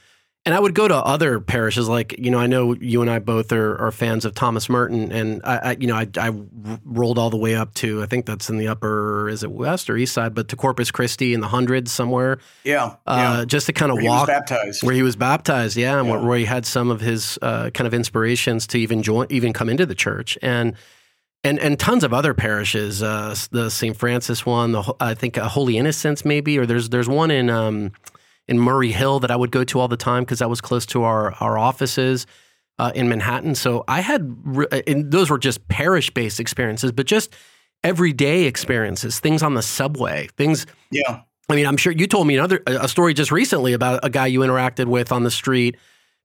And 0.47 0.53
I 0.53 0.59
would 0.59 0.75
go 0.75 0.87
to 0.87 0.95
other 0.95 1.39
parishes, 1.39 1.89
like 1.89 2.19
you 2.19 2.29
know, 2.29 2.37
I 2.37 2.45
know 2.45 2.75
you 2.75 3.01
and 3.01 3.09
I 3.09 3.17
both 3.17 3.51
are, 3.51 3.81
are 3.81 3.91
fans 3.91 4.25
of 4.25 4.35
Thomas 4.35 4.69
Merton, 4.69 5.11
and 5.11 5.41
I, 5.43 5.57
I 5.57 5.77
you 5.79 5.87
know, 5.87 5.95
I, 5.95 6.07
I, 6.17 6.31
rolled 6.85 7.17
all 7.17 7.31
the 7.31 7.37
way 7.37 7.55
up 7.55 7.73
to 7.75 8.03
I 8.03 8.05
think 8.05 8.27
that's 8.27 8.47
in 8.47 8.59
the 8.59 8.67
upper, 8.67 9.27
is 9.27 9.43
it 9.43 9.51
west 9.51 9.89
or 9.89 9.97
east 9.97 10.13
side, 10.13 10.35
but 10.35 10.47
to 10.49 10.55
Corpus 10.55 10.91
Christi 10.91 11.33
in 11.33 11.39
the 11.39 11.47
hundreds 11.47 11.91
somewhere. 11.91 12.37
Yeah, 12.63 12.95
uh, 13.07 13.37
yeah. 13.39 13.45
just 13.45 13.65
to 13.65 13.73
kind 13.73 13.91
of 13.91 13.97
walk 14.03 14.27
baptized 14.27 14.83
where 14.83 14.93
he 14.93 15.01
was 15.01 15.15
baptized, 15.15 15.77
yeah, 15.77 15.97
and 15.97 16.07
yeah. 16.07 16.17
where 16.17 16.37
he 16.37 16.45
had 16.45 16.67
some 16.67 16.91
of 16.91 17.01
his 17.01 17.39
uh, 17.41 17.71
kind 17.71 17.87
of 17.87 17.95
inspirations 17.95 18.67
to 18.67 18.77
even 18.77 19.01
join, 19.01 19.25
even 19.31 19.51
come 19.51 19.67
into 19.67 19.87
the 19.87 19.95
church, 19.95 20.37
and 20.43 20.75
and 21.43 21.57
and 21.57 21.79
tons 21.79 22.03
of 22.03 22.13
other 22.13 22.35
parishes, 22.35 23.01
uh, 23.01 23.35
the 23.49 23.71
St. 23.71 23.97
Francis 23.97 24.45
one, 24.45 24.73
the 24.73 24.93
I 24.99 25.15
think 25.15 25.39
uh, 25.39 25.49
Holy 25.49 25.79
Innocents 25.79 26.23
maybe, 26.23 26.59
or 26.59 26.67
there's 26.67 26.89
there's 26.89 27.09
one 27.09 27.31
in. 27.31 27.49
Um, 27.49 27.93
in 28.47 28.59
Murray 28.59 28.91
Hill 28.91 29.19
that 29.21 29.31
I 29.31 29.35
would 29.35 29.51
go 29.51 29.63
to 29.63 29.79
all 29.79 29.87
the 29.87 29.97
time 29.97 30.23
because 30.23 30.39
that 30.39 30.49
was 30.49 30.61
close 30.61 30.85
to 30.87 31.03
our 31.03 31.33
our 31.35 31.57
offices 31.57 32.27
uh, 32.79 32.91
in 32.93 33.09
Manhattan. 33.09 33.55
So 33.55 33.83
I 33.87 34.01
had, 34.01 34.35
uh, 34.71 34.81
and 34.87 35.11
those 35.11 35.29
were 35.29 35.37
just 35.37 35.67
parish 35.67 36.09
based 36.11 36.39
experiences, 36.39 36.91
but 36.91 37.05
just 37.05 37.33
everyday 37.83 38.43
experiences, 38.43 39.19
things 39.19 39.43
on 39.43 39.53
the 39.53 39.61
subway, 39.61 40.27
things. 40.37 40.65
Yeah. 40.91 41.21
I 41.47 41.55
mean, 41.55 41.67
I'm 41.67 41.77
sure 41.77 41.93
you 41.93 42.07
told 42.07 42.25
me 42.25 42.35
another 42.35 42.61
a 42.65 42.87
story 42.87 43.13
just 43.13 43.31
recently 43.31 43.73
about 43.73 43.99
a 44.03 44.09
guy 44.09 44.27
you 44.27 44.39
interacted 44.39 44.85
with 44.87 45.11
on 45.11 45.23
the 45.23 45.29
street, 45.29 45.77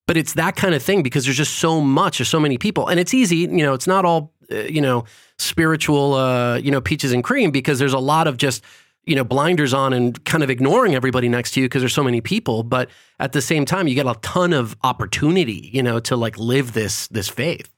but 0.07 0.17
it's 0.17 0.33
that 0.35 0.57
kind 0.57 0.75
of 0.75 0.83
thing 0.83 1.03
because 1.03 1.25
there's 1.25 1.37
just 1.37 1.57
so 1.57 1.81
much, 1.81 2.19
there's 2.19 2.29
so 2.29 2.41
many 2.41 2.57
people, 2.57 2.89
and 2.89 2.99
it's 2.99 3.13
easy. 3.13 3.37
You 3.37 3.49
know, 3.49 3.75
it's 3.75 3.87
not 3.87 4.07
all 4.07 4.33
uh, 4.51 4.61
you 4.61 4.81
know 4.81 5.05
spiritual, 5.39 6.15
uh, 6.15 6.57
you 6.57 6.71
know, 6.71 6.81
peaches 6.81 7.13
and 7.13 7.23
cream 7.23 7.51
because 7.51 7.79
there's 7.79 7.93
a 7.93 7.99
lot 7.99 8.27
of 8.27 8.39
just 8.39 8.65
you 9.05 9.17
know 9.17 9.25
blinders 9.25 9.73
on 9.73 9.93
and 9.93 10.25
kind 10.25 10.43
of 10.43 10.51
ignoring 10.51 10.95
everybody 10.95 11.29
next 11.29 11.53
to 11.53 11.61
you 11.61 11.67
because 11.67 11.83
there's 11.83 11.95
so 11.95 12.05
many 12.05 12.21
people 12.21 12.63
but 12.63 12.89
at 13.19 13.33
the 13.33 13.41
same 13.41 13.65
time 13.65 13.89
you 13.89 13.95
get 13.95 14.07
a 14.07 14.15
ton 14.23 14.53
of 14.53 14.77
opportunity 14.83 15.71
you 15.73 15.83
know 15.83 16.01
to 16.01 16.17
like 16.17 16.39
live 16.39 16.73
this 16.73 17.09
this 17.09 17.29
faith. 17.29 17.71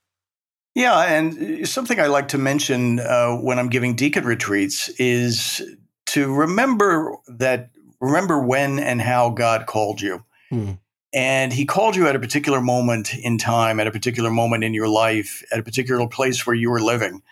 Yeah 0.75 1.01
and 1.01 1.69
something 1.69 2.01
i 2.01 2.07
like 2.07 2.29
to 2.29 2.39
mention 2.39 3.01
uh, 3.01 3.37
when 3.37 3.59
i'm 3.59 3.69
giving 3.69 3.95
deacon 3.95 4.25
retreats 4.25 4.89
is 4.99 5.63
to 6.07 6.33
remember 6.35 7.17
that 7.29 7.71
remember 8.01 8.41
when 8.43 8.79
and 8.79 9.01
how 9.01 9.31
god 9.31 9.67
called 9.67 10.01
you. 10.01 10.25
Hmm. 10.51 10.73
and 11.15 11.51
he 11.51 11.65
called 11.65 11.97
you 11.97 12.07
at 12.09 12.17
a 12.17 12.19
particular 12.19 12.61
moment 12.61 13.15
in 13.15 13.39
time 13.39 13.81
at 13.81 13.87
a 13.87 13.91
particular 13.91 14.31
moment 14.31 14.65
in 14.65 14.75
your 14.75 14.89
life 14.89 15.43
at 15.51 15.59
a 15.59 15.63
particular 15.63 16.07
place 16.07 16.47
where 16.47 16.55
you 16.55 16.71
were 16.71 16.81
living 16.81 17.23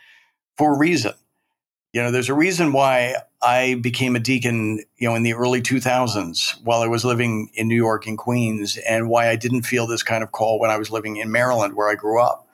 for 0.61 0.75
a 0.75 0.79
reason. 0.79 1.15
You 1.95 2.03
know, 2.03 2.11
there's 2.11 2.29
a 2.29 2.35
reason 2.35 2.73
why 2.73 3.15
I 3.43 3.75
became 3.75 4.17
a 4.17 4.19
deacon, 4.19 4.85
you 4.99 5.09
know, 5.09 5.15
in 5.15 5.23
the 5.23 5.35
early 5.35 5.63
2000s 5.63 6.61
while 6.63 6.83
I 6.83 6.87
was 6.87 7.05
living 7.05 7.51
in 7.55 7.69
New 7.69 7.77
York 7.77 8.07
and 8.07 8.19
Queens, 8.19 8.77
and 8.89 9.09
why 9.09 9.31
I 9.31 9.37
didn't 9.37 9.63
feel 9.63 9.87
this 9.87 10.03
kind 10.03 10.23
of 10.23 10.33
call 10.33 10.61
when 10.61 10.71
I 10.71 10.77
was 10.77 10.91
living 10.91 11.17
in 11.17 11.33
Maryland, 11.33 11.75
where 11.75 11.89
I 11.89 11.95
grew 11.95 12.23
up. 12.23 12.47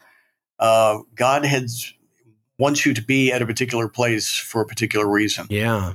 Uh, 0.59 1.01
God 1.15 1.45
had 1.45 1.69
wants 2.59 2.87
you 2.87 2.95
to 2.95 3.03
be 3.03 3.33
at 3.33 3.43
a 3.43 3.47
particular 3.47 3.89
place 3.89 4.37
for 4.37 4.63
a 4.63 4.67
particular 4.67 5.07
reason. 5.07 5.47
Yeah. 5.51 5.95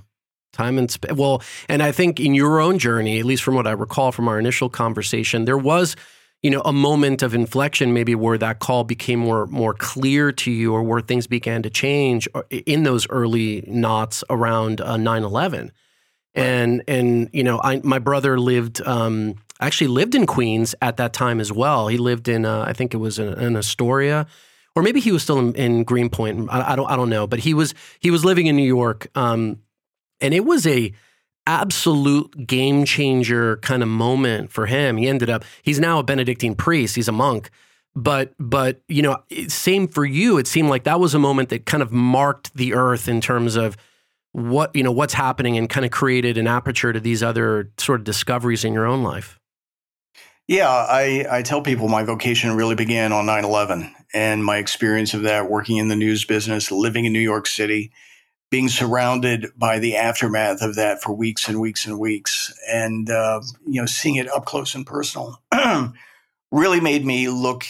Time 0.54 0.78
and 0.78 0.92
sp- 0.92 1.16
well, 1.16 1.42
and 1.70 1.82
I 1.82 1.92
think 1.92 2.20
in 2.20 2.36
your 2.36 2.60
own 2.60 2.78
journey, 2.78 3.20
at 3.20 3.26
least 3.26 3.42
from 3.42 3.56
what 3.56 3.66
I 3.66 3.72
recall 3.72 4.12
from 4.12 4.28
our 4.28 4.38
initial 4.38 4.70
conversation, 4.70 5.46
there 5.46 5.58
was 5.58 5.96
you 6.42 6.50
know 6.50 6.62
a 6.62 6.74
moment 6.74 7.22
of 7.22 7.34
inflection 7.34 7.94
maybe 7.94 8.16
where 8.16 8.38
that 8.38 8.60
call 8.60 8.84
became 8.84 9.20
more 9.20 9.46
more 9.48 9.74
clear 9.74 10.32
to 10.32 10.52
you 10.52 10.74
or 10.74 10.84
where 10.84 11.02
things 11.02 11.28
began 11.28 11.62
to 11.62 11.70
change 11.70 12.28
uh, 12.34 12.44
in 12.50 12.84
those 12.84 13.08
early 13.10 13.64
knots 13.68 14.24
around 14.30 14.82
uh, 14.82 14.96
9-11 14.96 15.72
and 16.34 16.84
and 16.88 17.30
you 17.34 17.44
know 17.44 17.60
I, 17.64 17.82
my 17.84 18.00
brother 18.00 18.40
lived 18.40 18.82
um, 18.86 19.36
actually 19.60 19.88
lived 19.88 20.16
in 20.16 20.26
queens 20.26 20.74
at 20.82 20.98
that 20.98 21.14
time 21.14 21.40
as 21.40 21.52
well. 21.52 21.88
He 21.88 21.98
lived 21.98 22.28
in 22.28 22.46
uh, 22.46 22.64
i 22.68 22.74
think 22.74 22.94
it 22.94 22.98
was 22.98 23.20
in, 23.20 23.34
in, 23.40 23.56
astoria 23.56 24.28
or 24.76 24.84
maybe 24.84 25.02
he 25.02 25.12
was 25.12 25.22
still 25.24 25.40
in, 25.40 25.54
in 25.56 25.84
greenpoint. 25.84 26.50
I, 26.50 26.74
I, 26.74 26.76
don't 26.76 26.90
i 26.90 26.96
don't 26.96 27.10
know. 27.10 27.28
But 27.28 27.40
he 27.40 27.54
was 27.54 27.74
he 28.00 28.12
was 28.12 28.26
living 28.26 28.48
in 28.48 28.56
new 28.56 28.68
york 28.68 29.08
um, 29.16 29.60
and 30.20 30.34
it 30.34 30.46
was 30.46 30.66
a 30.66 30.94
absolute 31.48 32.48
game 32.48 32.86
changer 32.86 33.58
kind 33.58 33.84
of 33.84 33.90
moment 33.90 34.52
for 34.52 34.66
him. 34.66 34.98
He 34.98 35.08
ended 35.08 35.30
up 35.30 35.44
he's 35.64 35.80
now 35.80 36.00
a 36.00 36.04
Benedictine 36.04 36.56
priest, 36.56 36.96
he's 36.96 37.08
a 37.08 37.14
monk. 37.14 37.50
But 37.96 38.34
but 38.40 38.82
you 38.88 39.02
know, 39.02 39.18
same 39.48 39.88
for 39.88 40.06
you. 40.06 40.38
It 40.38 40.48
seemed 40.48 40.70
like 40.70 40.84
that 40.84 41.00
was 41.00 41.14
a 41.14 41.20
moment 41.20 41.50
that 41.50 41.66
kind 41.66 41.84
of 41.84 41.92
marked 41.92 42.56
the 42.56 42.74
earth 42.74 43.08
in 43.08 43.20
terms 43.22 43.56
of 43.56 43.76
what 44.34 44.74
you 44.76 44.84
know 44.84 44.92
what's 44.92 45.14
happening 45.14 45.58
and 45.58 45.70
kind 45.70 45.86
of 45.86 45.92
created 45.92 46.38
an 46.38 46.48
aperture 46.48 46.94
to 46.94 47.00
these 47.00 47.22
other 47.22 47.70
sort 47.78 48.00
of 48.00 48.06
discoveries 48.06 48.64
in 48.64 48.74
your 48.74 48.86
own 48.86 49.04
life. 49.04 49.40
Yeah, 50.48 50.70
I, 50.70 51.26
I 51.30 51.42
tell 51.44 51.62
people 51.62 51.88
my 51.88 52.04
vocation 52.04 52.56
really 52.56 52.76
began 52.76 53.14
on 53.14 53.26
9 53.26 53.46
11 53.46 53.94
and 54.14 54.44
my 54.44 54.58
experience 54.58 55.14
of 55.14 55.22
that 55.24 55.50
working 55.50 55.78
in 55.78 55.88
the 55.88 55.96
news 55.96 56.26
business, 56.26 56.72
living 56.72 57.06
in 57.06 57.14
New 57.14 57.20
York 57.20 57.48
City, 57.48 57.92
being 58.52 58.70
surrounded 58.70 59.48
by 59.58 59.80
the 59.80 59.96
aftermath 59.96 60.62
of 60.62 60.76
that 60.76 61.02
for 61.02 61.14
weeks 61.14 61.48
and 61.48 61.60
weeks 61.60 61.88
and 61.88 61.98
weeks, 61.98 62.54
and 62.70 63.10
uh, 63.10 63.42
you 63.66 63.82
know, 63.82 63.88
seeing 63.88 64.16
it 64.16 64.30
up 64.30 64.46
close 64.46 64.76
and 64.76 64.86
personal, 64.86 65.42
really 66.52 66.82
made 66.82 67.06
me 67.06 67.30
look 67.30 67.66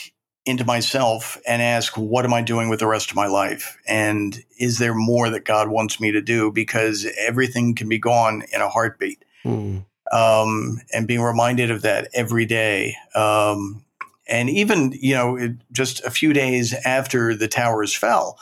into 0.46 0.66
myself 0.66 1.40
and 1.48 1.62
ask, 1.62 1.96
what 1.96 2.26
am 2.26 2.34
I 2.34 2.42
doing 2.42 2.68
with 2.68 2.80
the 2.80 2.88
rest 2.88 3.12
of 3.12 3.16
my 3.16 3.28
life? 3.28 3.78
And 3.88 4.44
is 4.58 4.80
there 4.80 4.96
more 4.96 5.30
that 5.30 5.46
God 5.46 5.70
wants 5.70 6.00
me 6.00 6.12
to 6.12 6.22
do? 6.22 6.52
Because 6.52 7.08
everything 7.20 7.76
can 7.76 7.88
be 7.88 8.00
gone 8.00 8.44
in 8.52 8.60
a 8.60 8.68
heartbeat. 8.68 9.24
Mm. 9.46 9.86
Um, 10.12 10.82
and 10.92 11.08
being 11.08 11.22
reminded 11.22 11.72
of 11.72 11.84
that 11.84 12.10
every 12.14 12.46
day. 12.46 12.96
Um, 13.16 13.86
and 14.28 14.50
even, 14.50 14.94
you 15.00 15.14
know, 15.14 15.36
it, 15.38 15.52
just 15.72 16.04
a 16.04 16.10
few 16.10 16.34
days 16.34 16.74
after 16.86 17.36
the 17.36 17.48
towers 17.48 17.94
fell, 17.94 18.38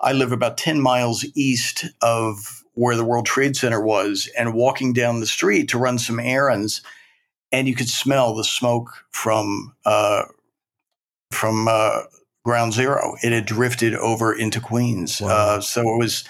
I 0.00 0.12
live 0.12 0.32
about 0.32 0.58
10 0.58 0.80
miles 0.80 1.24
east 1.34 1.86
of 2.02 2.62
where 2.74 2.96
the 2.96 3.04
World 3.04 3.26
Trade 3.26 3.56
Center 3.56 3.80
was, 3.80 4.30
and 4.38 4.54
walking 4.54 4.92
down 4.92 5.18
the 5.18 5.26
street 5.26 5.68
to 5.70 5.78
run 5.78 5.98
some 5.98 6.20
errands, 6.20 6.80
and 7.50 7.66
you 7.66 7.74
could 7.74 7.88
smell 7.88 8.34
the 8.34 8.44
smoke 8.44 9.04
from 9.10 9.74
uh, 9.84 10.22
from 11.32 11.66
uh, 11.68 12.02
ground 12.44 12.72
zero. 12.72 13.16
It 13.22 13.32
had 13.32 13.46
drifted 13.46 13.94
over 13.96 14.32
into 14.32 14.60
Queens. 14.60 15.20
Wow. 15.20 15.28
Uh, 15.28 15.60
so 15.60 15.80
it 15.80 15.98
was 15.98 16.24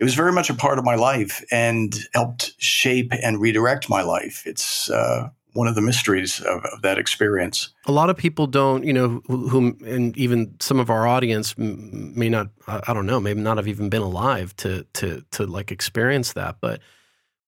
it 0.00 0.04
was 0.04 0.14
very 0.14 0.32
much 0.32 0.48
a 0.48 0.54
part 0.54 0.78
of 0.78 0.84
my 0.84 0.94
life 0.94 1.44
and 1.52 1.94
helped 2.14 2.54
shape 2.58 3.12
and 3.22 3.40
redirect 3.40 3.90
my 3.90 4.02
life. 4.02 4.42
It's 4.46 4.90
uh, 4.90 5.28
one 5.54 5.68
of 5.68 5.74
the 5.74 5.80
mysteries 5.80 6.40
of, 6.40 6.64
of, 6.64 6.82
that 6.82 6.98
experience. 6.98 7.70
A 7.86 7.92
lot 7.92 8.10
of 8.10 8.16
people 8.16 8.46
don't, 8.46 8.84
you 8.84 8.92
know, 8.92 9.22
whom 9.26 9.78
and 9.86 10.16
even 10.16 10.54
some 10.60 10.78
of 10.78 10.90
our 10.90 11.06
audience 11.06 11.56
may 11.56 12.28
not, 12.28 12.48
I 12.66 12.92
don't 12.92 13.06
know, 13.06 13.20
maybe 13.20 13.40
not 13.40 13.56
have 13.56 13.68
even 13.68 13.88
been 13.88 14.02
alive 14.02 14.54
to 14.56 14.84
to 14.94 15.24
to 15.30 15.46
like 15.46 15.70
experience 15.72 16.32
that. 16.34 16.56
But 16.60 16.80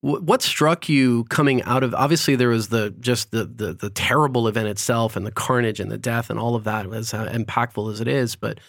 what 0.01 0.41
struck 0.41 0.89
you 0.89 1.25
coming 1.25 1.63
out 1.63 1.83
of? 1.83 1.95
Obviously, 1.95 2.37
there 2.37 2.49
was 2.49 2.69
the 2.69 2.91
just 3.01 3.33
the 3.33 3.45
the, 3.45 3.73
the 3.73 3.91
terrible 3.91 4.47
event 4.47 4.69
itself 4.69 5.17
and 5.17 5.27
the 5.27 5.33
carnage 5.33 5.81
and 5.81 5.91
the 5.91 5.99
death 5.99 6.31
and 6.31 6.39
all 6.39 6.55
of 6.55 6.65
that, 6.65 6.87
as 6.93 7.13
uh, 7.13 7.27
impactful 7.27 7.93
as 7.93 8.01
it 8.01 8.07
is. 8.07 8.37
But 8.37 8.61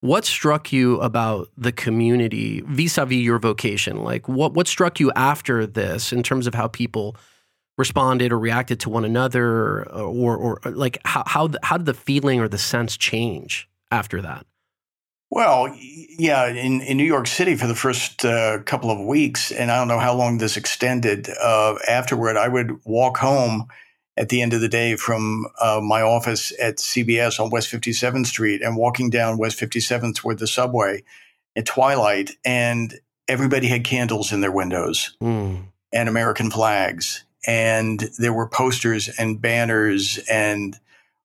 what 0.00 0.24
struck 0.24 0.72
you 0.72 1.00
about 1.00 1.48
the 1.58 1.72
community 1.72 2.62
vis-a-vis 2.66 3.18
your 3.18 3.38
vocation? 3.38 4.02
Like, 4.02 4.28
what 4.28 4.54
what 4.54 4.66
struck 4.66 4.98
you 4.98 5.12
after 5.14 5.66
this 5.66 6.12
in 6.12 6.22
terms 6.22 6.46
of 6.46 6.54
how 6.54 6.68
people 6.68 7.16
responded 7.78 8.32
or 8.32 8.38
reacted 8.38 8.80
to 8.80 8.90
one 8.90 9.06
another, 9.06 9.46
or 9.46 9.88
or, 9.88 10.36
or 10.36 10.60
like 10.70 10.98
how 11.06 11.22
how 11.26 11.48
how 11.62 11.78
did 11.78 11.86
the 11.86 11.94
feeling 11.94 12.40
or 12.40 12.48
the 12.48 12.58
sense 12.58 12.96
change 12.96 13.68
after 13.90 14.20
that? 14.20 14.44
Well, 15.30 15.74
yeah, 15.78 16.46
in, 16.46 16.80
in 16.80 16.96
New 16.96 17.04
York 17.04 17.26
City 17.26 17.54
for 17.54 17.66
the 17.66 17.74
first 17.74 18.24
uh, 18.24 18.60
couple 18.64 18.90
of 18.90 18.98
weeks, 19.06 19.52
and 19.52 19.70
I 19.70 19.76
don't 19.76 19.88
know 19.88 19.98
how 19.98 20.14
long 20.14 20.38
this 20.38 20.56
extended. 20.56 21.28
Uh, 21.28 21.74
afterward, 21.86 22.38
I 22.38 22.48
would 22.48 22.82
walk 22.84 23.18
home 23.18 23.68
at 24.16 24.30
the 24.30 24.40
end 24.40 24.54
of 24.54 24.62
the 24.62 24.68
day 24.68 24.96
from 24.96 25.46
uh, 25.60 25.80
my 25.82 26.00
office 26.00 26.52
at 26.60 26.78
CBS 26.78 27.38
on 27.38 27.50
West 27.50 27.70
57th 27.70 28.26
Street 28.26 28.62
and 28.62 28.76
walking 28.76 29.10
down 29.10 29.36
West 29.36 29.60
57th 29.60 30.16
toward 30.16 30.38
the 30.38 30.46
subway 30.46 31.04
at 31.54 31.66
twilight, 31.66 32.30
and 32.44 32.94
everybody 33.28 33.68
had 33.68 33.84
candles 33.84 34.32
in 34.32 34.40
their 34.40 34.52
windows 34.52 35.14
mm. 35.20 35.62
and 35.92 36.08
American 36.08 36.50
flags, 36.50 37.24
and 37.46 38.08
there 38.18 38.32
were 38.32 38.48
posters 38.48 39.08
and 39.18 39.40
banners 39.40 40.18
and 40.30 40.76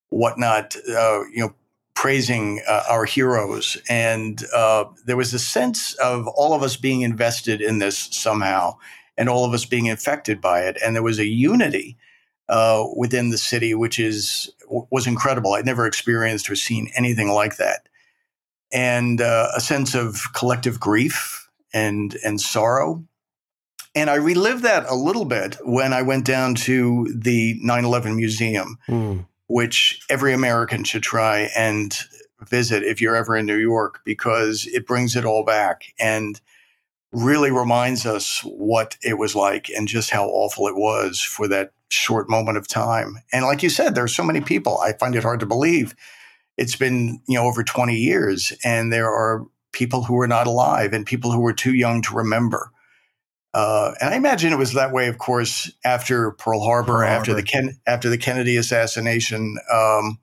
whatnot. 0.10 0.76
Uh, 0.90 1.24
you 1.32 1.40
know 1.40 1.56
praising 1.96 2.62
uh, 2.68 2.84
our 2.90 3.06
heroes. 3.06 3.78
And 3.90 4.44
uh, 4.54 4.86
there 5.06 5.18
was 5.18 5.34
a 5.34 5.40
sense 5.40 5.94
of 5.96 6.28
all 6.28 6.54
of 6.54 6.64
us 6.64 6.76
being 6.76 7.02
invested 7.02 7.62
in 7.62 7.80
this 7.80 7.98
somehow 8.12 8.78
and 9.18 9.30
all 9.30 9.46
of 9.46 9.54
us 9.54 9.66
being 9.66 9.86
infected 9.86 10.42
by 10.42 10.64
it. 10.64 10.78
And 10.84 10.96
there 10.96 11.04
was 11.04 11.20
a 11.20 11.26
unity 11.26 11.98
uh, 12.50 12.86
within 12.96 13.30
the 13.30 13.38
city, 13.38 13.74
which 13.74 14.00
is 14.00 14.52
was 14.68 15.06
incredible. 15.06 15.54
I'd 15.54 15.66
never 15.66 15.86
experienced 15.86 16.50
or 16.50 16.56
seen 16.56 16.92
anything 16.96 17.30
like 17.30 17.58
that. 17.58 17.88
And 18.72 19.22
uh, 19.22 19.50
a 19.56 19.62
sense 19.62 19.94
of 19.94 20.34
collective 20.34 20.80
grief 20.80 21.50
and 21.74 22.18
and 22.26 22.42
sorrow. 22.42 23.04
And 23.96 24.10
I 24.10 24.16
relived 24.16 24.64
that 24.64 24.86
a 24.90 24.96
little 24.96 25.26
bit 25.26 25.58
when 25.64 25.94
I 25.94 26.02
went 26.02 26.26
down 26.26 26.56
to 26.56 27.08
the 27.16 27.60
9 27.62 27.86
11 27.86 28.16
museum. 28.16 28.78
Mm 28.88 29.26
which 29.48 30.02
every 30.10 30.34
American 30.34 30.84
should 30.84 31.04
try 31.04 31.50
and 31.56 32.00
visit 32.42 32.84
if 32.84 33.00
you're 33.00 33.16
ever 33.16 33.38
in 33.38 33.46
New 33.46 33.58
York 33.58 34.02
because 34.04 34.66
it 34.68 34.88
brings 34.88 35.16
it 35.16 35.26
all 35.26 35.46
back 35.46 35.94
and 36.00 36.42
really 37.12 37.52
reminds 37.52 38.06
us 38.06 38.40
what 38.46 38.98
it 39.04 39.18
was 39.18 39.36
like 39.36 39.70
and 39.70 39.88
just 39.88 40.10
how 40.10 40.26
awful 40.28 40.68
it 40.68 40.76
was 40.76 41.22
for 41.22 41.48
that 41.48 41.72
short 41.90 42.28
moment 42.28 42.58
of 42.58 42.68
time. 42.68 43.20
And 43.32 43.46
like 43.46 43.62
you 43.62 43.70
said, 43.70 43.94
there 43.94 44.04
are 44.04 44.08
so 44.08 44.24
many 44.24 44.42
people. 44.42 44.80
I 44.80 44.94
find 44.94 45.16
it 45.16 45.22
hard 45.22 45.40
to 45.42 45.46
believe. 45.46 45.96
It's 46.58 46.76
been, 46.76 47.22
you 47.28 47.38
know, 47.38 47.46
over 47.46 47.64
20 47.64 47.96
years 47.96 48.52
and 48.64 48.92
there 48.92 49.12
are 49.12 49.46
people 49.72 50.04
who 50.04 50.20
are 50.20 50.28
not 50.28 50.48
alive 50.48 50.94
and 50.94 51.06
people 51.06 51.32
who 51.32 51.46
are 51.46 51.54
too 51.54 51.74
young 51.74 52.02
to 52.02 52.16
remember. 52.16 52.72
Uh, 53.54 53.94
and 54.02 54.14
I 54.14 54.18
imagine 54.18 54.52
it 54.52 54.58
was 54.58 54.74
that 54.74 54.92
way, 54.92 55.08
of 55.08 55.20
course, 55.20 55.72
after 55.86 56.32
Pearl 56.32 56.64
Harbor, 56.64 56.94
Pearl 56.94 57.04
after 57.04 57.32
Harbor. 57.32 57.42
the 57.42 57.48
Ken- 57.48 57.80
after 57.86 58.10
the 58.10 58.18
Kennedy 58.18 58.58
assassination. 58.58 59.58
Um, 59.72 60.20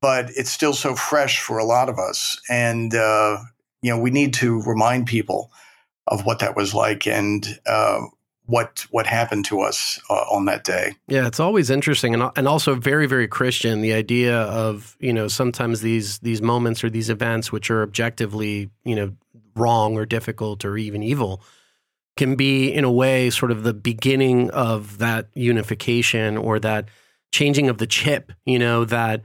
but 0.00 0.30
it's 0.36 0.50
still 0.50 0.74
so 0.74 0.94
fresh 0.94 1.40
for 1.40 1.58
a 1.58 1.64
lot 1.64 1.88
of 1.88 1.98
us, 1.98 2.40
and 2.48 2.94
uh, 2.94 3.38
you 3.82 3.90
know 3.90 3.98
we 3.98 4.10
need 4.10 4.34
to 4.34 4.62
remind 4.62 5.06
people 5.06 5.50
of 6.06 6.24
what 6.26 6.38
that 6.40 6.56
was 6.56 6.74
like 6.74 7.06
and 7.06 7.58
uh, 7.66 8.00
what 8.46 8.86
what 8.90 9.06
happened 9.06 9.44
to 9.46 9.60
us 9.60 10.00
uh, 10.10 10.14
on 10.30 10.44
that 10.46 10.64
day. 10.64 10.94
Yeah, 11.08 11.26
it's 11.26 11.40
always 11.40 11.70
interesting 11.70 12.14
and 12.14 12.30
and 12.36 12.46
also 12.48 12.74
very 12.74 13.06
very 13.06 13.28
Christian. 13.28 13.80
The 13.80 13.92
idea 13.92 14.42
of 14.42 14.96
you 15.00 15.12
know 15.12 15.28
sometimes 15.28 15.80
these 15.80 16.18
these 16.20 16.42
moments 16.42 16.84
or 16.84 16.90
these 16.90 17.10
events 17.10 17.52
which 17.52 17.70
are 17.70 17.82
objectively 17.82 18.70
you 18.84 18.96
know 18.96 19.12
wrong 19.56 19.96
or 19.96 20.04
difficult 20.04 20.64
or 20.64 20.76
even 20.76 21.02
evil 21.02 21.42
can 22.16 22.36
be, 22.36 22.72
in 22.72 22.84
a 22.84 22.92
way, 22.92 23.30
sort 23.30 23.50
of 23.50 23.62
the 23.62 23.74
beginning 23.74 24.50
of 24.50 24.98
that 24.98 25.28
unification 25.34 26.36
or 26.36 26.58
that 26.60 26.88
changing 27.32 27.68
of 27.68 27.78
the 27.78 27.86
chip, 27.86 28.32
you 28.46 28.58
know, 28.58 28.84
that 28.84 29.22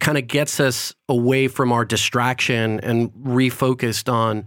kind 0.00 0.16
of 0.18 0.26
gets 0.26 0.60
us 0.60 0.94
away 1.08 1.48
from 1.48 1.72
our 1.72 1.84
distraction 1.84 2.80
and 2.80 3.12
refocused 3.12 4.10
on 4.12 4.46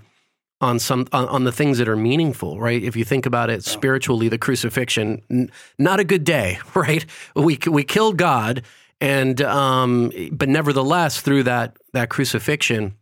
on 0.62 0.78
some 0.78 1.08
on, 1.14 1.26
on, 1.30 1.46
the 1.46 1.54
things 1.54 1.78
that 1.78 1.88
are 1.88 1.96
meaningful 1.96 2.60
right? 2.60 2.84
If 2.84 2.96
you 2.98 3.06
think 3.06 3.26
about 3.26 3.50
it 3.50 3.64
spiritually 3.64 4.28
the 4.28 4.38
crucifixion 4.38 5.22
n- 5.30 5.52
not 5.78 6.00
a 6.00 6.04
good 6.04 6.24
day 6.24 6.60
right? 6.76 7.06
We 7.36 7.60
we 7.68 7.84
killed 7.84 8.18
god 8.18 8.64
and 9.00 9.42
um 9.44 10.12
but 10.32 10.50
nevertheless 10.50 11.22
through 11.22 11.44
that 11.44 11.78
that 11.94 12.10
crucifixion 12.10 12.96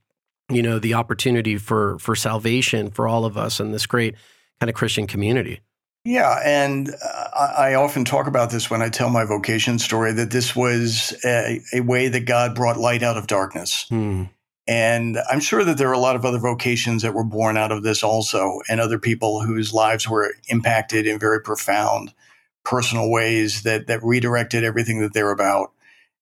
you 0.49 0.61
know 0.61 0.79
the 0.79 0.93
opportunity 0.93 1.57
for 1.57 1.97
for 1.99 2.15
salvation 2.15 2.89
for 2.89 3.07
all 3.07 3.25
of 3.25 3.37
us 3.37 3.59
in 3.59 3.71
this 3.71 3.85
great 3.85 4.15
kind 4.59 4.69
of 4.69 4.75
Christian 4.75 5.07
community. 5.07 5.61
Yeah, 6.03 6.39
and 6.45 6.89
uh, 7.03 7.51
I 7.57 7.73
often 7.73 8.05
talk 8.05 8.27
about 8.27 8.49
this 8.49 8.69
when 8.69 8.81
I 8.81 8.87
tell 8.87 9.09
my 9.09 9.25
vocation 9.25 9.77
story 9.77 10.13
that 10.13 10.31
this 10.31 10.55
was 10.55 11.13
a, 11.25 11.61
a 11.73 11.81
way 11.81 12.07
that 12.07 12.21
God 12.21 12.55
brought 12.55 12.77
light 12.77 13.03
out 13.03 13.17
of 13.17 13.27
darkness. 13.27 13.85
Hmm. 13.89 14.23
And 14.69 15.17
I'm 15.29 15.39
sure 15.41 15.65
that 15.65 15.77
there 15.77 15.89
are 15.89 15.93
a 15.93 15.99
lot 15.99 16.15
of 16.15 16.25
other 16.25 16.39
vocations 16.39 17.01
that 17.01 17.13
were 17.13 17.23
born 17.23 17.57
out 17.57 17.71
of 17.71 17.83
this 17.83 18.03
also, 18.03 18.61
and 18.69 18.79
other 18.79 18.99
people 18.99 19.41
whose 19.41 19.73
lives 19.73 20.07
were 20.07 20.33
impacted 20.47 21.07
in 21.07 21.19
very 21.19 21.41
profound 21.41 22.13
personal 22.63 23.09
ways 23.09 23.63
that 23.63 23.87
that 23.87 24.03
redirected 24.03 24.63
everything 24.63 24.99
that 24.99 25.13
they're 25.13 25.31
about 25.31 25.71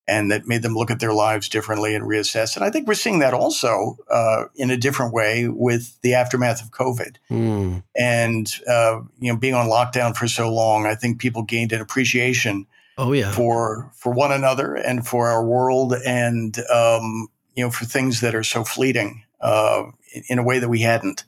and 0.07 0.31
that 0.31 0.47
made 0.47 0.61
them 0.61 0.75
look 0.75 0.91
at 0.91 0.99
their 0.99 1.13
lives 1.13 1.49
differently 1.49 1.95
and 1.95 2.05
reassess. 2.05 2.55
And 2.55 2.63
I 2.63 2.69
think 2.69 2.87
we're 2.87 2.93
seeing 2.93 3.19
that 3.19 3.33
also 3.33 3.97
uh, 4.09 4.45
in 4.55 4.69
a 4.69 4.77
different 4.77 5.13
way 5.13 5.47
with 5.47 5.99
the 6.01 6.13
aftermath 6.13 6.61
of 6.61 6.71
COVID. 6.71 7.15
Mm. 7.29 7.83
And 7.95 8.51
uh, 8.67 9.01
you 9.19 9.33
know, 9.33 9.37
being 9.37 9.55
on 9.55 9.67
lockdown 9.67 10.15
for 10.15 10.27
so 10.27 10.53
long, 10.53 10.85
I 10.85 10.95
think 10.95 11.19
people 11.19 11.43
gained 11.43 11.71
an 11.71 11.81
appreciation. 11.81 12.67
Oh 12.97 13.11
yeah, 13.11 13.31
for 13.31 13.91
for 13.93 14.13
one 14.13 14.31
another 14.31 14.73
and 14.73 15.05
for 15.05 15.27
our 15.27 15.45
world, 15.45 15.93
and 16.05 16.57
um, 16.73 17.27
you 17.53 17.63
know, 17.63 17.69
for 17.69 17.83
things 17.83 18.21
that 18.21 18.33
are 18.35 18.43
so 18.43 18.63
fleeting 18.63 19.23
uh, 19.41 19.83
in 20.29 20.39
a 20.39 20.43
way 20.43 20.59
that 20.59 20.69
we 20.69 20.79
hadn't. 20.79 21.25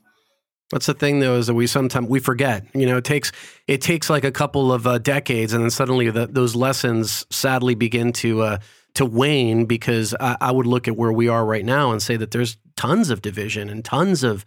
That's 0.72 0.86
the 0.86 0.94
thing, 0.94 1.20
though, 1.20 1.38
is 1.38 1.48
that 1.48 1.54
we 1.54 1.66
sometimes 1.66 2.10
we 2.10 2.20
forget. 2.20 2.66
You 2.74 2.86
know, 2.86 2.98
it 2.98 3.06
takes 3.06 3.32
it 3.68 3.82
takes 3.82 4.10
like 4.10 4.26
a 4.26 4.32
couple 4.32 4.74
of 4.74 4.86
uh, 4.86 4.98
decades, 4.98 5.54
and 5.54 5.64
then 5.64 5.70
suddenly 5.70 6.10
the, 6.10 6.28
those 6.28 6.56
lessons 6.56 7.26
sadly 7.30 7.74
begin 7.74 8.12
to 8.14 8.42
uh, 8.42 8.58
to 8.96 9.06
wane. 9.06 9.66
Because 9.66 10.14
I, 10.20 10.36
I, 10.42 10.52
would 10.52 10.68
look 10.68 10.90
at 10.90 10.98
where 10.98 11.12
we 11.12 11.30
are 11.30 11.46
right 11.46 11.64
now 11.64 11.92
and 11.92 12.02
say 12.02 12.18
that 12.18 12.32
there's 12.32 12.58
tons 12.76 13.10
of 13.10 13.22
division 13.22 13.70
and 13.70 13.84
tons 13.84 14.24
of 14.24 14.44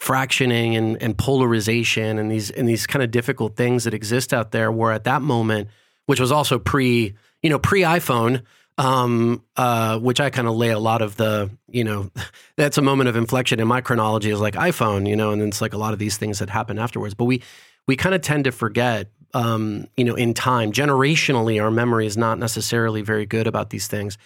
fractioning 0.00 0.76
and, 0.76 1.00
and 1.00 1.16
polarization 1.16 2.18
and 2.18 2.30
these 2.30 2.50
and 2.50 2.68
these 2.68 2.86
kind 2.86 3.04
of 3.04 3.12
difficult 3.12 3.56
things 3.56 3.84
that 3.84 3.94
exist 3.94 4.34
out 4.34 4.50
there. 4.50 4.72
Where 4.72 4.90
at 4.90 5.04
that 5.04 5.22
moment, 5.22 5.68
which 6.06 6.18
was 6.18 6.32
also 6.32 6.58
pre 6.58 7.14
you 7.40 7.50
know 7.50 7.60
pre 7.60 7.82
iPhone, 7.82 8.42
um, 8.78 9.42
uh, 9.56 9.98
which 9.98 10.20
I 10.20 10.30
kind 10.30 10.46
of 10.46 10.54
lay 10.54 10.70
a 10.70 10.78
lot 10.78 11.02
of 11.02 11.16
the, 11.16 11.50
you 11.68 11.84
know, 11.84 12.10
that's 12.56 12.78
a 12.78 12.82
moment 12.82 13.08
of 13.08 13.16
inflection 13.16 13.60
in 13.60 13.68
my 13.68 13.80
chronology 13.80 14.30
is 14.30 14.40
like 14.40 14.54
iPhone, 14.54 15.08
you 15.08 15.16
know, 15.16 15.32
and 15.32 15.40
then 15.40 15.48
it's 15.48 15.60
like 15.60 15.72
a 15.72 15.78
lot 15.78 15.92
of 15.92 15.98
these 15.98 16.16
things 16.16 16.38
that 16.38 16.50
happen 16.50 16.78
afterwards. 16.78 17.14
But 17.14 17.24
we 17.24 17.42
we 17.86 17.96
kind 17.96 18.14
of 18.14 18.20
tend 18.20 18.44
to 18.44 18.52
forget, 18.52 19.10
um, 19.32 19.86
you 19.96 20.04
know, 20.04 20.14
in 20.14 20.34
time, 20.34 20.72
generationally, 20.72 21.62
our 21.62 21.70
memory 21.70 22.06
is 22.06 22.16
not 22.16 22.38
necessarily 22.38 23.00
very 23.00 23.26
good 23.26 23.46
about 23.46 23.70
these 23.70 23.86
things 23.86 24.18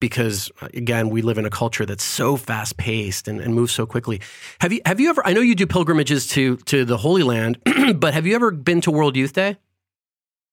because 0.00 0.50
again, 0.74 1.08
we 1.08 1.22
live 1.22 1.38
in 1.38 1.46
a 1.46 1.50
culture 1.50 1.86
that's 1.86 2.04
so 2.04 2.36
fast 2.36 2.76
paced 2.76 3.28
and, 3.28 3.40
and 3.40 3.54
moves 3.54 3.72
so 3.72 3.86
quickly. 3.86 4.20
Have 4.60 4.72
you 4.72 4.80
have 4.84 5.00
you 5.00 5.08
ever? 5.08 5.26
I 5.26 5.32
know 5.32 5.40
you 5.40 5.54
do 5.54 5.66
pilgrimages 5.66 6.26
to 6.28 6.56
to 6.56 6.84
the 6.84 6.96
Holy 6.96 7.22
Land, 7.22 7.58
but 7.96 8.14
have 8.14 8.26
you 8.26 8.34
ever 8.34 8.50
been 8.50 8.80
to 8.82 8.90
World 8.90 9.16
Youth 9.16 9.32
Day? 9.32 9.56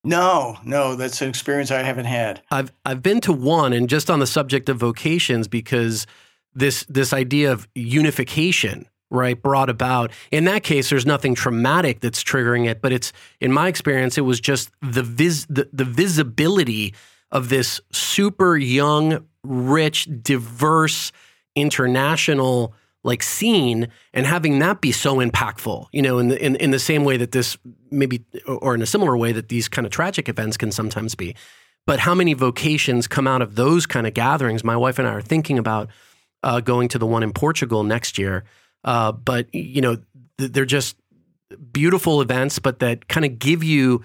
No, 0.04 0.58
no, 0.64 0.96
that's 0.96 1.22
an 1.22 1.30
experience 1.30 1.70
I 1.70 1.84
haven't 1.84 2.06
had. 2.06 2.42
I've 2.50 2.72
I've 2.86 3.04
been 3.04 3.22
to 3.22 3.34
one, 3.34 3.72
and 3.74 3.88
just 3.88 4.10
on 4.10 4.20
the 4.20 4.28
subject 4.28 4.68
of 4.70 4.78
vocations, 4.78 5.48
because 5.48 6.08
this 6.56 6.86
this 6.90 7.14
idea 7.14 7.52
of 7.52 7.68
unification, 7.76 8.88
right, 9.12 9.40
brought 9.40 9.70
about. 9.70 10.12
In 10.32 10.46
that 10.46 10.64
case, 10.64 10.90
there's 10.90 11.06
nothing 11.06 11.36
traumatic 11.36 12.00
that's 12.00 12.24
triggering 12.24 12.68
it, 12.68 12.82
but 12.82 12.92
it's 12.92 13.14
in 13.40 13.52
my 13.52 13.68
experience, 13.68 14.18
it 14.18 14.22
was 14.22 14.40
just 14.40 14.72
the 14.82 15.04
vis 15.04 15.46
the, 15.46 15.70
the 15.72 15.86
visibility 15.86 16.96
of 17.32 17.50
this 17.50 17.80
super 17.92 18.58
young 18.58 19.26
rich, 19.44 20.10
diverse, 20.24 21.12
international 21.56 22.74
like 23.04 23.24
seen 23.24 23.88
and 24.14 24.26
having 24.26 24.60
that 24.60 24.82
be 24.82 24.92
so 24.92 25.18
impactful, 25.18 25.88
you 25.92 26.02
know, 26.02 26.20
in 26.20 26.28
the, 26.28 26.46
in, 26.46 26.56
in 26.58 26.72
the 26.72 26.80
same 26.80 27.04
way 27.04 27.18
that 27.18 27.32
this 27.32 27.58
maybe, 27.90 28.24
or 28.46 28.76
in 28.76 28.82
a 28.82 28.86
similar 28.86 29.18
way 29.18 29.32
that 29.32 29.50
these 29.50 29.68
kind 29.68 29.86
of 29.86 29.92
tragic 29.92 30.30
events 30.30 30.58
can 30.58 30.72
sometimes 30.72 31.16
be. 31.16 31.36
But 31.88 32.00
how 32.00 32.14
many 32.14 32.34
vocations 32.34 33.08
come 33.08 33.28
out 33.28 33.42
of 33.42 33.56
those 33.56 33.88
kind 33.88 34.06
of 34.06 34.14
gatherings? 34.14 34.64
My 34.64 34.78
wife 34.78 35.00
and 35.00 35.08
I 35.08 35.12
are 35.14 35.22
thinking 35.22 35.58
about 35.58 35.90
uh, 36.44 36.60
going 36.60 36.90
to 36.90 37.00
the 37.00 37.08
one 37.08 37.24
in 37.24 37.34
Portugal 37.34 37.84
next 37.84 38.18
year. 38.18 38.44
Uh, 38.84 39.12
but, 39.12 39.54
you 39.54 39.82
know, 39.82 39.98
they're 40.38 40.66
just 40.66 40.96
beautiful 41.72 42.22
events, 42.22 42.60
but 42.60 42.80
that 42.80 43.08
kind 43.08 43.26
of 43.26 43.40
give 43.40 43.64
you, 43.64 44.04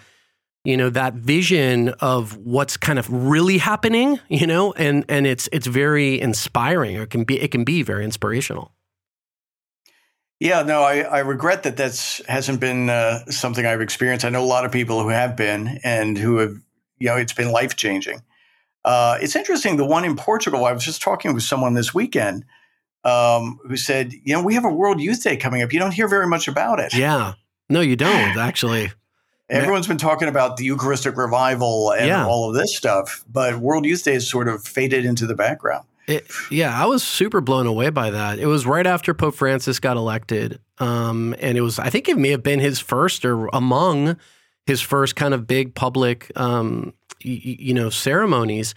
you 0.64 0.76
know, 0.76 0.90
that 0.90 1.14
vision 1.14 1.90
of 2.00 2.36
what's 2.38 2.76
kind 2.76 2.98
of 2.98 3.10
really 3.10 3.58
happening, 3.58 4.18
you 4.28 4.46
know, 4.46 4.72
and 4.72 5.04
and 5.08 5.26
it's 5.26 5.48
it's 5.52 5.66
very 5.66 6.20
inspiring. 6.20 6.96
It 6.96 7.10
can 7.10 7.24
be 7.24 7.40
it 7.40 7.50
can 7.50 7.64
be 7.64 7.82
very 7.82 8.04
inspirational. 8.04 8.72
Yeah, 10.38 10.62
no, 10.62 10.82
I, 10.82 11.00
I 11.00 11.18
regret 11.20 11.62
that 11.62 11.76
that's 11.76 12.24
hasn't 12.26 12.60
been 12.60 12.90
uh, 12.90 13.24
something 13.26 13.64
I've 13.64 13.80
experienced. 13.80 14.24
I 14.24 14.28
know 14.28 14.42
a 14.42 14.44
lot 14.44 14.66
of 14.66 14.72
people 14.72 15.02
who 15.02 15.08
have 15.08 15.34
been 15.34 15.80
and 15.82 16.18
who 16.18 16.38
have, 16.38 16.56
you 16.98 17.08
know, 17.08 17.16
it's 17.16 17.32
been 17.32 17.50
life 17.50 17.76
changing. 17.76 18.22
Uh, 18.84 19.18
it's 19.20 19.34
interesting. 19.34 19.76
The 19.76 19.84
one 19.84 20.04
in 20.04 20.14
Portugal, 20.14 20.64
I 20.66 20.72
was 20.72 20.84
just 20.84 21.00
talking 21.00 21.32
with 21.32 21.42
someone 21.42 21.74
this 21.74 21.94
weekend 21.94 22.44
um, 23.02 23.58
who 23.66 23.76
said, 23.76 24.12
you 24.12 24.34
know, 24.34 24.42
we 24.42 24.54
have 24.54 24.64
a 24.64 24.72
World 24.72 25.00
Youth 25.00 25.22
Day 25.22 25.36
coming 25.36 25.62
up. 25.62 25.72
You 25.72 25.78
don't 25.78 25.92
hear 25.92 26.08
very 26.08 26.26
much 26.26 26.48
about 26.48 26.80
it. 26.80 26.94
Yeah. 26.94 27.34
No, 27.70 27.80
you 27.80 27.96
don't 27.96 28.36
actually. 28.38 28.92
Everyone's 29.48 29.86
been 29.86 29.96
talking 29.96 30.28
about 30.28 30.56
the 30.56 30.64
Eucharistic 30.64 31.16
revival 31.16 31.92
and 31.92 32.08
yeah. 32.08 32.26
all 32.26 32.48
of 32.48 32.56
this 32.56 32.76
stuff, 32.76 33.24
but 33.30 33.56
World 33.58 33.84
Youth 33.84 34.02
Day 34.02 34.14
has 34.14 34.28
sort 34.28 34.48
of 34.48 34.64
faded 34.64 35.04
into 35.04 35.24
the 35.24 35.36
background. 35.36 35.86
It, 36.06 36.30
yeah, 36.50 36.80
I 36.80 36.86
was 36.86 37.02
super 37.02 37.40
blown 37.40 37.66
away 37.66 37.90
by 37.90 38.10
that. 38.10 38.38
It 38.38 38.46
was 38.46 38.64
right 38.64 38.86
after 38.86 39.12
Pope 39.12 39.34
Francis 39.34 39.80
got 39.80 39.96
elected, 39.96 40.60
um, 40.78 41.34
and 41.40 41.58
it 41.58 41.62
was 41.62 41.80
I 41.80 41.90
think 41.90 42.08
it 42.08 42.16
may 42.16 42.30
have 42.30 42.44
been 42.44 42.60
his 42.60 42.78
first 42.78 43.24
or 43.24 43.48
among 43.52 44.16
his 44.66 44.80
first 44.80 45.16
kind 45.16 45.34
of 45.34 45.46
big 45.46 45.74
public, 45.74 46.30
um, 46.36 46.92
y- 47.24 47.40
you 47.42 47.74
know, 47.74 47.90
ceremonies, 47.90 48.74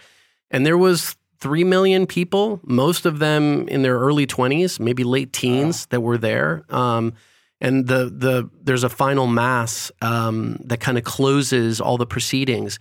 and 0.50 0.66
there 0.66 0.78
was 0.78 1.16
three 1.40 1.64
million 1.64 2.06
people, 2.08 2.60
most 2.64 3.06
of 3.06 3.20
them 3.20 3.68
in 3.68 3.84
their 3.84 3.98
early 4.00 4.26
twenties, 4.26 4.80
maybe 4.80 5.04
late 5.04 5.32
teens, 5.32 5.82
wow. 5.82 5.88
that 5.92 6.02
were 6.02 6.18
there. 6.18 6.66
Um, 6.70 7.14
and 7.62 7.88
the 7.88 8.06
the 8.06 8.50
there's 8.64 8.84
a 8.84 8.90
final 8.90 9.28
mass 9.28 9.92
um, 10.02 10.58
that 10.66 10.80
kind 10.80 10.98
of 10.98 11.04
closes 11.04 11.80
all 11.80 11.98
the 11.98 12.08
proceedings, 12.08 12.80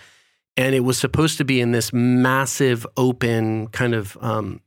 and 0.57 0.75
it 0.75 0.81
was 0.81 0.99
supposed 0.99 1.39
to 1.39 1.45
be 1.45 1.61
in 1.61 1.73
this 1.73 1.93
massive 1.93 2.87
open 2.97 3.69
kind 3.69 3.95
of 3.95 4.17
um, 4.21 4.61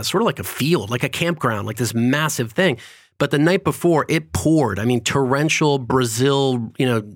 sort 0.00 0.22
of 0.22 0.26
like 0.26 0.38
a 0.38 0.44
field, 0.44 0.90
like 0.90 1.02
a 1.02 1.08
campground, 1.08 1.66
like 1.66 1.76
this 1.76 1.94
massive 1.94 2.52
thing. 2.52 2.78
But 3.18 3.30
the 3.30 3.38
night 3.38 3.62
before, 3.62 4.06
it 4.08 4.32
poured. 4.32 4.78
I 4.78 4.84
mean, 4.84 5.00
torrential 5.00 5.78
Brazil, 5.78 6.72
you 6.78 6.86
know, 6.86 7.14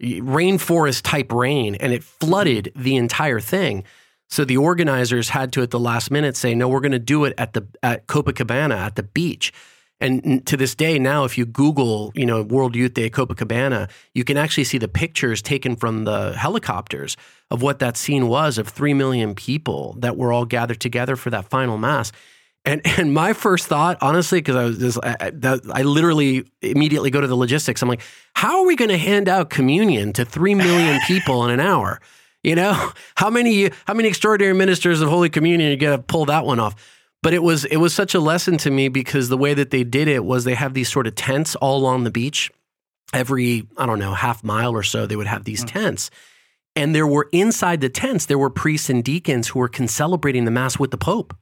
rainforest 0.00 1.02
type 1.02 1.32
rain, 1.32 1.74
and 1.76 1.92
it 1.92 2.04
flooded 2.04 2.72
the 2.76 2.96
entire 2.96 3.40
thing. 3.40 3.84
So 4.30 4.44
the 4.44 4.58
organizers 4.58 5.30
had 5.30 5.52
to, 5.54 5.62
at 5.62 5.70
the 5.70 5.80
last 5.80 6.10
minute, 6.10 6.36
say, 6.36 6.54
"No, 6.54 6.68
we're 6.68 6.80
going 6.80 6.92
to 6.92 6.98
do 6.98 7.24
it 7.24 7.34
at 7.38 7.54
the 7.54 7.66
at 7.82 8.06
Copacabana 8.06 8.76
at 8.76 8.96
the 8.96 9.02
beach." 9.02 9.52
And 10.00 10.46
to 10.46 10.56
this 10.56 10.74
day, 10.76 10.98
now, 10.98 11.24
if 11.24 11.36
you 11.36 11.44
Google, 11.44 12.12
you 12.14 12.24
know, 12.24 12.42
World 12.42 12.76
Youth 12.76 12.94
Day 12.94 13.10
Copacabana, 13.10 13.90
you 14.14 14.22
can 14.22 14.36
actually 14.36 14.64
see 14.64 14.78
the 14.78 14.86
pictures 14.88 15.42
taken 15.42 15.74
from 15.74 16.04
the 16.04 16.34
helicopters 16.36 17.16
of 17.50 17.62
what 17.62 17.80
that 17.80 17.96
scene 17.96 18.28
was 18.28 18.58
of 18.58 18.68
three 18.68 18.94
million 18.94 19.34
people 19.34 19.96
that 19.98 20.16
were 20.16 20.32
all 20.32 20.44
gathered 20.44 20.80
together 20.80 21.16
for 21.16 21.30
that 21.30 21.50
final 21.50 21.78
mass. 21.78 22.12
And 22.64 22.80
and 22.98 23.12
my 23.12 23.32
first 23.32 23.66
thought, 23.66 23.98
honestly, 24.00 24.38
because 24.38 24.56
I 24.56 24.64
was 24.64 24.78
just, 24.78 24.98
I, 25.02 25.32
I, 25.72 25.82
literally 25.82 26.44
immediately 26.62 27.10
go 27.10 27.20
to 27.20 27.26
the 27.26 27.36
logistics. 27.36 27.82
I'm 27.82 27.88
like, 27.88 28.02
how 28.34 28.60
are 28.60 28.66
we 28.66 28.76
going 28.76 28.90
to 28.90 28.98
hand 28.98 29.28
out 29.28 29.50
communion 29.50 30.12
to 30.14 30.24
three 30.24 30.54
million 30.54 31.00
people 31.06 31.44
in 31.44 31.50
an 31.50 31.60
hour? 31.60 32.00
You 32.44 32.54
know, 32.54 32.92
how 33.16 33.30
many 33.30 33.70
how 33.86 33.94
many 33.94 34.08
extraordinary 34.08 34.54
ministers 34.54 35.00
of 35.00 35.08
Holy 35.08 35.30
Communion 35.30 35.72
are 35.72 35.76
going 35.76 35.98
to 35.98 36.02
pull 36.02 36.26
that 36.26 36.44
one 36.44 36.60
off? 36.60 36.76
But 37.22 37.34
it 37.34 37.42
was 37.42 37.64
it 37.64 37.76
was 37.76 37.94
such 37.94 38.14
a 38.14 38.20
lesson 38.20 38.56
to 38.58 38.70
me 38.70 38.88
because 38.88 39.28
the 39.28 39.38
way 39.38 39.54
that 39.54 39.70
they 39.70 39.84
did 39.84 40.08
it 40.08 40.24
was 40.24 40.44
they 40.44 40.54
have 40.54 40.74
these 40.74 40.90
sort 40.90 41.06
of 41.06 41.14
tents 41.14 41.54
all 41.56 41.78
along 41.78 42.04
the 42.04 42.10
beach. 42.10 42.50
Every 43.12 43.66
i 43.76 43.86
don't 43.86 43.98
know 43.98 44.14
half 44.14 44.44
mile 44.44 44.72
or 44.72 44.82
so 44.82 45.06
they 45.06 45.16
would 45.16 45.26
have 45.26 45.44
these 45.44 45.64
mm. 45.64 45.68
tents. 45.68 46.10
And 46.76 46.94
there 46.94 47.06
were 47.06 47.28
inside 47.32 47.80
the 47.80 47.88
tents 47.88 48.26
there 48.26 48.38
were 48.38 48.50
priests 48.50 48.88
and 48.88 49.02
deacons 49.02 49.48
who 49.48 49.58
were 49.58 49.70
celebrating 49.86 50.44
the 50.44 50.50
mass 50.50 50.78
with 50.78 50.90
the 50.90 50.98
pope. 50.98 51.34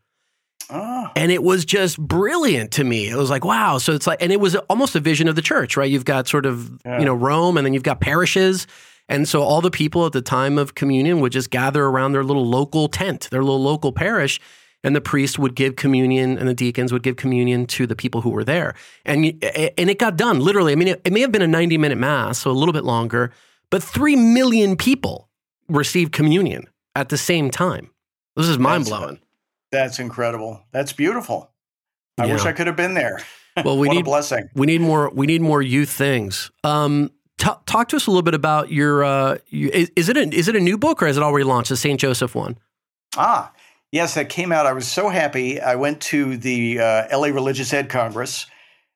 Oh. 0.69 1.09
and 1.15 1.31
it 1.31 1.45
was 1.45 1.65
just 1.65 1.97
brilliant 1.97 2.73
to 2.73 2.83
me. 2.83 3.09
It 3.09 3.15
was 3.15 3.31
like 3.31 3.45
wow. 3.45 3.79
So 3.79 3.93
it's 3.93 4.07
like 4.07 4.23
and 4.23 4.33
it 4.33 4.41
was 4.41 4.57
almost 4.71 4.97
a 4.97 5.01
vision 5.01 5.29
of 5.29 5.37
the 5.37 5.43
church 5.43 5.77
right? 5.77 5.91
You've 5.91 6.05
got 6.05 6.27
sort 6.27 6.47
of 6.47 6.81
yeah. 6.85 6.99
you 6.99 7.05
know 7.05 7.15
rome 7.15 7.57
and 7.57 7.67
then 7.67 7.75
you've 7.75 7.83
got 7.83 8.01
parishes. 8.01 8.67
And 9.09 9.29
so 9.29 9.43
all 9.43 9.61
the 9.61 9.71
people 9.71 10.05
at 10.07 10.13
the 10.13 10.23
time 10.23 10.59
of 10.59 10.75
communion 10.75 11.21
would 11.21 11.31
just 11.31 11.51
gather 11.51 11.85
around 11.85 12.13
their 12.13 12.25
little 12.25 12.47
local 12.47 12.89
tent 12.89 13.29
their 13.31 13.43
little 13.43 13.63
local 13.63 13.93
parish 13.93 14.41
and 14.87 14.95
the 14.95 15.01
priest 15.01 15.37
would 15.37 15.57
give 15.57 15.75
communion 15.75 16.39
and 16.39 16.49
the 16.49 16.55
deacons 16.55 16.93
would 16.93 17.03
give 17.03 17.17
communion 17.17 17.67
to 17.67 17.89
the 17.89 17.97
people 17.97 18.21
who 18.21 18.31
were 18.31 18.45
there. 18.45 18.73
And, 19.05 19.25
and 19.43 19.91
it 19.91 19.99
got 19.99 20.17
done 20.17 20.39
literally. 20.39 20.71
I 20.71 20.77
mean, 20.77 20.87
it, 20.87 21.03
it 21.05 21.13
may 21.13 21.23
have 21.23 21.33
been 21.33 21.43
a 21.43 21.49
90 21.49 21.77
minute 21.77 21.99
mass, 21.99 22.39
so 22.39 22.53
a 22.53 22.53
little 22.53 22.73
bit 22.73 22.85
longer, 22.85 23.33
but 23.69 23.83
3 23.83 24.15
million 24.15 24.77
people 24.77 25.29
received 25.69 26.13
communion 26.13 26.69
at 26.95 27.09
the 27.09 27.19
same 27.19 27.51
time. 27.51 27.91
This 28.37 28.47
is 28.47 28.61
mind 28.61 28.85
blowing. 28.85 29.19
That's, 29.73 29.99
incredible. 29.99 30.63
That's 30.71 30.93
beautiful. 30.93 31.51
I 32.17 32.27
yeah. 32.27 32.35
wish 32.35 32.45
I 32.45 32.53
could 32.53 32.69
have 32.69 32.77
been 32.77 32.95
there. 32.95 33.21
Well, 33.65 33.79
we 33.79 33.89
need 33.89 34.05
blessing. 34.05 34.51
We 34.55 34.67
need 34.67 34.83
more. 34.83 35.09
We 35.09 35.27
need 35.27 35.41
more 35.41 35.63
youth 35.63 35.89
things. 35.89 36.51
Um, 36.63 37.11
t- 37.39 37.49
talk 37.65 37.89
to 37.89 37.97
us 37.97 38.07
a 38.07 38.11
little 38.11 38.21
bit 38.21 38.35
about 38.35 38.71
your. 38.71 39.03
Uh, 39.03 39.39
you, 39.49 39.71
is, 39.71 39.91
is, 39.97 40.11
it 40.11 40.19
a, 40.19 40.29
is 40.29 40.47
it 40.49 40.57
a 40.57 40.61
new 40.61 40.77
book 40.77 41.03
or 41.03 41.07
has 41.07 41.17
it 41.17 41.23
already 41.23 41.45
launched? 41.45 41.71
The 41.71 41.77
Saint 41.79 41.99
Joseph 41.99 42.35
one. 42.35 42.59
Ah, 43.17 43.51
Yes, 43.97 44.13
that 44.13 44.29
came 44.29 44.53
out. 44.53 44.67
I 44.67 44.75
was 44.75 44.87
so 44.87 45.09
happy. 45.09 45.59
I 45.59 45.77
went 45.77 46.03
to 46.03 46.37
the 46.37 46.81
uh, 46.81 47.19
LA 47.19 47.29
Religious 47.29 47.73
Ed 47.73 47.89
Congress, 47.89 48.45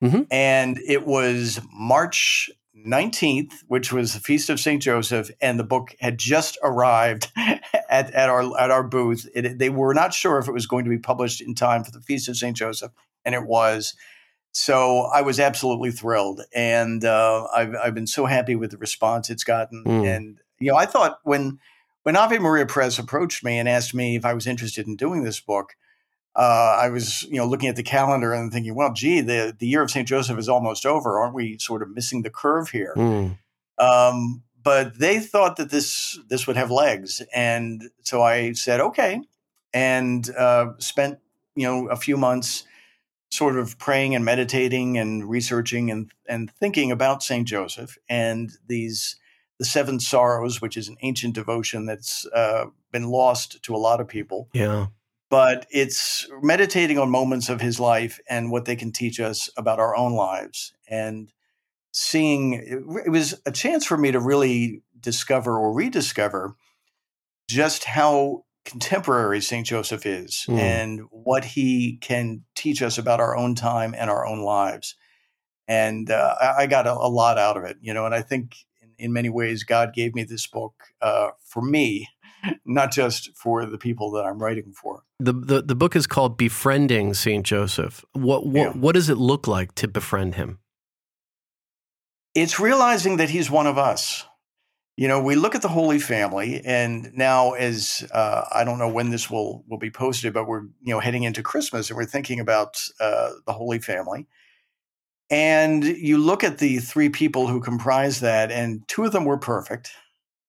mm-hmm. 0.03 0.25
and 0.31 0.79
it 0.87 1.07
was 1.07 1.59
March 1.73 2.51
19th, 2.87 3.55
which 3.67 3.95
was 3.95 4.13
the 4.13 4.21
Feast 4.21 4.51
of 4.51 4.61
St. 4.61 4.83
Joseph, 4.83 5.31
and 5.41 5.59
the 5.59 5.65
book 5.65 5.97
had 6.01 6.19
just 6.19 6.59
arrived 6.63 7.33
at, 7.37 7.65
at, 8.13 8.29
our, 8.29 8.43
at 8.61 8.71
our 8.71 8.83
booth. 8.83 9.27
It, 9.35 9.59
they 9.59 9.71
were 9.71 9.95
not 9.95 10.13
sure 10.13 10.39
if 10.39 10.49
it 10.49 10.53
was 10.53 10.67
going 10.67 10.85
to 10.85 10.91
be 10.91 10.99
published 10.99 11.41
in 11.41 11.55
time 11.55 11.83
for 11.83 11.93
the 11.93 12.03
Feast 12.03 12.29
of 12.29 12.37
St. 12.37 12.55
Joseph, 12.55 12.93
and 13.25 13.35
it 13.35 13.47
was. 13.47 13.95
So 14.53 15.09
I 15.15 15.23
was 15.23 15.41
absolutely 15.41 15.93
thrilled, 15.93 16.43
and 16.55 17.03
uh, 17.07 17.47
I've, 17.57 17.75
I've 17.75 17.95
been 17.95 18.07
so 18.07 18.27
happy 18.27 18.55
with 18.55 18.73
the 18.73 18.77
response 18.77 19.31
it's 19.31 19.45
gotten. 19.45 19.83
Mm. 19.83 20.15
And 20.15 20.41
you 20.59 20.71
know, 20.71 20.77
I 20.77 20.85
thought 20.85 21.21
when 21.23 21.59
when 22.03 22.17
Ave 22.17 22.39
Maria 22.39 22.67
Press 22.67 22.99
approached 22.99 23.45
me 23.45 23.59
and 23.59 23.69
asked 23.69 23.95
me 23.95 24.17
if 24.17 24.25
I 24.25 24.35
was 24.35 24.47
interested 24.47 24.87
in 24.87 24.97
doing 24.97 25.25
this 25.25 25.41
book, 25.41 25.77
uh, 26.37 26.79
I 26.81 26.89
was, 26.89 27.25
you 27.25 27.37
know, 27.37 27.47
looking 27.47 27.69
at 27.69 27.77
the 27.77 27.83
calendar 27.83 28.33
and 28.33 28.53
thinking, 28.53 28.75
well, 28.75 28.93
gee, 28.93 29.21
the, 29.21 29.55
the 29.59 29.67
year 29.67 29.83
of 29.83 29.91
St. 29.91 30.07
Joseph 30.07 30.39
is 30.39 30.49
almost 30.49 30.87
over. 30.87 31.19
Aren't 31.19 31.35
we 31.35 31.59
sort 31.59 31.83
of 31.83 31.91
missing 31.91 32.23
the 32.23 32.31
curve 32.31 32.71
here? 32.71 32.95
Mm. 32.97 33.39
Um, 33.79 34.43
but 34.63 34.99
they 34.99 35.19
thought 35.19 35.57
that 35.57 35.71
this 35.71 36.19
this 36.29 36.47
would 36.47 36.57
have 36.57 36.71
legs, 36.71 37.23
and 37.35 37.85
so 38.03 38.23
I 38.23 38.53
said 38.53 38.81
okay, 38.81 39.23
and 39.73 40.29
uh, 40.37 40.73
spent 40.79 41.19
you 41.55 41.67
know 41.67 41.89
a 41.89 41.97
few 41.97 42.19
months 42.19 42.65
sort 43.31 43.57
of 43.57 43.79
praying 43.79 44.15
and 44.15 44.25
meditating 44.25 44.99
and 44.99 45.29
researching 45.29 45.91
and 45.91 46.13
and 46.29 46.51
thinking 46.61 46.91
about 46.91 47.23
Saint 47.23 47.49
Joseph 47.49 47.97
and 48.09 48.53
these 48.67 49.17
the 49.61 49.67
Seven 49.67 50.01
Sorrows, 50.01 50.63
which 50.63 50.79
is 50.79 50.89
an 50.89 50.97
ancient 51.03 51.35
devotion 51.35 51.85
that's 51.85 52.25
uh, 52.35 52.65
been 52.91 53.11
lost 53.11 53.63
to 53.65 53.77
a 53.77 53.77
lot 53.77 54.01
of 54.01 54.09
people. 54.09 54.49
Yeah. 54.55 54.87
But 55.29 55.67
it's 55.71 56.27
meditating 56.41 56.99
on 56.99 57.11
moments 57.11 57.51
of 57.51 57.61
his 57.61 57.79
life 57.79 58.19
and 58.29 58.51
what 58.51 58.65
they 58.65 58.75
can 58.75 58.91
teach 58.91 59.21
us 59.21 59.51
about 59.59 59.79
our 59.79 59.95
own 59.95 60.15
lives. 60.15 60.73
And 60.89 61.31
seeing 61.93 62.55
it 62.55 63.11
was 63.11 63.39
a 63.45 63.53
chance 63.53 63.85
for 63.85 63.99
me 63.99 64.11
to 64.13 64.19
really 64.19 64.83
discover 64.99 65.59
or 65.59 65.75
rediscover 65.75 66.57
just 67.47 67.85
how 67.85 68.45
contemporary 68.65 69.43
St. 69.43 69.67
Joseph 69.67 70.07
is 70.07 70.47
mm. 70.49 70.59
and 70.59 71.01
what 71.11 71.45
he 71.45 71.99
can 71.99 72.45
teach 72.55 72.81
us 72.81 72.97
about 72.97 73.21
our 73.21 73.37
own 73.37 73.55
time 73.55 73.95
and 73.97 74.09
our 74.09 74.27
own 74.27 74.41
lives. 74.41 74.97
And 75.69 76.11
uh, 76.11 76.35
I 76.59 76.67
got 76.67 76.87
a, 76.87 76.93
a, 76.93 77.11
lot 77.11 77.37
out 77.39 77.59
of 77.59 77.65
it, 77.65 77.77
you 77.81 77.93
know, 77.95 78.07
and 78.07 78.15
I 78.15 78.23
think 78.23 78.57
in 79.01 79.13
many 79.13 79.29
ways, 79.29 79.65
God 79.65 79.93
gave 79.95 80.15
me 80.15 80.23
this 80.23 80.47
book 80.47 80.75
uh, 81.01 81.31
for 81.45 81.63
me, 81.63 82.09
not 82.65 82.93
just 82.93 83.37
for 83.37 83.67
the 83.67 83.79
people 83.79 84.11
that 84.13 84.25
I'm 84.25 84.39
writing 84.39 84.73
for. 84.73 85.03
The, 85.19 85.33
the, 85.33 85.63
the 85.63 85.75
book 85.75 85.97
is 85.97 86.07
called 86.07 86.37
Befriending 86.37 87.15
St. 87.15 87.45
Joseph. 87.45 88.05
What, 88.13 88.47
what, 88.47 88.55
yeah. 88.55 88.73
what 88.73 88.95
does 88.95 89.09
it 89.09 89.17
look 89.17 89.47
like 89.47 89.75
to 89.77 89.89
befriend 89.89 90.37
him? 90.37 90.59
It's 92.35 92.61
realizing 92.61 93.17
that 93.17 93.31
he's 93.31 93.51
one 93.51 93.67
of 93.67 93.77
us. 93.77 94.25
you 94.97 95.09
know, 95.09 95.23
we 95.23 95.35
look 95.35 95.55
at 95.55 95.63
the 95.63 95.69
Holy 95.69 95.99
Family, 95.99 96.61
and 96.63 97.11
now 97.15 97.53
as 97.53 98.07
uh, 98.13 98.45
I 98.53 98.65
don't 98.65 98.79
know 98.79 98.89
when 98.89 99.09
this 99.09 99.31
will 99.31 99.65
will 99.67 99.79
be 99.79 99.91
posted, 99.91 100.35
but 100.35 100.47
we're 100.47 100.65
you 100.83 100.93
know 100.93 101.01
heading 101.01 101.23
into 101.23 101.43
Christmas, 101.43 101.89
and 101.89 101.97
we're 101.97 102.05
thinking 102.05 102.39
about 102.39 102.83
uh, 103.01 103.31
the 103.47 103.55
Holy 103.55 103.79
Family. 103.79 104.27
And 105.31 105.85
you 105.85 106.19
look 106.19 106.43
at 106.43 106.59
the 106.59 106.79
three 106.79 107.09
people 107.09 107.47
who 107.47 107.61
comprise 107.61 108.21
that, 108.21 108.51
and 108.51 108.87
two 108.89 109.05
of 109.05 109.13
them 109.13 109.25
were 109.25 109.39
perfect, 109.39 109.93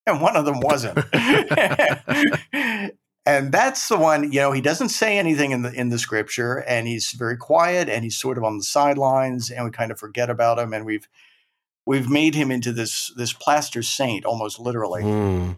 and 0.07 0.21
one 0.21 0.35
of 0.35 0.45
them 0.45 0.59
wasn't. 0.59 0.97
and 3.25 3.51
that's 3.51 3.87
the 3.87 3.97
one, 3.97 4.31
you 4.31 4.39
know, 4.39 4.51
he 4.51 4.61
doesn't 4.61 4.89
say 4.89 5.17
anything 5.19 5.51
in 5.51 5.61
the 5.61 5.71
in 5.71 5.89
the 5.89 5.99
scripture, 5.99 6.57
and 6.67 6.87
he's 6.87 7.11
very 7.11 7.37
quiet, 7.37 7.89
and 7.89 8.03
he's 8.03 8.17
sort 8.17 8.37
of 8.37 8.43
on 8.43 8.57
the 8.57 8.63
sidelines, 8.63 9.51
and 9.51 9.65
we 9.65 9.71
kind 9.71 9.91
of 9.91 9.99
forget 9.99 10.29
about 10.29 10.57
him, 10.57 10.73
and 10.73 10.85
we've 10.85 11.07
we've 11.85 12.09
made 12.09 12.33
him 12.33 12.49
into 12.49 12.71
this 12.71 13.13
this 13.15 13.33
plaster 13.33 13.83
saint, 13.83 14.25
almost 14.25 14.59
literally, 14.59 15.03
mm. 15.03 15.57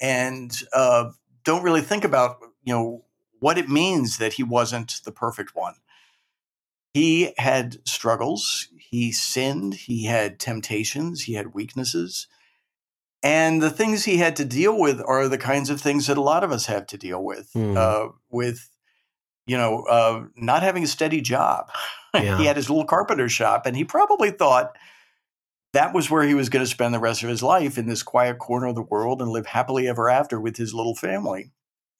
and 0.00 0.62
uh, 0.72 1.10
don't 1.44 1.62
really 1.62 1.82
think 1.82 2.04
about 2.04 2.38
you 2.64 2.72
know 2.72 3.04
what 3.40 3.58
it 3.58 3.68
means 3.68 4.18
that 4.18 4.34
he 4.34 4.42
wasn't 4.42 5.00
the 5.04 5.12
perfect 5.12 5.54
one. 5.54 5.74
He 6.94 7.32
had 7.38 7.78
struggles, 7.86 8.68
he 8.76 9.12
sinned, 9.12 9.74
he 9.74 10.04
had 10.04 10.38
temptations, 10.38 11.22
he 11.22 11.34
had 11.34 11.54
weaknesses. 11.54 12.26
And 13.22 13.62
the 13.62 13.70
things 13.70 14.04
he 14.04 14.18
had 14.18 14.36
to 14.36 14.44
deal 14.44 14.78
with 14.78 15.00
are 15.06 15.28
the 15.28 15.38
kinds 15.38 15.70
of 15.70 15.80
things 15.80 16.08
that 16.08 16.18
a 16.18 16.22
lot 16.22 16.44
of 16.44 16.52
us 16.52 16.66
have 16.66 16.86
to 16.88 16.98
deal 16.98 17.22
with, 17.22 17.50
mm. 17.54 17.76
uh, 17.76 18.12
with, 18.30 18.68
you 19.46 19.56
know, 19.56 19.84
uh, 19.84 20.24
not 20.36 20.62
having 20.62 20.82
a 20.82 20.88
steady 20.88 21.20
job. 21.20 21.70
Yeah. 22.14 22.36
he 22.36 22.44
had 22.44 22.56
his 22.56 22.68
little 22.68 22.84
carpenter 22.84 23.26
shop, 23.30 23.64
and 23.64 23.74
he 23.74 23.84
probably 23.84 24.30
thought 24.30 24.76
that 25.72 25.94
was 25.94 26.10
where 26.10 26.22
he 26.24 26.34
was 26.34 26.50
going 26.50 26.62
to 26.62 26.70
spend 26.70 26.92
the 26.92 27.00
rest 27.00 27.22
of 27.22 27.30
his 27.30 27.42
life 27.42 27.78
in 27.78 27.86
this 27.86 28.02
quiet 28.02 28.38
corner 28.38 28.66
of 28.66 28.74
the 28.74 28.82
world 28.82 29.22
and 29.22 29.30
live 29.30 29.46
happily 29.46 29.88
ever 29.88 30.10
after 30.10 30.38
with 30.38 30.58
his 30.58 30.74
little 30.74 30.94
family. 30.94 31.52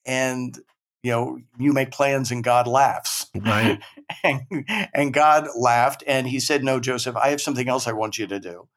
And 0.04 0.58
you 1.02 1.10
know, 1.10 1.40
you 1.58 1.72
make 1.72 1.90
plans 1.90 2.30
and 2.30 2.44
God 2.44 2.66
laughs. 2.66 3.26
Right. 3.34 3.80
and, 4.24 4.64
and 4.94 5.12
God 5.12 5.48
laughed 5.56 6.04
and 6.06 6.28
he 6.28 6.38
said, 6.38 6.62
No, 6.62 6.80
Joseph, 6.80 7.16
I 7.16 7.30
have 7.30 7.40
something 7.40 7.68
else 7.68 7.86
I 7.86 7.92
want 7.92 8.18
you 8.18 8.26
to 8.28 8.38
do. 8.38 8.68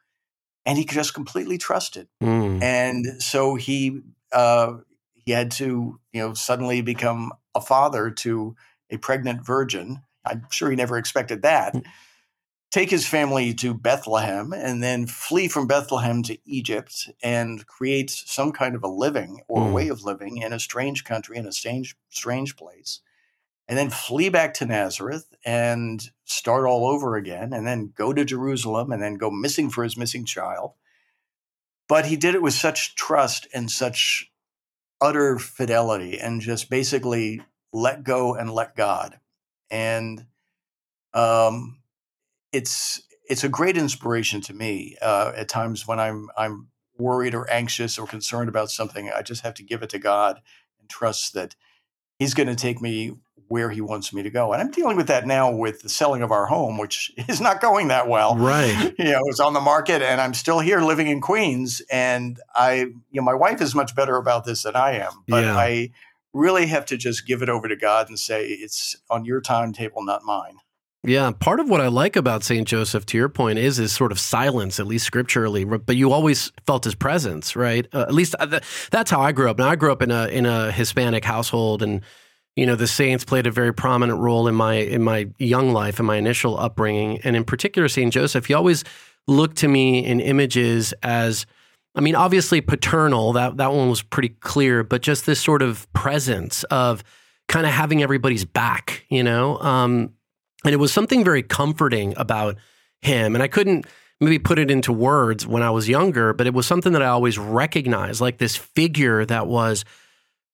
And 0.66 0.78
he 0.78 0.86
just 0.86 1.14
completely 1.14 1.60
trusted. 1.60 2.08
Mm. 2.24 2.62
And 2.64 3.22
so 3.22 3.56
he 3.56 4.02
uh, 4.32 4.78
he 5.14 5.32
had 5.32 5.52
to, 5.52 6.00
you 6.12 6.22
know, 6.22 6.34
suddenly 6.34 6.82
become 6.82 7.32
a 7.54 7.62
father 7.62 8.10
to 8.10 8.56
a 8.90 8.98
pregnant 8.98 9.46
virgin. 9.46 10.02
I'm 10.26 10.48
sure 10.50 10.70
he 10.70 10.76
never 10.76 10.98
expected 10.98 11.44
that. 11.44 11.76
Take 12.72 12.90
his 12.90 13.08
family 13.08 13.54
to 13.56 13.74
Bethlehem 13.74 14.52
and 14.52 14.84
then 14.84 15.08
flee 15.08 15.48
from 15.48 15.66
Bethlehem 15.66 16.24
to 16.24 16.38
Egypt 16.46 17.10
and 17.24 17.66
create 17.68 18.10
some 18.10 18.52
kind 18.52 18.76
of 18.76 18.84
a 18.84 18.90
living 18.90 19.42
or 19.48 19.62
mm. 19.62 19.74
way 19.74 19.88
of 19.88 20.04
living 20.04 20.38
in 20.38 20.52
a 20.52 20.60
strange 20.60 21.06
country, 21.06 21.38
in 21.38 21.46
a 21.46 21.54
strange, 21.54 21.96
strange 22.10 22.58
place, 22.58 23.00
and 23.68 23.78
then 23.78 23.90
flee 23.90 24.30
back 24.30 24.54
to 24.56 24.66
Nazareth 24.66 25.34
and 25.46 26.12
start 26.26 26.66
all 26.66 26.86
over 26.86 27.16
again, 27.16 27.54
and 27.54 27.66
then 27.66 27.94
go 27.96 28.14
to 28.14 28.26
Jerusalem 28.26 28.92
and 28.92 29.02
then 29.02 29.16
go 29.16 29.32
missing 29.32 29.70
for 29.70 29.84
his 29.84 29.98
missing 29.98 30.26
child. 30.26 30.74
But 31.88 32.06
he 32.08 32.16
did 32.16 32.36
it 32.36 32.42
with 32.42 32.54
such 32.54 32.96
trust 32.96 33.48
and 33.54 33.72
such 33.72 34.32
utter 35.02 35.38
fidelity 35.38 36.20
and 36.20 36.42
just 36.42 36.70
basically 36.70 37.42
let 37.72 38.04
go 38.04 38.34
and 38.36 38.52
let 38.52 38.76
God. 38.76 39.20
And 39.70 40.26
um, 41.14 41.80
it's 42.56 43.02
it's 43.28 43.44
a 43.44 43.50
great 43.50 43.76
inspiration 43.76 44.40
to 44.40 44.54
me 44.54 44.96
uh, 45.02 45.34
at 45.36 45.50
times 45.50 45.86
when 45.86 46.00
I'm 46.00 46.30
I'm 46.38 46.68
worried 46.98 47.36
or 47.36 47.50
anxious 47.52 47.98
or 47.98 48.08
concerned 48.08 48.48
about 48.48 48.72
something. 48.72 49.12
I 49.14 49.22
just 49.22 49.42
have 49.42 49.54
to 49.56 49.64
give 49.64 49.84
it 49.84 49.90
to 49.90 50.00
God 50.00 50.42
and 50.80 50.90
trust 50.90 51.34
that 51.34 51.56
He's 52.18 52.34
going 52.34 52.48
to 52.48 52.56
take 52.56 52.82
me 52.82 53.18
where 53.50 53.70
He 53.70 53.82
wants 53.82 54.14
me 54.14 54.24
to 54.24 54.30
go. 54.30 54.54
And 54.54 54.62
I'm 54.62 54.72
dealing 54.72 54.96
with 54.96 55.08
that 55.08 55.28
now 55.28 55.52
with 55.52 55.82
the 55.82 55.90
selling 55.90 56.22
of 56.22 56.32
our 56.32 56.46
home, 56.46 56.78
which 56.78 57.12
is 57.28 57.42
not 57.42 57.60
going 57.60 57.90
that 57.90 58.08
well. 58.08 58.38
Right. 58.38 58.94
You 58.98 59.12
know, 59.12 59.22
it's 59.26 59.42
on 59.42 59.54
the 59.54 59.62
market, 59.62 60.02
and 60.02 60.22
I'm 60.22 60.34
still 60.34 60.60
here 60.60 60.80
living 60.80 61.08
in 61.08 61.20
Queens. 61.20 61.82
And 61.92 62.40
I, 62.56 62.76
you 62.76 63.02
know, 63.14 63.24
my 63.24 63.34
wife 63.34 63.62
is 63.62 63.76
much 63.76 63.96
better 63.96 64.16
about 64.16 64.46
this 64.46 64.64
than 64.64 64.78
I 64.78 64.94
am, 64.94 65.12
but 65.28 65.44
yeah. 65.44 65.58
I 65.58 65.92
really 66.32 66.68
have 66.68 66.86
to 66.86 66.98
just 66.98 67.28
give 67.28 67.42
it 67.42 67.50
over 67.50 67.68
to 67.68 67.76
God 67.76 68.08
and 68.08 68.18
say 68.18 68.48
it's 68.48 68.96
on 69.10 69.26
your 69.26 69.42
timetable, 69.42 70.04
not 70.06 70.24
mine. 70.24 70.60
Yeah, 71.08 71.32
part 71.40 71.60
of 71.60 71.70
what 71.70 71.82
I 71.82 71.88
like 71.88 72.16
about 72.16 72.44
Saint 72.44 72.68
Joseph, 72.68 73.06
to 73.08 73.18
your 73.18 73.30
point, 73.30 73.60
is 73.60 73.78
his 73.78 73.92
sort 73.94 74.12
of 74.12 74.20
silence, 74.20 74.80
at 74.80 74.88
least 74.88 75.06
scripturally. 75.06 75.64
But 75.64 75.96
you 75.96 76.12
always 76.12 76.52
felt 76.66 76.84
his 76.84 76.96
presence, 76.96 77.56
right? 77.56 77.88
Uh, 77.94 78.02
at 78.02 78.14
least 78.14 78.34
uh, 78.40 78.60
that's 78.90 79.12
how 79.12 79.22
I 79.22 79.32
grew 79.32 79.50
up. 79.50 79.60
Now 79.60 79.70
I 79.70 79.76
grew 79.76 79.92
up 79.92 80.02
in 80.02 80.10
a 80.10 80.28
in 80.28 80.48
a 80.48 80.72
Hispanic 80.72 81.24
household, 81.24 81.84
and 81.84 82.02
you 82.56 82.66
know 82.66 82.76
the 82.76 82.88
saints 82.88 83.24
played 83.24 83.46
a 83.46 83.52
very 83.52 83.72
prominent 83.72 84.20
role 84.20 84.48
in 84.48 84.56
my 84.56 84.76
in 84.76 85.04
my 85.04 85.28
young 85.38 85.72
life, 85.74 86.00
in 86.00 86.08
my 86.08 86.18
initial 86.18 86.60
upbringing, 86.60 87.20
and 87.24 87.36
in 87.36 87.44
particular 87.44 87.88
Saint 87.88 88.12
Joseph. 88.12 88.48
He 88.48 88.56
always 88.56 88.84
looked 89.28 89.58
to 89.58 89.68
me 89.68 90.04
in 90.04 90.20
images 90.20 90.94
as, 91.04 91.46
I 91.94 92.02
mean, 92.02 92.16
obviously 92.16 92.62
paternal. 92.62 93.34
That 93.34 93.58
that 93.58 93.72
one 93.72 93.90
was 93.90 94.02
pretty 94.02 94.30
clear, 94.30 94.84
but 94.84 95.04
just 95.04 95.28
this 95.28 95.40
sort 95.40 95.62
of 95.62 95.92
presence 95.94 96.64
of 96.66 97.04
kind 97.48 97.68
of 97.68 97.74
having 97.74 98.02
everybody's 98.02 98.46
back, 98.46 99.06
you 99.10 99.24
know. 99.24 99.60
Um, 99.60 100.14
and 100.66 100.74
it 100.74 100.78
was 100.78 100.92
something 100.92 101.24
very 101.24 101.44
comforting 101.44 102.14
about 102.18 102.58
him. 103.02 103.36
And 103.36 103.44
I 103.44 103.48
couldn't 103.48 103.86
maybe 104.20 104.40
put 104.40 104.60
it 104.60 104.72
into 104.72 104.92
words 104.92 105.46
when 105.46 105.62
I 105.62 105.70
was 105.70 105.88
younger, 105.88 106.34
but 106.34 106.48
it 106.48 106.54
was 106.54 106.66
something 106.66 106.94
that 106.94 107.02
I 107.02 107.08
always 107.08 107.38
recognized 107.38 108.22
like 108.22 108.38
this 108.38 108.56
figure 108.56 109.26
that 109.26 109.48
was, 109.48 109.86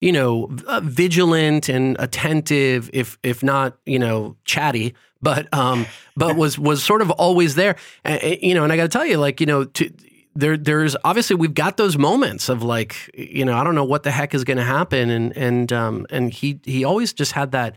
you 0.01 0.11
know, 0.11 0.49
uh, 0.67 0.81
vigilant 0.83 1.69
and 1.69 1.95
attentive, 1.99 2.89
if 2.91 3.17
if 3.23 3.43
not, 3.43 3.77
you 3.85 3.99
know, 3.99 4.35
chatty, 4.45 4.95
but 5.21 5.51
um, 5.53 5.85
but 6.17 6.35
was 6.35 6.57
was 6.57 6.83
sort 6.83 7.01
of 7.01 7.11
always 7.11 7.55
there. 7.55 7.75
And, 8.03 8.37
you 8.41 8.53
know, 8.53 8.63
and 8.63 8.73
I 8.73 8.77
got 8.77 8.83
to 8.83 8.89
tell 8.89 9.05
you, 9.05 9.17
like, 9.17 9.39
you 9.39 9.45
know, 9.45 9.65
to, 9.65 9.91
there 10.35 10.57
there's 10.57 10.95
obviously 11.03 11.35
we've 11.35 11.53
got 11.53 11.77
those 11.77 11.97
moments 11.97 12.49
of 12.49 12.63
like, 12.63 13.11
you 13.13 13.45
know, 13.45 13.55
I 13.55 13.63
don't 13.63 13.75
know 13.75 13.83
what 13.83 14.03
the 14.03 14.11
heck 14.11 14.33
is 14.33 14.43
going 14.43 14.57
to 14.57 14.63
happen, 14.63 15.09
and 15.09 15.37
and 15.37 15.71
um, 15.71 16.07
and 16.09 16.33
he 16.33 16.59
he 16.63 16.83
always 16.83 17.13
just 17.13 17.33
had 17.33 17.51
that 17.51 17.75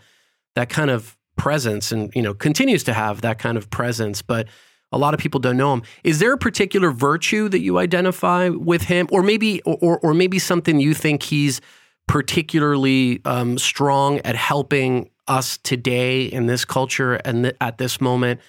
that 0.54 0.70
kind 0.70 0.90
of 0.90 1.16
presence 1.36 1.92
and 1.92 2.14
you 2.14 2.22
know 2.22 2.34
continues 2.34 2.84
to 2.84 2.92
have 2.92 3.20
that 3.20 3.38
kind 3.38 3.56
of 3.58 3.68
presence 3.70 4.22
but 4.22 4.46
a 4.94 4.98
lot 4.98 5.12
of 5.12 5.18
people 5.18 5.40
don't 5.40 5.56
know 5.56 5.72
him. 5.72 5.82
Is 6.04 6.20
there 6.20 6.32
a 6.32 6.38
particular 6.38 6.92
virtue 6.92 7.48
that 7.48 7.60
you 7.60 7.78
identify 7.78 8.48
with 8.48 8.82
him? 8.82 9.08
Or 9.10 9.22
maybe 9.22 9.60
or 9.62 9.98
or 9.98 10.14
maybe 10.14 10.38
something 10.38 10.78
you 10.78 10.94
think 10.94 11.24
he's 11.24 11.60
particularly 12.06 13.20
um, 13.24 13.58
strong 13.58 14.20
at 14.20 14.36
helping 14.36 15.10
us 15.26 15.58
today 15.58 16.24
in 16.24 16.46
this 16.46 16.64
culture 16.64 17.14
and 17.14 17.44
th- 17.44 17.56
at 17.60 17.78
this 17.78 18.00
moment 18.00 18.40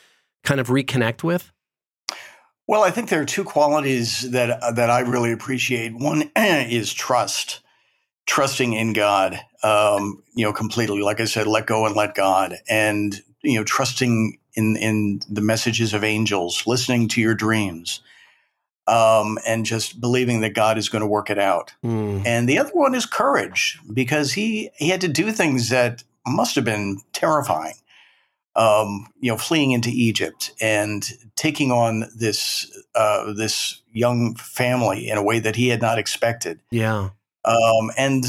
kind 0.43 0.59
of 0.59 0.67
reconnect 0.67 1.23
with? 1.23 1.51
Well 2.67 2.83
i 2.83 2.91
think 2.91 3.09
there 3.09 3.21
are 3.21 3.25
two 3.25 3.43
qualities 3.43 4.29
that 4.31 4.61
uh, 4.61 4.71
that 4.73 4.89
i 4.89 4.99
really 4.99 5.31
appreciate. 5.31 5.95
One 5.95 6.29
is 6.37 6.93
trust 6.93 7.61
trusting 8.25 8.73
in 8.73 8.93
God, 8.93 9.39
um, 9.63 10.23
you 10.33 10.45
know, 10.45 10.53
completely. 10.53 11.01
Like 11.01 11.19
I 11.19 11.25
said, 11.25 11.47
let 11.47 11.67
go 11.67 11.85
and 11.85 11.95
let 11.95 12.15
God, 12.15 12.57
and 12.69 13.21
you 13.43 13.57
know, 13.57 13.63
trusting 13.63 14.37
in 14.55 14.77
in 14.77 15.21
the 15.29 15.41
messages 15.41 15.93
of 15.93 16.03
angels, 16.03 16.63
listening 16.65 17.07
to 17.09 17.21
your 17.21 17.35
dreams, 17.35 18.01
um, 18.87 19.37
and 19.45 19.65
just 19.65 19.99
believing 20.01 20.41
that 20.41 20.53
God 20.53 20.77
is 20.77 20.89
going 20.89 21.01
to 21.01 21.07
work 21.07 21.29
it 21.29 21.39
out. 21.39 21.73
Mm. 21.83 22.25
And 22.25 22.49
the 22.49 22.57
other 22.57 22.71
one 22.73 22.95
is 22.95 23.05
courage, 23.05 23.79
because 23.93 24.33
he 24.33 24.69
he 24.77 24.89
had 24.89 25.01
to 25.01 25.07
do 25.07 25.31
things 25.31 25.69
that 25.69 26.03
must 26.25 26.55
have 26.55 26.65
been 26.65 27.01
terrifying. 27.13 27.75
Um, 28.57 29.11
you 29.19 29.29
know, 29.29 29.37
fleeing 29.37 29.71
into 29.71 29.89
Egypt 29.89 30.51
and 30.61 31.05
taking 31.35 31.73
on 31.73 32.05
this 32.15 32.71
uh, 32.95 33.33
this 33.33 33.81
young 33.91 34.35
family 34.35 35.09
in 35.09 35.17
a 35.17 35.23
way 35.23 35.39
that 35.39 35.57
he 35.57 35.67
had 35.67 35.81
not 35.81 35.99
expected. 35.99 36.61
Yeah, 36.71 37.09
um, 37.45 37.91
and 37.97 38.25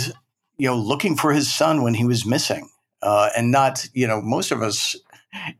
you 0.58 0.68
know 0.68 0.76
looking 0.76 1.16
for 1.16 1.32
his 1.32 1.52
son 1.52 1.82
when 1.82 1.94
he 1.94 2.04
was 2.04 2.24
missing, 2.24 2.70
uh, 3.02 3.30
and 3.36 3.50
not 3.50 3.88
you 3.92 4.06
know 4.06 4.20
most 4.20 4.50
of 4.50 4.62
us 4.62 4.96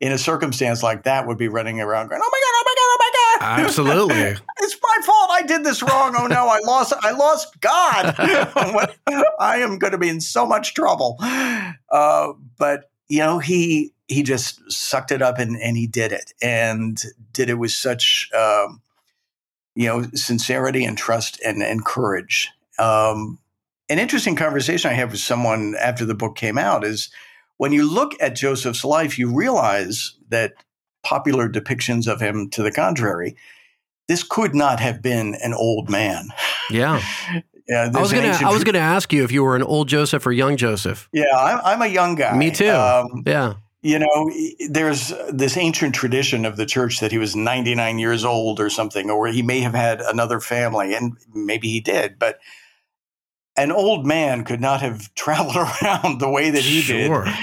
in 0.01 0.13
a 0.13 0.19
circumstance 0.19 0.83
like 0.83 1.05
that 1.05 1.27
would 1.27 1.39
be 1.39 1.49
running 1.49 1.81
around 1.81 2.09
going, 2.09 2.21
"Oh 2.23 2.31
my 2.31 2.41
god, 2.41 2.53
oh 2.55 2.65
my 2.65 2.75
god, 2.75 2.83
oh 2.83 2.97
my 2.99 3.11
god!" 3.13 3.61
Absolutely, 3.65 4.47
it's 4.61 4.77
my 4.83 4.97
fault. 5.05 5.31
I 5.33 5.43
did 5.43 5.65
this 5.65 5.83
wrong. 5.83 6.15
Oh 6.19 6.27
no, 6.27 6.49
I 6.49 6.61
lost. 6.61 6.93
I 7.03 7.13
lost 7.13 7.61
God. 7.61 8.15
I 9.41 9.59
am 9.59 9.79
going 9.79 9.93
to 9.93 9.99
be 9.99 10.09
in 10.09 10.21
so 10.21 10.47
much 10.47 10.75
trouble. 10.75 11.17
Uh, 11.21 12.33
but 12.59 12.91
you 13.09 13.21
know 13.21 13.39
he 13.39 13.93
he 14.09 14.23
just 14.23 14.71
sucked 14.71 15.11
it 15.11 15.23
up 15.23 15.39
and, 15.39 15.57
and 15.57 15.77
he 15.77 15.87
did 15.87 16.13
it 16.13 16.33
and 16.41 17.03
did 17.33 17.51
it 17.51 17.55
with 17.55 17.73
such 17.73 18.31
um, 18.35 18.81
you 19.75 19.87
know 19.87 20.03
sincerity 20.15 20.85
and 20.85 20.97
trust 20.97 21.41
and, 21.45 21.63
and 21.63 21.85
courage 21.85 22.51
um, 22.79 23.39
an 23.89 23.99
interesting 23.99 24.37
conversation 24.37 24.91
I 24.91 24.95
had 24.95 25.11
with 25.11 25.21
someone 25.21 25.75
after 25.81 26.05
the 26.05 26.15
book 26.15 26.37
came 26.37 26.59
out 26.59 26.85
is 26.85 27.11
when 27.59 27.73
you 27.73 27.91
look 27.91 28.13
at 28.21 28.35
Joseph's 28.37 28.85
life, 28.85 29.19
you 29.19 29.35
realize 29.35 30.17
that 30.29 30.55
popular 31.03 31.49
depictions 31.49 32.07
of 32.13 32.21
him 32.21 32.51
to 32.51 32.63
the 32.63 32.73
contrary, 32.73 33.37
this 34.09 34.23
could 34.23 34.55
not 34.55 34.81
have 34.81 35.03
been 35.03 35.37
an 35.43 35.55
old 35.55 35.89
man. 35.91 36.29
Yeah. 36.71 37.03
Yeah, 37.69 37.91
I 37.93 38.01
was 38.01 38.13
gonna 38.13 38.29
ancient 38.29 38.45
I 38.49 38.53
was 38.53 38.61
tr- 38.63 38.67
gonna 38.67 38.79
ask 38.79 39.13
you 39.13 39.25
if 39.25 39.33
you 39.33 39.43
were 39.43 39.57
an 39.57 39.63
old 39.65 39.89
Joseph 39.89 40.25
or 40.25 40.31
young 40.31 40.57
Joseph. 40.57 41.09
Yeah, 41.13 41.25
I'm, 41.37 41.59
I'm 41.65 41.83
a 41.83 41.93
young 41.93 42.15
guy. 42.15 42.37
Me 42.37 42.53
too. 42.53 42.71
Um, 42.71 43.25
Yeah. 43.27 43.55
you 43.83 43.99
know, 43.99 44.31
there's 44.71 45.13
this 45.33 45.57
ancient 45.57 45.93
tradition 45.93 46.45
of 46.45 46.57
the 46.57 46.65
church 46.65 47.01
that 47.01 47.11
he 47.11 47.19
was 47.19 47.35
99 47.35 47.99
years 47.99 48.25
old 48.25 48.61
or 48.61 48.71
something, 48.71 49.11
or 49.11 49.27
he 49.27 49.43
may 49.43 49.59
have 49.63 49.75
had 49.75 50.01
another 50.01 50.39
family, 50.39 50.95
and 50.95 51.17
maybe 51.35 51.67
he 51.69 51.81
did, 51.81 52.21
but 52.21 52.39
an 53.57 53.73
old 53.73 54.07
man 54.07 54.45
could 54.45 54.61
not 54.61 54.81
have 54.81 55.13
traveled 55.15 55.57
around 55.57 56.21
the 56.21 56.29
way 56.29 56.51
that 56.51 56.63
he 56.63 56.81
Sure. 56.81 57.25
did 57.25 57.35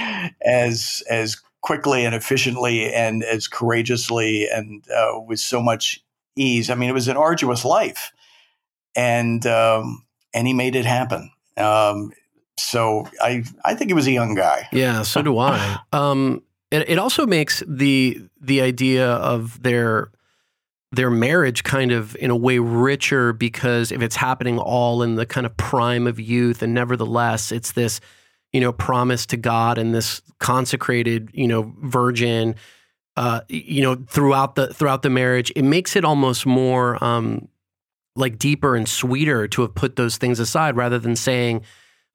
as 0.46 1.04
as 1.10 1.38
quickly 1.62 2.06
and 2.06 2.14
efficiently 2.14 2.94
and 2.94 3.24
as 3.24 3.48
courageously 3.48 4.48
and 4.50 4.84
uh, 4.92 5.20
with 5.26 5.40
so 5.40 5.62
much 5.62 6.04
ease. 6.36 6.70
I 6.70 6.76
mean, 6.76 6.90
it 6.90 6.94
was 6.94 7.08
an 7.08 7.18
arduous 7.18 7.64
life, 7.64 8.12
and 8.96 9.46
um, 9.46 10.06
and 10.34 10.48
he 10.48 10.54
made 10.54 10.76
it 10.76 10.86
happen. 10.86 11.32
Um, 11.58 12.12
so 12.58 13.08
I 13.22 13.44
I 13.66 13.76
think 13.76 13.90
he 13.90 13.94
was 13.94 14.08
a 14.08 14.12
young 14.12 14.36
guy. 14.36 14.68
Yeah, 14.72 15.04
so 15.04 15.22
do 15.22 15.38
I. 15.38 15.80
Um, 15.94 16.44
it, 16.72 16.90
it 16.90 16.98
also 16.98 17.26
makes 17.28 17.62
the 17.68 18.20
the 18.42 18.62
idea 18.62 19.08
of 19.12 19.62
their 19.62 20.12
their 20.94 21.10
marriage 21.10 21.64
kind 21.64 21.92
of 21.92 22.16
in 22.18 22.30
a 22.30 22.36
way 22.36 22.60
richer 22.60 23.34
because 23.34 23.92
if 23.92 24.02
it's 24.02 24.16
happening 24.16 24.60
all 24.60 25.04
in 25.04 25.16
the 25.16 25.26
kind 25.26 25.46
of 25.46 25.56
prime 25.58 26.08
of 26.08 26.20
youth, 26.20 26.62
and 26.62 26.74
nevertheless 26.74 27.52
it's 27.52 27.72
this 27.74 28.00
you 28.52 28.62
know 28.62 28.72
promise 28.72 29.26
to 29.28 29.38
God 29.38 29.78
and 29.78 29.94
this 29.94 30.22
consecrated 30.40 31.30
you 31.34 31.48
know 31.48 31.74
virgin. 31.82 32.56
Uh, 33.16 33.42
you 33.48 33.84
know, 33.84 33.96
throughout 34.08 34.56
the 34.56 34.74
throughout 34.74 35.04
the 35.04 35.10
marriage, 35.10 35.52
it 35.56 35.62
makes 35.62 35.96
it 35.96 36.04
almost 36.04 36.48
more 36.48 37.04
um, 37.04 37.48
like 38.16 38.38
deeper 38.38 38.76
and 38.76 38.88
sweeter 38.88 39.48
to 39.48 39.62
have 39.62 39.76
put 39.76 39.96
those 39.96 40.18
things 40.18 40.40
aside 40.40 40.76
rather 40.76 41.00
than 41.00 41.16
saying, 41.16 41.62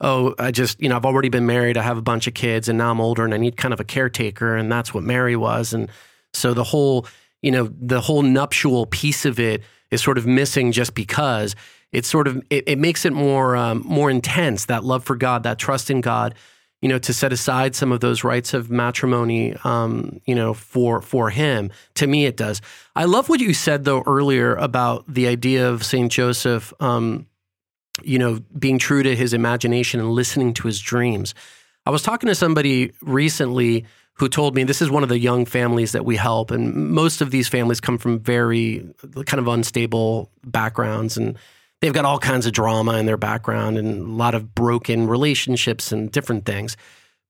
oh, 0.01 0.35
I 0.39 0.51
just, 0.51 0.81
you 0.81 0.89
know, 0.89 0.97
I've 0.97 1.05
already 1.05 1.29
been 1.29 1.47
married. 1.47 1.77
I 1.77 1.83
have 1.83 1.99
a 1.99 2.03
bunch 2.03 2.27
of 2.27 2.35
kids 2.35 2.69
and 2.69 2.79
now 2.79 2.91
I'm 2.91 3.01
older 3.01 3.25
and 3.25 3.35
I 3.35 3.37
need 3.37 3.57
kind 3.57 3.75
of 3.75 3.81
a 3.81 3.85
caretaker. 3.85 4.57
And 4.57 4.71
that's 4.71 4.95
what 4.95 5.03
Mary 5.03 5.37
was. 5.37 5.73
And 5.73 5.89
so 6.33 6.55
the 6.55 6.65
whole, 6.65 7.07
you 7.43 7.51
know, 7.51 7.71
the 7.81 8.01
whole 8.01 8.23
nuptial 8.23 8.87
piece 8.87 9.25
of 9.25 9.39
it 9.39 9.63
is 9.91 10.03
sort 10.03 10.19
of 10.19 10.27
missing 10.27 10.73
just 10.73 10.95
because 10.95 11.55
it's 11.93 12.09
sort 12.09 12.27
of, 12.27 12.43
it, 12.51 12.65
it 12.67 12.79
makes 12.79 13.05
it 13.05 13.13
more, 13.13 13.57
um, 13.57 13.83
more 13.85 14.11
intense, 14.11 14.67
that 14.67 14.85
love 14.85 15.05
for 15.05 15.17
God, 15.17 15.45
that 15.45 15.59
trust 15.59 15.91
in 15.91 16.01
God, 16.01 16.35
you 16.83 16.89
know, 16.89 16.99
to 16.99 17.13
set 17.13 17.33
aside 17.33 17.75
some 17.75 17.91
of 17.91 18.01
those 18.01 18.23
rights 18.23 18.55
of 18.55 18.71
matrimony, 18.71 19.55
um, 19.65 20.21
you 20.27 20.35
know, 20.35 20.53
for, 20.53 21.01
for 21.01 21.31
him. 21.31 21.71
To 21.95 22.07
me, 22.07 22.27
it 22.27 22.37
does. 22.37 22.61
I 22.95 23.05
love 23.05 23.29
what 23.29 23.41
you 23.41 23.55
said 23.55 23.85
though 23.85 24.03
earlier 24.07 24.55
about 24.57 25.05
the 25.13 25.27
idea 25.27 25.69
of 25.69 25.85
St. 25.85 26.13
Joseph, 26.13 26.73
um, 26.81 27.27
you 28.03 28.19
know, 28.19 28.41
being 28.59 28.79
true 28.79 29.03
to 29.03 29.17
his 29.17 29.33
imagination 29.33 30.01
and 30.01 30.11
listening 30.11 30.55
to 30.55 30.67
his 30.67 30.81
dreams. 30.81 31.35
I 31.87 31.91
was 31.91 32.03
talking 32.03 32.29
to 32.29 32.35
somebody 32.35 32.93
recently 33.01 33.87
who 34.19 34.29
told 34.29 34.55
me 34.55 34.65
this 34.65 34.83
is 34.83 34.91
one 34.91 35.03
of 35.03 35.09
the 35.09 35.19
young 35.19 35.45
families 35.45 35.93
that 35.93 36.05
we 36.05 36.17
help, 36.17 36.51
and 36.51 36.75
most 36.75 37.21
of 37.21 37.31
these 37.31 37.49
families 37.49 37.81
come 37.81 37.99
from 37.99 38.19
very 38.19 38.87
kind 39.27 39.39
of 39.39 39.49
unstable 39.49 40.31
backgrounds, 40.45 41.17
and 41.17 41.39
they've 41.81 41.93
got 41.93 42.05
all 42.05 42.19
kinds 42.19 42.47
of 42.47 42.53
drama 42.53 42.95
in 42.99 43.07
their 43.07 43.17
background 43.17 43.79
and 43.79 44.03
a 44.03 44.11
lot 44.11 44.35
of 44.35 44.55
broken 44.55 45.07
relationships 45.07 45.93
and 45.93 46.11
different 46.11 46.45
things. 46.45 46.77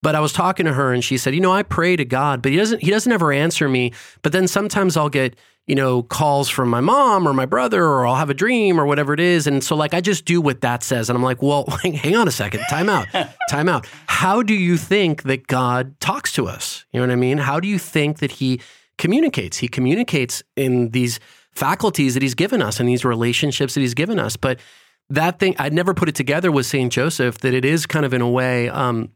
But 0.00 0.14
I 0.14 0.20
was 0.20 0.32
talking 0.32 0.64
to 0.66 0.72
her 0.72 0.92
and 0.92 1.02
she 1.02 1.18
said, 1.18 1.34
"You 1.34 1.40
know, 1.40 1.52
I 1.52 1.62
pray 1.62 1.96
to 1.96 2.04
God, 2.04 2.40
but 2.40 2.52
he 2.52 2.58
doesn't 2.58 2.82
he 2.82 2.90
doesn't 2.90 3.10
ever 3.10 3.32
answer 3.32 3.68
me, 3.68 3.92
but 4.22 4.32
then 4.32 4.46
sometimes 4.46 4.96
I'll 4.96 5.08
get, 5.08 5.36
you 5.68 5.74
know, 5.74 6.02
calls 6.02 6.48
from 6.48 6.70
my 6.70 6.80
mom 6.80 7.28
or 7.28 7.34
my 7.34 7.44
brother 7.44 7.84
or 7.84 8.06
I'll 8.06 8.16
have 8.16 8.30
a 8.30 8.34
dream 8.34 8.80
or 8.80 8.86
whatever 8.86 9.12
it 9.12 9.20
is, 9.20 9.46
and 9.46 9.62
so 9.62 9.76
like 9.76 9.94
I 9.94 10.00
just 10.00 10.24
do 10.24 10.40
what 10.40 10.62
that 10.62 10.82
says." 10.82 11.08
And 11.08 11.16
I'm 11.16 11.22
like, 11.22 11.42
"Well, 11.42 11.66
hang 11.82 12.16
on 12.16 12.26
a 12.26 12.32
second. 12.32 12.64
Time 12.70 12.88
out. 12.88 13.06
Time 13.50 13.68
out. 13.68 13.86
How 14.06 14.42
do 14.42 14.54
you 14.54 14.78
think 14.78 15.24
that 15.24 15.46
God 15.46 16.00
talks 16.00 16.32
to 16.32 16.48
us? 16.48 16.86
You 16.90 17.00
know 17.00 17.06
what 17.06 17.12
I 17.12 17.16
mean? 17.16 17.38
How 17.38 17.60
do 17.60 17.68
you 17.68 17.78
think 17.78 18.18
that 18.18 18.32
he 18.32 18.60
communicates? 18.96 19.58
He 19.58 19.68
communicates 19.68 20.42
in 20.56 20.90
these 20.90 21.20
faculties 21.52 22.14
that 22.14 22.22
he's 22.22 22.34
given 22.34 22.62
us 22.62 22.80
and 22.80 22.88
these 22.88 23.04
relationships 23.04 23.74
that 23.74 23.80
he's 23.80 23.94
given 23.94 24.18
us, 24.18 24.36
but 24.36 24.58
that 25.10 25.38
thing 25.38 25.54
I'd 25.58 25.72
never 25.72 25.92
put 25.92 26.08
it 26.08 26.14
together 26.14 26.50
with 26.50 26.64
St. 26.66 26.90
Joseph 26.90 27.38
that 27.38 27.52
it 27.52 27.64
is 27.64 27.84
kind 27.86 28.06
of 28.06 28.14
in 28.14 28.20
a 28.20 28.28
way 28.28 28.68
um, 28.70 29.10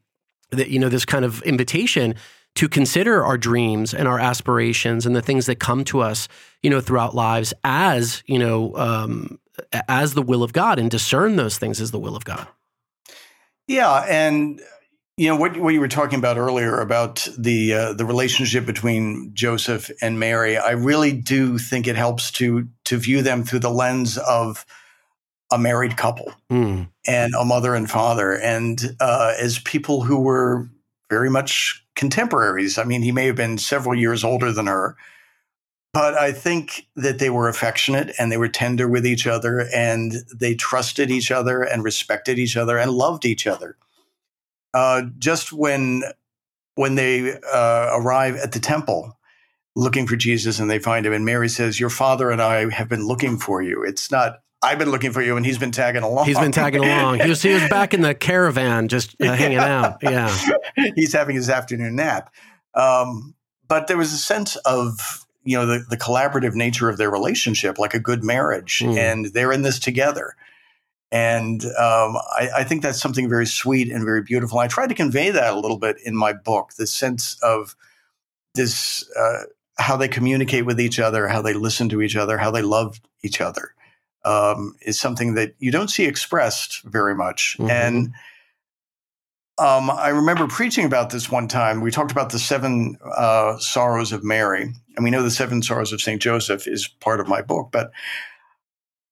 that 0.50 0.68
you 0.68 0.78
know 0.78 0.90
this 0.90 1.04
kind 1.04 1.24
of 1.24 1.42
invitation 1.42 2.14
to 2.54 2.68
consider 2.68 3.24
our 3.24 3.38
dreams 3.38 3.94
and 3.94 4.06
our 4.06 4.18
aspirations 4.18 5.06
and 5.06 5.16
the 5.16 5.22
things 5.22 5.46
that 5.46 5.58
come 5.58 5.84
to 5.84 6.00
us 6.00 6.28
you 6.62 6.70
know 6.70 6.80
throughout 6.80 7.14
lives 7.14 7.54
as 7.64 8.22
you 8.26 8.38
know 8.38 8.76
um, 8.76 9.38
as 9.88 10.14
the 10.14 10.22
will 10.22 10.42
of 10.42 10.52
God 10.52 10.78
and 10.78 10.90
discern 10.90 11.36
those 11.36 11.58
things 11.58 11.80
as 11.80 11.90
the 11.90 11.98
will 11.98 12.16
of 12.16 12.24
God. 12.24 12.46
Yeah, 13.68 14.04
and 14.08 14.60
you 15.16 15.28
know 15.28 15.36
what 15.36 15.56
what 15.58 15.74
you 15.74 15.80
were 15.80 15.88
talking 15.88 16.18
about 16.18 16.38
earlier 16.38 16.80
about 16.80 17.28
the 17.38 17.74
uh, 17.74 17.92
the 17.92 18.04
relationship 18.04 18.66
between 18.66 19.30
Joseph 19.34 19.90
and 20.00 20.18
Mary. 20.18 20.56
I 20.56 20.70
really 20.70 21.12
do 21.12 21.58
think 21.58 21.86
it 21.86 21.96
helps 21.96 22.30
to 22.32 22.68
to 22.84 22.96
view 22.96 23.22
them 23.22 23.44
through 23.44 23.60
the 23.60 23.70
lens 23.70 24.18
of 24.18 24.64
a 25.50 25.58
married 25.58 25.96
couple 25.98 26.32
Mm. 26.50 26.88
and 27.06 27.34
a 27.34 27.44
mother 27.44 27.74
and 27.74 27.90
father, 27.90 28.32
and 28.38 28.96
uh, 29.00 29.34
as 29.38 29.58
people 29.58 30.02
who 30.02 30.18
were 30.18 30.68
very 31.10 31.28
much 31.28 31.81
contemporaries. 31.94 32.78
I 32.78 32.84
mean, 32.84 33.02
he 33.02 33.12
may 33.12 33.26
have 33.26 33.36
been 33.36 33.58
several 33.58 33.94
years 33.94 34.24
older 34.24 34.52
than 34.52 34.66
her, 34.66 34.96
but 35.92 36.14
I 36.14 36.32
think 36.32 36.86
that 36.96 37.18
they 37.18 37.30
were 37.30 37.48
affectionate 37.48 38.14
and 38.18 38.32
they 38.32 38.38
were 38.38 38.48
tender 38.48 38.88
with 38.88 39.06
each 39.06 39.26
other, 39.26 39.68
and 39.74 40.12
they 40.34 40.54
trusted 40.54 41.10
each 41.10 41.30
other 41.30 41.62
and 41.62 41.84
respected 41.84 42.38
each 42.38 42.56
other 42.56 42.78
and 42.78 42.90
loved 42.90 43.24
each 43.24 43.46
other. 43.46 43.76
Uh, 44.74 45.02
just 45.18 45.52
when 45.52 46.02
when 46.74 46.94
they 46.94 47.34
uh, 47.52 47.90
arrive 47.92 48.36
at 48.36 48.52
the 48.52 48.58
temple 48.58 49.18
looking 49.76 50.06
for 50.06 50.16
Jesus 50.16 50.58
and 50.58 50.70
they 50.70 50.78
find 50.78 51.04
him, 51.04 51.12
and 51.12 51.26
Mary 51.26 51.48
says, 51.48 51.78
"Your 51.78 51.90
father 51.90 52.30
and 52.30 52.40
I 52.40 52.70
have 52.70 52.88
been 52.88 53.06
looking 53.06 53.38
for 53.38 53.60
you." 53.60 53.82
It's 53.82 54.10
not 54.10 54.40
I've 54.62 54.78
been 54.78 54.90
looking 54.90 55.12
for 55.12 55.20
you, 55.22 55.36
and 55.36 55.44
he's 55.44 55.58
been 55.58 55.72
tagging 55.72 56.02
along. 56.02 56.26
He's 56.26 56.38
been 56.38 56.52
tagging 56.52 56.84
along. 56.84 57.20
He 57.20 57.28
was 57.28 57.42
he 57.42 57.52
was 57.52 57.68
back 57.68 57.94
in 57.94 58.00
the 58.02 58.14
caravan, 58.14 58.88
just 58.88 59.20
uh, 59.20 59.32
hanging 59.34 59.58
out. 59.58 59.98
Yeah, 60.02 60.34
he's 60.94 61.12
having 61.12 61.34
his 61.36 61.50
afternoon 61.50 61.96
nap. 61.96 62.32
Um, 62.74 63.34
but 63.68 63.86
there 63.88 63.96
was 63.96 64.12
a 64.12 64.18
sense 64.18 64.56
of 64.56 65.26
you 65.44 65.56
know 65.58 65.66
the, 65.66 65.84
the 65.90 65.96
collaborative 65.96 66.54
nature 66.54 66.88
of 66.88 66.96
their 66.98 67.10
relationship, 67.10 67.78
like 67.78 67.94
a 67.94 67.98
good 68.00 68.22
marriage, 68.22 68.80
Mm. 68.84 68.96
and 68.96 69.26
they're 69.26 69.52
in 69.52 69.62
this 69.62 69.78
together. 69.80 70.34
And 71.10 71.62
um, 71.64 72.16
I, 72.32 72.48
I 72.58 72.64
think 72.64 72.82
that's 72.82 73.00
something 73.00 73.28
very 73.28 73.44
sweet 73.46 73.92
and 73.92 74.02
very 74.04 74.22
beautiful. 74.22 74.58
I 74.60 74.66
tried 74.68 74.88
to 74.88 74.94
convey 74.94 75.30
that 75.30 75.52
a 75.52 75.58
little 75.58 75.76
bit 75.76 75.96
in 76.04 76.16
my 76.16 76.32
book, 76.32 76.72
the 76.78 76.86
sense 76.86 77.36
of 77.42 77.76
this, 78.54 79.04
uh, 79.14 79.42
how 79.76 79.96
they 79.98 80.08
communicate 80.08 80.64
with 80.64 80.80
each 80.80 80.98
other, 80.98 81.28
how 81.28 81.42
they 81.42 81.52
listen 81.52 81.90
to 81.90 82.00
each 82.00 82.16
other, 82.16 82.38
how 82.38 82.50
they 82.50 82.62
love 82.62 82.98
each 83.22 83.42
other, 83.42 83.74
um, 84.24 84.74
is 84.82 85.00
something 85.00 85.34
that 85.34 85.54
you 85.58 85.70
don't 85.70 85.88
see 85.90 86.04
expressed 86.04 86.82
very 86.84 87.14
much. 87.14 87.56
Mhm. 87.58 87.70
And 87.70 88.12
um, 89.58 89.90
I 89.90 90.08
remember 90.08 90.46
preaching 90.48 90.84
about 90.84 91.10
this 91.10 91.30
one 91.30 91.46
time. 91.46 91.80
We 91.82 91.90
talked 91.90 92.10
about 92.10 92.30
the 92.30 92.38
seven 92.38 92.96
uh, 93.16 93.58
sorrows 93.58 94.12
of 94.12 94.24
Mary, 94.24 94.72
and 94.96 95.04
we 95.04 95.10
know 95.10 95.22
the 95.22 95.30
seven 95.30 95.62
sorrows 95.62 95.92
of 95.92 96.00
Saint 96.00 96.22
Joseph 96.22 96.66
is 96.66 96.88
part 96.88 97.20
of 97.20 97.28
my 97.28 97.42
book. 97.42 97.68
But 97.70 97.90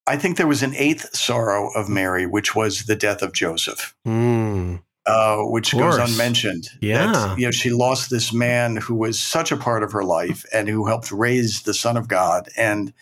I 0.07 0.17
think 0.17 0.37
there 0.37 0.47
was 0.47 0.63
an 0.63 0.73
eighth 0.75 1.15
sorrow 1.15 1.69
of 1.73 1.87
Mary, 1.89 2.25
which 2.25 2.55
was 2.55 2.85
the 2.85 2.95
death 2.95 3.21
of 3.21 3.33
Joseph, 3.33 3.95
Mm. 4.05 4.81
uh, 5.05 5.37
which 5.43 5.73
goes 5.73 5.97
unmentioned. 5.97 6.69
Yeah. 6.81 7.11
That, 7.11 7.39
you 7.39 7.45
know, 7.45 7.51
she 7.51 7.69
lost 7.69 8.09
this 8.09 8.33
man 8.33 8.77
who 8.77 8.95
was 8.95 9.19
such 9.19 9.51
a 9.51 9.57
part 9.57 9.83
of 9.83 9.91
her 9.91 10.03
life 10.03 10.43
and 10.51 10.67
who 10.67 10.87
helped 10.87 11.11
raise 11.11 11.61
the 11.61 11.73
Son 11.73 11.97
of 11.97 12.07
God 12.07 12.49
and 12.57 12.93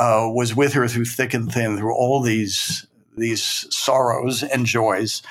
uh, 0.00 0.28
was 0.32 0.56
with 0.56 0.72
her 0.72 0.88
through 0.88 1.04
thick 1.04 1.34
and 1.34 1.52
thin, 1.52 1.76
through 1.76 1.94
all 1.94 2.20
these 2.22 2.86
these 3.16 3.42
sorrows 3.74 4.42
and 4.42 4.64
joys. 4.66 5.22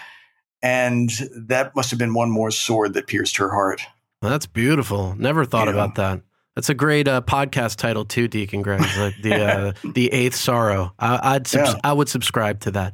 And 0.61 1.09
that 1.35 1.75
must 1.75 1.89
have 1.89 1.97
been 1.99 2.13
one 2.13 2.29
more 2.29 2.51
sword 2.51 2.93
that 2.93 3.07
pierced 3.07 3.37
her 3.37 3.49
heart. 3.49 3.81
That's 4.21 4.45
beautiful. 4.45 5.15
Never 5.17 5.45
thought 5.45 5.67
Yeah. 5.67 5.73
about 5.73 5.95
that. 5.95 6.21
That's 6.55 6.67
a 6.69 6.73
great 6.73 7.07
uh, 7.07 7.21
podcast 7.21 7.77
title 7.77 8.03
too, 8.03 8.27
Deacon 8.27 8.61
Greg. 8.61 8.81
Like 8.97 9.15
the 9.21 9.33
uh, 9.35 9.73
the 9.93 10.11
eighth 10.11 10.35
sorrow. 10.35 10.93
I, 10.99 11.35
I'd 11.35 11.47
subs- 11.47 11.71
Yeah. 11.73 11.79
I 11.83 11.93
would 11.93 12.09
subscribe 12.09 12.59
to 12.61 12.71
that. 12.71 12.93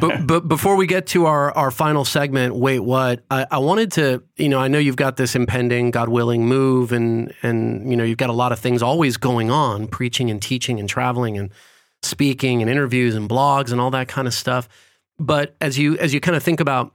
But 0.00 0.26
but 0.26 0.48
before 0.48 0.76
we 0.76 0.86
get 0.86 1.06
to 1.08 1.26
our 1.26 1.56
our 1.56 1.70
final 1.70 2.04
segment, 2.04 2.54
wait, 2.54 2.80
what? 2.80 3.24
I, 3.30 3.46
I 3.50 3.58
wanted 3.58 3.92
to, 3.92 4.22
you 4.36 4.48
know, 4.48 4.58
I 4.58 4.68
know 4.68 4.78
you've 4.78 4.96
got 4.96 5.16
this 5.16 5.34
impending, 5.34 5.90
God 5.90 6.08
willing, 6.08 6.46
move, 6.46 6.92
and 6.92 7.34
and 7.42 7.90
you 7.90 7.96
know 7.96 8.04
you've 8.04 8.18
got 8.18 8.30
a 8.30 8.34
lot 8.34 8.52
of 8.52 8.58
things 8.58 8.82
always 8.82 9.16
going 9.16 9.50
on, 9.50 9.88
preaching 9.88 10.30
and 10.30 10.40
teaching 10.40 10.78
and 10.78 10.88
traveling 10.88 11.38
and 11.38 11.50
speaking 12.02 12.62
and 12.62 12.70
interviews 12.70 13.14
and 13.14 13.28
blogs 13.28 13.72
and 13.72 13.80
all 13.80 13.90
that 13.90 14.08
kind 14.08 14.28
of 14.28 14.34
stuff. 14.34 14.68
But 15.18 15.56
as 15.60 15.78
you 15.78 15.98
as 15.98 16.14
you 16.14 16.20
kind 16.20 16.36
of 16.36 16.42
think 16.42 16.60
about 16.60 16.94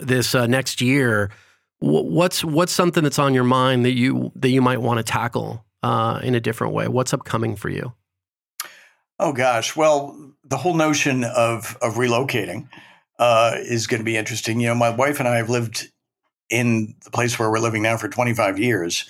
this 0.00 0.34
uh, 0.34 0.46
next 0.46 0.80
year, 0.80 1.30
wh- 1.78 2.04
what's 2.04 2.44
what's 2.44 2.72
something 2.72 3.02
that's 3.02 3.18
on 3.18 3.34
your 3.34 3.44
mind 3.44 3.84
that 3.84 3.92
you 3.92 4.32
that 4.36 4.50
you 4.50 4.62
might 4.62 4.80
want 4.80 4.98
to 4.98 5.04
tackle 5.04 5.64
uh, 5.82 6.20
in 6.22 6.34
a 6.34 6.40
different 6.40 6.72
way? 6.72 6.88
What's 6.88 7.12
upcoming 7.12 7.56
for 7.56 7.68
you? 7.68 7.92
Oh 9.24 9.32
gosh, 9.32 9.76
well, 9.76 10.18
the 10.42 10.56
whole 10.56 10.74
notion 10.74 11.22
of 11.22 11.78
of 11.80 11.94
relocating 11.94 12.68
uh, 13.20 13.52
is 13.56 13.86
going 13.86 14.00
to 14.00 14.04
be 14.04 14.16
interesting. 14.16 14.58
You 14.58 14.66
know, 14.66 14.74
my 14.74 14.90
wife 14.90 15.20
and 15.20 15.28
I 15.28 15.36
have 15.36 15.48
lived 15.48 15.92
in 16.50 16.96
the 17.04 17.10
place 17.12 17.38
where 17.38 17.48
we're 17.48 17.60
living 17.60 17.84
now 17.84 17.96
for 17.96 18.08
25 18.08 18.58
years, 18.58 19.08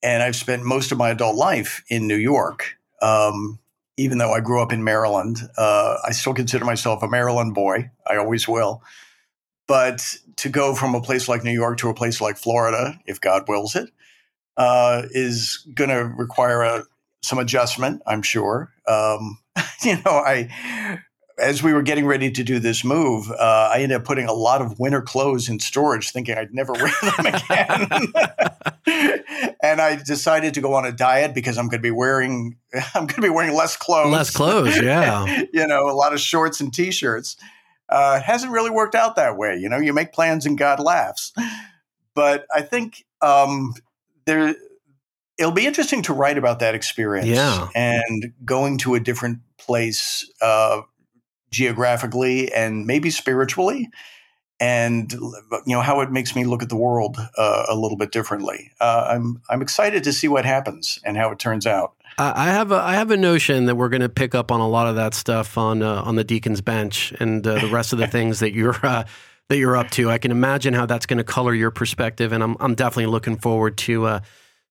and 0.00 0.22
I've 0.22 0.36
spent 0.36 0.62
most 0.62 0.92
of 0.92 0.98
my 0.98 1.08
adult 1.10 1.34
life 1.34 1.82
in 1.88 2.06
New 2.06 2.14
York. 2.14 2.76
Um, 3.02 3.58
even 3.96 4.18
though 4.18 4.32
I 4.32 4.38
grew 4.38 4.62
up 4.62 4.72
in 4.72 4.84
Maryland, 4.84 5.38
uh, 5.56 5.96
I 6.06 6.12
still 6.12 6.34
consider 6.34 6.64
myself 6.64 7.02
a 7.02 7.08
Maryland 7.08 7.52
boy. 7.52 7.90
I 8.06 8.16
always 8.16 8.46
will. 8.46 8.80
But 9.66 10.18
to 10.36 10.50
go 10.50 10.76
from 10.76 10.94
a 10.94 11.00
place 11.00 11.28
like 11.28 11.42
New 11.42 11.50
York 11.50 11.78
to 11.78 11.88
a 11.88 11.94
place 11.94 12.20
like 12.20 12.36
Florida, 12.36 12.96
if 13.06 13.20
God 13.20 13.48
wills 13.48 13.74
it, 13.74 13.90
uh, 14.56 15.02
is 15.10 15.66
going 15.74 15.90
to 15.90 16.04
require 16.16 16.62
a, 16.62 16.84
some 17.22 17.40
adjustment, 17.40 18.02
I'm 18.06 18.22
sure. 18.22 18.72
Um, 18.86 19.38
you 19.82 19.96
know, 20.04 20.12
I 20.12 21.00
as 21.38 21.62
we 21.62 21.72
were 21.72 21.82
getting 21.82 22.06
ready 22.06 22.30
to 22.30 22.42
do 22.42 22.58
this 22.58 22.84
move, 22.84 23.30
uh, 23.30 23.70
I 23.72 23.80
ended 23.80 24.00
up 24.00 24.04
putting 24.04 24.26
a 24.26 24.32
lot 24.32 24.60
of 24.60 24.78
winter 24.78 25.00
clothes 25.00 25.48
in 25.48 25.60
storage, 25.60 26.10
thinking 26.10 26.36
I'd 26.36 26.52
never 26.52 26.72
wear 26.72 26.92
them 27.02 27.26
again. 27.26 27.88
and 29.62 29.80
I 29.80 29.96
decided 30.04 30.54
to 30.54 30.60
go 30.60 30.74
on 30.74 30.84
a 30.84 30.92
diet 30.92 31.34
because 31.34 31.58
I'm 31.58 31.66
going 31.66 31.78
to 31.78 31.82
be 31.82 31.90
wearing 31.90 32.56
I'm 32.94 33.06
going 33.06 33.16
to 33.16 33.22
be 33.22 33.28
wearing 33.28 33.54
less 33.54 33.76
clothes. 33.76 34.12
Less 34.12 34.30
clothes, 34.30 34.80
yeah. 34.82 35.44
you 35.52 35.66
know, 35.66 35.88
a 35.88 35.94
lot 35.94 36.12
of 36.12 36.20
shorts 36.20 36.60
and 36.60 36.72
t-shirts. 36.72 37.36
Uh, 37.88 38.20
hasn't 38.20 38.52
really 38.52 38.70
worked 38.70 38.94
out 38.94 39.16
that 39.16 39.38
way. 39.38 39.56
You 39.56 39.68
know, 39.68 39.78
you 39.78 39.94
make 39.94 40.12
plans 40.12 40.44
and 40.44 40.58
God 40.58 40.78
laughs. 40.78 41.32
But 42.14 42.46
I 42.54 42.60
think 42.60 43.06
um, 43.22 43.74
there 44.26 44.54
it'll 45.38 45.52
be 45.52 45.66
interesting 45.66 46.02
to 46.02 46.12
write 46.12 46.36
about 46.36 46.58
that 46.60 46.74
experience 46.74 47.28
yeah. 47.28 47.68
and 47.74 48.32
going 48.44 48.78
to 48.78 48.94
a 48.94 49.00
different 49.00 49.38
place 49.56 50.28
uh, 50.42 50.82
geographically 51.50 52.52
and 52.52 52.86
maybe 52.86 53.10
spiritually 53.10 53.88
and 54.60 55.12
you 55.12 55.62
know 55.66 55.80
how 55.80 56.00
it 56.00 56.10
makes 56.10 56.34
me 56.34 56.44
look 56.44 56.62
at 56.62 56.68
the 56.68 56.76
world 56.76 57.16
uh, 57.36 57.66
a 57.68 57.76
little 57.76 57.96
bit 57.96 58.10
differently. 58.10 58.72
Uh, 58.80 59.06
I'm 59.10 59.40
I'm 59.48 59.62
excited 59.62 60.02
to 60.04 60.12
see 60.12 60.26
what 60.26 60.44
happens 60.44 60.98
and 61.04 61.16
how 61.16 61.30
it 61.30 61.38
turns 61.38 61.66
out. 61.66 61.94
I 62.18 62.46
have 62.46 62.72
a 62.72 62.76
I 62.76 62.94
have 62.94 63.12
a 63.12 63.16
notion 63.16 63.66
that 63.66 63.76
we're 63.76 63.88
going 63.88 64.00
to 64.00 64.08
pick 64.08 64.34
up 64.34 64.50
on 64.50 64.58
a 64.58 64.68
lot 64.68 64.88
of 64.88 64.96
that 64.96 65.14
stuff 65.14 65.56
on 65.56 65.82
uh, 65.82 66.02
on 66.02 66.16
the 66.16 66.24
Deacon's 66.24 66.60
bench 66.60 67.12
and 67.20 67.46
uh, 67.46 67.60
the 67.60 67.68
rest 67.68 67.92
of 67.92 68.00
the 68.00 68.08
things 68.08 68.40
that 68.40 68.52
you're 68.52 68.74
uh, 68.84 69.04
that 69.48 69.56
you're 69.56 69.76
up 69.76 69.90
to. 69.92 70.10
I 70.10 70.18
can 70.18 70.32
imagine 70.32 70.74
how 70.74 70.86
that's 70.86 71.06
going 71.06 71.18
to 71.18 71.24
color 71.24 71.54
your 71.54 71.70
perspective, 71.70 72.32
and 72.32 72.42
I'm 72.42 72.56
I'm 72.58 72.74
definitely 72.74 73.06
looking 73.06 73.36
forward 73.36 73.76
to 73.78 74.06
uh, 74.06 74.20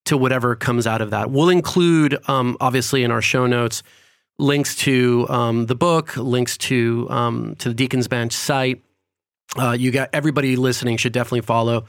to 0.08 0.16
whatever 0.16 0.56
comes 0.56 0.86
out 0.86 1.00
of 1.00 1.10
that. 1.10 1.30
We'll 1.30 1.48
include 1.48 2.18
um, 2.28 2.56
obviously 2.60 3.04
in 3.04 3.10
our 3.10 3.22
show 3.22 3.46
notes 3.46 3.82
links 4.38 4.76
to 4.76 5.26
um, 5.28 5.66
the 5.66 5.74
book, 5.74 6.16
links 6.16 6.56
to 6.58 7.06
um, 7.10 7.56
to 7.56 7.68
the 7.68 7.74
Deacon's 7.74 8.08
Bench 8.08 8.32
site. 8.32 8.82
Uh, 9.58 9.72
you 9.72 9.90
got 9.90 10.10
everybody 10.12 10.56
listening 10.56 10.96
should 10.96 11.12
definitely 11.12 11.40
follow 11.40 11.84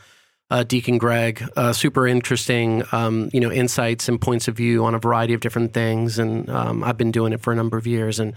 uh, 0.49 0.63
Deacon 0.63 0.97
Greg. 0.97 1.43
Uh, 1.55 1.74
super 1.74 2.07
interesting, 2.07 2.84
um, 2.91 3.30
you 3.34 3.39
know, 3.39 3.51
insights 3.51 4.09
and 4.09 4.20
points 4.20 4.47
of 4.47 4.55
view 4.55 4.84
on 4.86 4.95
a 4.95 4.99
variety 4.99 5.34
of 5.34 5.41
different 5.41 5.74
things. 5.74 6.20
And 6.20 6.49
um, 6.49 6.84
I've 6.84 6.97
been 6.97 7.11
doing 7.11 7.34
it 7.34 7.41
for 7.41 7.53
a 7.53 7.55
number 7.55 7.78
of 7.78 7.86
years, 7.86 8.20
and 8.20 8.34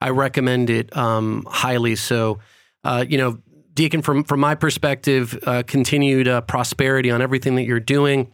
I 0.00 0.10
recommend 0.10 0.70
it 0.70 0.94
um, 0.96 1.46
highly. 1.48 1.96
So, 1.96 2.40
uh, 2.84 3.04
you 3.08 3.18
know, 3.18 3.38
Deacon, 3.74 4.02
from 4.02 4.24
from 4.24 4.40
my 4.40 4.54
perspective, 4.54 5.38
uh, 5.46 5.62
continued 5.66 6.28
uh, 6.28 6.40
prosperity 6.42 7.10
on 7.10 7.22
everything 7.22 7.54
that 7.56 7.62
you're 7.62 7.80
doing. 7.80 8.32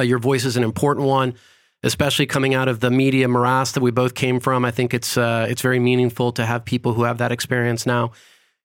Your 0.00 0.18
voice 0.18 0.44
is 0.44 0.56
an 0.56 0.64
important 0.64 1.06
one 1.06 1.34
especially 1.82 2.26
coming 2.26 2.54
out 2.54 2.68
of 2.68 2.80
the 2.80 2.90
media 2.90 3.28
morass 3.28 3.72
that 3.72 3.80
we 3.80 3.90
both 3.90 4.14
came 4.14 4.40
from. 4.40 4.64
I 4.64 4.70
think 4.70 4.94
it's 4.94 5.16
uh, 5.16 5.46
it's 5.48 5.62
very 5.62 5.78
meaningful 5.78 6.32
to 6.32 6.46
have 6.46 6.64
people 6.64 6.92
who 6.94 7.04
have 7.04 7.18
that 7.18 7.32
experience 7.32 7.86
now, 7.86 8.12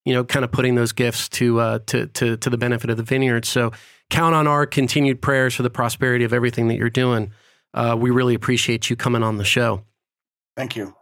you 0.06 0.14
know, 0.14 0.24
kind 0.24 0.46
of 0.46 0.52
putting 0.52 0.76
those 0.76 0.92
gifts 0.92 1.30
to 1.30 1.60
uh, 1.60 1.80
to 1.88 2.08
to 2.08 2.38
to 2.38 2.50
the 2.50 2.58
benefit 2.58 2.90
of 2.90 2.98
the 2.98 3.04
vineyard. 3.04 3.46
So 3.46 3.72
count 4.10 4.36
on 4.36 4.48
our 4.48 4.66
continued 4.66 5.22
prayers 5.22 5.56
for 5.56 5.64
the 5.64 5.70
prosperity 5.70 6.26
of 6.26 6.34
everything 6.34 6.68
that 6.68 6.78
you're 6.78 6.90
doing. 6.90 7.32
Uh, 7.74 7.96
we 8.00 8.10
really 8.10 8.34
appreciate 8.34 8.90
you 8.90 8.96
coming 8.96 9.24
on 9.24 9.38
the 9.38 9.46
show. 9.46 9.84
Thank 10.56 10.76
you. 10.76 10.96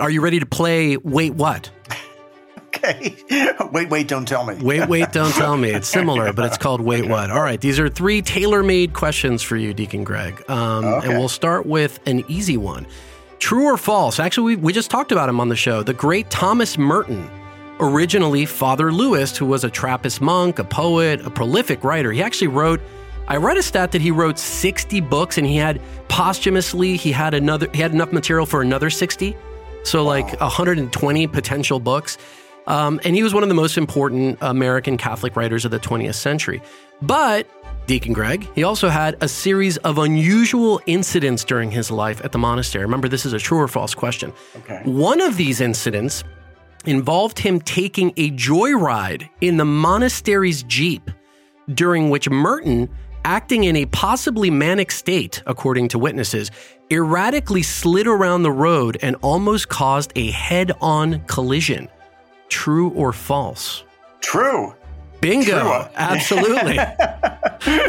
Are 0.00 0.10
you 0.10 0.20
ready 0.20 0.40
to 0.40 0.46
play? 0.46 0.96
Wait, 0.96 1.34
what? 1.34 1.70
Okay. 2.78 3.16
wait, 3.72 3.90
wait, 3.90 4.08
don't 4.08 4.26
tell 4.26 4.44
me. 4.44 4.54
wait, 4.62 4.88
wait, 4.88 5.12
don't 5.12 5.32
tell 5.32 5.56
me. 5.56 5.70
It's 5.70 5.88
similar, 5.88 6.32
but 6.32 6.46
it's 6.46 6.58
called 6.58 6.80
Wait 6.80 7.06
What. 7.06 7.30
All 7.30 7.42
right. 7.42 7.60
These 7.60 7.78
are 7.78 7.88
three 7.88 8.22
tailor 8.22 8.62
made 8.62 8.94
questions 8.94 9.42
for 9.42 9.56
you, 9.56 9.74
Deacon 9.74 10.04
Greg. 10.04 10.42
Um, 10.50 10.84
okay. 10.84 11.08
And 11.08 11.18
we'll 11.18 11.28
start 11.28 11.66
with 11.66 12.00
an 12.06 12.24
easy 12.28 12.56
one. 12.56 12.86
True 13.38 13.66
or 13.66 13.76
false? 13.76 14.18
Actually, 14.18 14.56
we, 14.56 14.62
we 14.62 14.72
just 14.72 14.90
talked 14.90 15.12
about 15.12 15.28
him 15.28 15.40
on 15.40 15.48
the 15.48 15.56
show. 15.56 15.82
The 15.82 15.94
great 15.94 16.28
Thomas 16.30 16.76
Merton, 16.76 17.30
originally 17.78 18.46
Father 18.46 18.92
Louis, 18.92 19.36
who 19.36 19.46
was 19.46 19.64
a 19.64 19.70
Trappist 19.70 20.20
monk, 20.20 20.58
a 20.58 20.64
poet, 20.64 21.20
a 21.24 21.30
prolific 21.30 21.84
writer. 21.84 22.12
He 22.12 22.22
actually 22.22 22.48
wrote. 22.48 22.80
I 23.28 23.36
read 23.36 23.58
a 23.58 23.62
stat 23.62 23.92
that 23.92 24.00
he 24.00 24.10
wrote 24.10 24.38
60 24.38 25.02
books 25.02 25.36
and 25.36 25.46
he 25.46 25.56
had 25.56 25.82
posthumously 26.08 26.96
he 26.96 27.12
had 27.12 27.34
another 27.34 27.68
he 27.74 27.82
had 27.82 27.92
enough 27.92 28.10
material 28.10 28.46
for 28.46 28.62
another 28.62 28.88
60. 28.88 29.36
So 29.84 30.02
wow. 30.02 30.08
like 30.08 30.40
120 30.40 31.26
potential 31.26 31.78
books. 31.78 32.16
Um, 32.68 33.00
and 33.02 33.16
he 33.16 33.22
was 33.22 33.32
one 33.32 33.42
of 33.42 33.48
the 33.48 33.54
most 33.54 33.78
important 33.78 34.38
American 34.42 34.98
Catholic 34.98 35.34
writers 35.34 35.64
of 35.64 35.70
the 35.70 35.80
20th 35.80 36.14
century. 36.14 36.62
But 37.00 37.48
Deacon 37.86 38.12
Greg, 38.12 38.46
he 38.54 38.62
also 38.62 38.90
had 38.90 39.16
a 39.22 39.28
series 39.28 39.78
of 39.78 39.96
unusual 39.96 40.78
incidents 40.86 41.44
during 41.44 41.70
his 41.70 41.90
life 41.90 42.22
at 42.22 42.32
the 42.32 42.38
monastery. 42.38 42.84
Remember, 42.84 43.08
this 43.08 43.24
is 43.24 43.32
a 43.32 43.38
true 43.38 43.58
or 43.58 43.68
false 43.68 43.94
question. 43.94 44.34
Okay. 44.58 44.82
One 44.84 45.22
of 45.22 45.38
these 45.38 45.62
incidents 45.62 46.22
involved 46.84 47.38
him 47.38 47.58
taking 47.58 48.12
a 48.18 48.30
joyride 48.32 49.28
in 49.40 49.56
the 49.56 49.64
monastery's 49.64 50.62
Jeep, 50.64 51.10
during 51.72 52.10
which 52.10 52.28
Merton, 52.28 52.90
acting 53.24 53.64
in 53.64 53.76
a 53.76 53.86
possibly 53.86 54.50
manic 54.50 54.90
state, 54.90 55.42
according 55.46 55.88
to 55.88 55.98
witnesses, 55.98 56.50
erratically 56.90 57.62
slid 57.62 58.06
around 58.06 58.42
the 58.42 58.52
road 58.52 58.98
and 59.00 59.16
almost 59.22 59.70
caused 59.70 60.12
a 60.16 60.30
head 60.30 60.72
on 60.82 61.20
collision. 61.24 61.88
True 62.48 62.90
or 62.90 63.12
false? 63.12 63.84
True. 64.20 64.74
Bingo. 65.20 65.60
True. 65.60 65.90
Absolutely. 65.96 66.78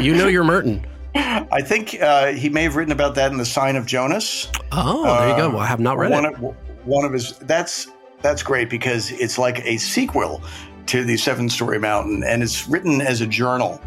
you 0.00 0.14
know 0.14 0.28
you're 0.28 0.44
Merton. 0.44 0.86
I 1.14 1.60
think 1.62 2.00
uh, 2.00 2.28
he 2.32 2.48
may 2.48 2.64
have 2.64 2.76
written 2.76 2.92
about 2.92 3.14
that 3.16 3.32
in 3.32 3.38
the 3.38 3.44
Sign 3.44 3.76
of 3.76 3.86
Jonas. 3.86 4.48
Oh, 4.72 5.04
there 5.04 5.30
you 5.30 5.36
go. 5.36 5.50
Well, 5.50 5.60
I 5.60 5.66
have 5.66 5.80
not 5.80 5.98
read 5.98 6.10
one 6.10 6.26
it. 6.26 6.34
Of, 6.34 6.56
one 6.84 7.04
of 7.04 7.12
his 7.12 7.36
that's 7.40 7.88
that's 8.22 8.42
great 8.42 8.70
because 8.70 9.10
it's 9.12 9.38
like 9.38 9.64
a 9.64 9.76
sequel 9.78 10.42
to 10.86 11.04
the 11.04 11.16
Seven 11.16 11.48
Storey 11.48 11.78
Mountain, 11.78 12.22
and 12.24 12.42
it's 12.42 12.68
written 12.68 13.00
as 13.00 13.20
a 13.20 13.26
journal 13.26 13.80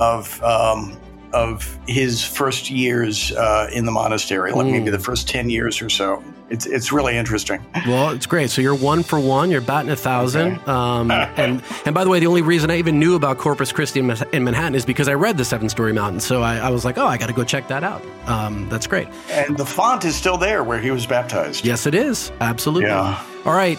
of 0.00 0.42
um, 0.42 0.98
of 1.32 1.78
his 1.86 2.24
first 2.24 2.70
years 2.70 3.32
uh, 3.32 3.68
in 3.72 3.84
the 3.84 3.92
monastery, 3.92 4.52
like 4.52 4.66
mm. 4.66 4.72
maybe 4.72 4.90
the 4.90 4.98
first 4.98 5.28
ten 5.28 5.50
years 5.50 5.80
or 5.80 5.88
so 5.88 6.22
it's 6.50 6.66
it's 6.66 6.92
really 6.92 7.16
interesting. 7.16 7.64
Well, 7.86 8.10
it's 8.10 8.26
great. 8.26 8.50
So 8.50 8.60
you're 8.60 8.74
one 8.74 9.02
for 9.02 9.18
one. 9.18 9.50
You're 9.50 9.60
batting 9.60 9.90
a 9.90 9.96
thousand. 9.96 10.58
Okay. 10.58 10.70
Um, 10.70 11.10
and 11.36 11.62
and 11.86 11.94
by 11.94 12.04
the 12.04 12.10
way, 12.10 12.20
the 12.20 12.26
only 12.26 12.42
reason 12.42 12.70
I 12.70 12.78
even 12.78 12.98
knew 12.98 13.14
about 13.14 13.38
Corpus 13.38 13.72
Christi 13.72 14.00
in, 14.00 14.10
in 14.32 14.44
Manhattan 14.44 14.74
is 14.74 14.84
because 14.84 15.08
I 15.08 15.14
read 15.14 15.38
the 15.38 15.44
Seven 15.44 15.68
Storey 15.68 15.92
Mountain. 15.92 16.20
So 16.20 16.42
I, 16.42 16.56
I, 16.56 16.70
was 16.70 16.84
like, 16.84 16.98
oh, 16.98 17.06
I 17.06 17.16
got 17.16 17.26
to 17.26 17.32
go 17.32 17.44
check 17.44 17.68
that 17.68 17.82
out. 17.82 18.04
Um, 18.26 18.68
that's 18.68 18.86
great. 18.86 19.08
And 19.30 19.56
the 19.56 19.66
font 19.66 20.04
is 20.04 20.14
still 20.14 20.36
there 20.36 20.62
where 20.62 20.78
he 20.78 20.90
was 20.90 21.06
baptized. 21.06 21.64
Yes, 21.64 21.86
it 21.86 21.94
is. 21.94 22.30
Absolutely. 22.40 22.88
Yeah. 22.88 23.24
All 23.44 23.54
right. 23.54 23.78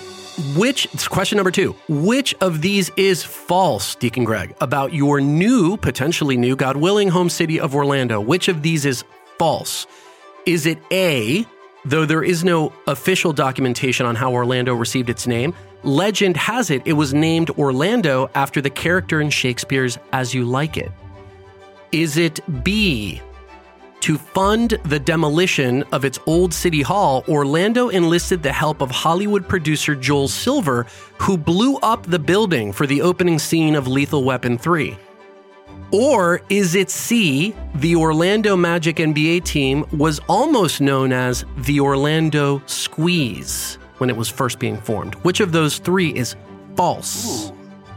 Which 0.55 0.87
question 1.09 1.37
number 1.37 1.51
two? 1.51 1.75
Which 1.87 2.35
of 2.41 2.61
these 2.61 2.91
is 2.97 3.23
false, 3.23 3.95
Deacon 3.95 4.25
Greg, 4.25 4.53
about 4.59 4.93
your 4.93 5.21
new, 5.21 5.77
potentially 5.77 6.35
new, 6.35 6.57
God 6.57 6.75
willing, 6.75 7.07
home 7.07 7.29
city 7.29 7.59
of 7.59 7.73
Orlando? 7.73 8.19
Which 8.19 8.49
of 8.49 8.61
these 8.61 8.85
is 8.85 9.05
false? 9.39 9.87
Is 10.45 10.65
it 10.65 10.77
A, 10.91 11.45
Though 11.85 12.05
there 12.05 12.23
is 12.23 12.43
no 12.43 12.73
official 12.87 13.31
documentation 13.31 14.07
on 14.07 14.15
how 14.15 14.33
Orlando 14.33 14.73
received 14.73 15.09
its 15.09 15.27
name, 15.27 15.53
legend 15.83 16.35
has 16.35 16.71
it 16.71 16.81
it 16.85 16.93
was 16.93 17.13
named 17.13 17.51
Orlando 17.51 18.29
after 18.33 18.59
the 18.59 18.71
character 18.71 19.21
in 19.21 19.29
Shakespeare's 19.29 19.99
As 20.11 20.33
You 20.33 20.45
Like 20.45 20.77
It. 20.77 20.91
Is 21.91 22.17
it 22.17 22.39
B? 22.63 23.21
To 24.01 24.17
fund 24.17 24.79
the 24.83 24.99
demolition 24.99 25.83
of 25.91 26.05
its 26.05 26.19
old 26.25 26.53
city 26.53 26.81
hall, 26.81 27.23
Orlando 27.27 27.89
enlisted 27.89 28.43
the 28.43 28.51
help 28.51 28.81
of 28.81 28.91
Hollywood 28.91 29.47
producer 29.47 29.95
Joel 29.95 30.27
Silver, 30.27 30.85
who 31.19 31.37
blew 31.37 31.77
up 31.77 32.03
the 32.03 32.19
building 32.19 32.71
for 32.71 32.85
the 32.85 33.01
opening 33.01 33.39
scene 33.39 33.75
of 33.75 33.87
Lethal 33.87 34.23
Weapon 34.23 34.57
3. 34.57 34.97
Or 35.95 36.41
is 36.49 36.75
it 36.75 36.89
C, 36.89 37.55
the 37.75 37.95
Orlando 37.95 38.57
Magic 38.57 38.97
NBA 38.97 39.45
team 39.45 39.85
was 39.93 40.19
almost 40.27 40.81
known 40.81 41.13
as 41.13 41.45
the 41.59 41.79
Orlando 41.79 42.61
Squeeze 42.65 43.77
when 43.99 44.09
it 44.09 44.17
was 44.17 44.27
first 44.27 44.59
being 44.59 44.75
formed? 44.75 45.15
Which 45.23 45.39
of 45.39 45.53
those 45.53 45.77
three 45.77 46.13
is 46.13 46.35
false? 46.75 47.49
Ooh, 47.49 47.55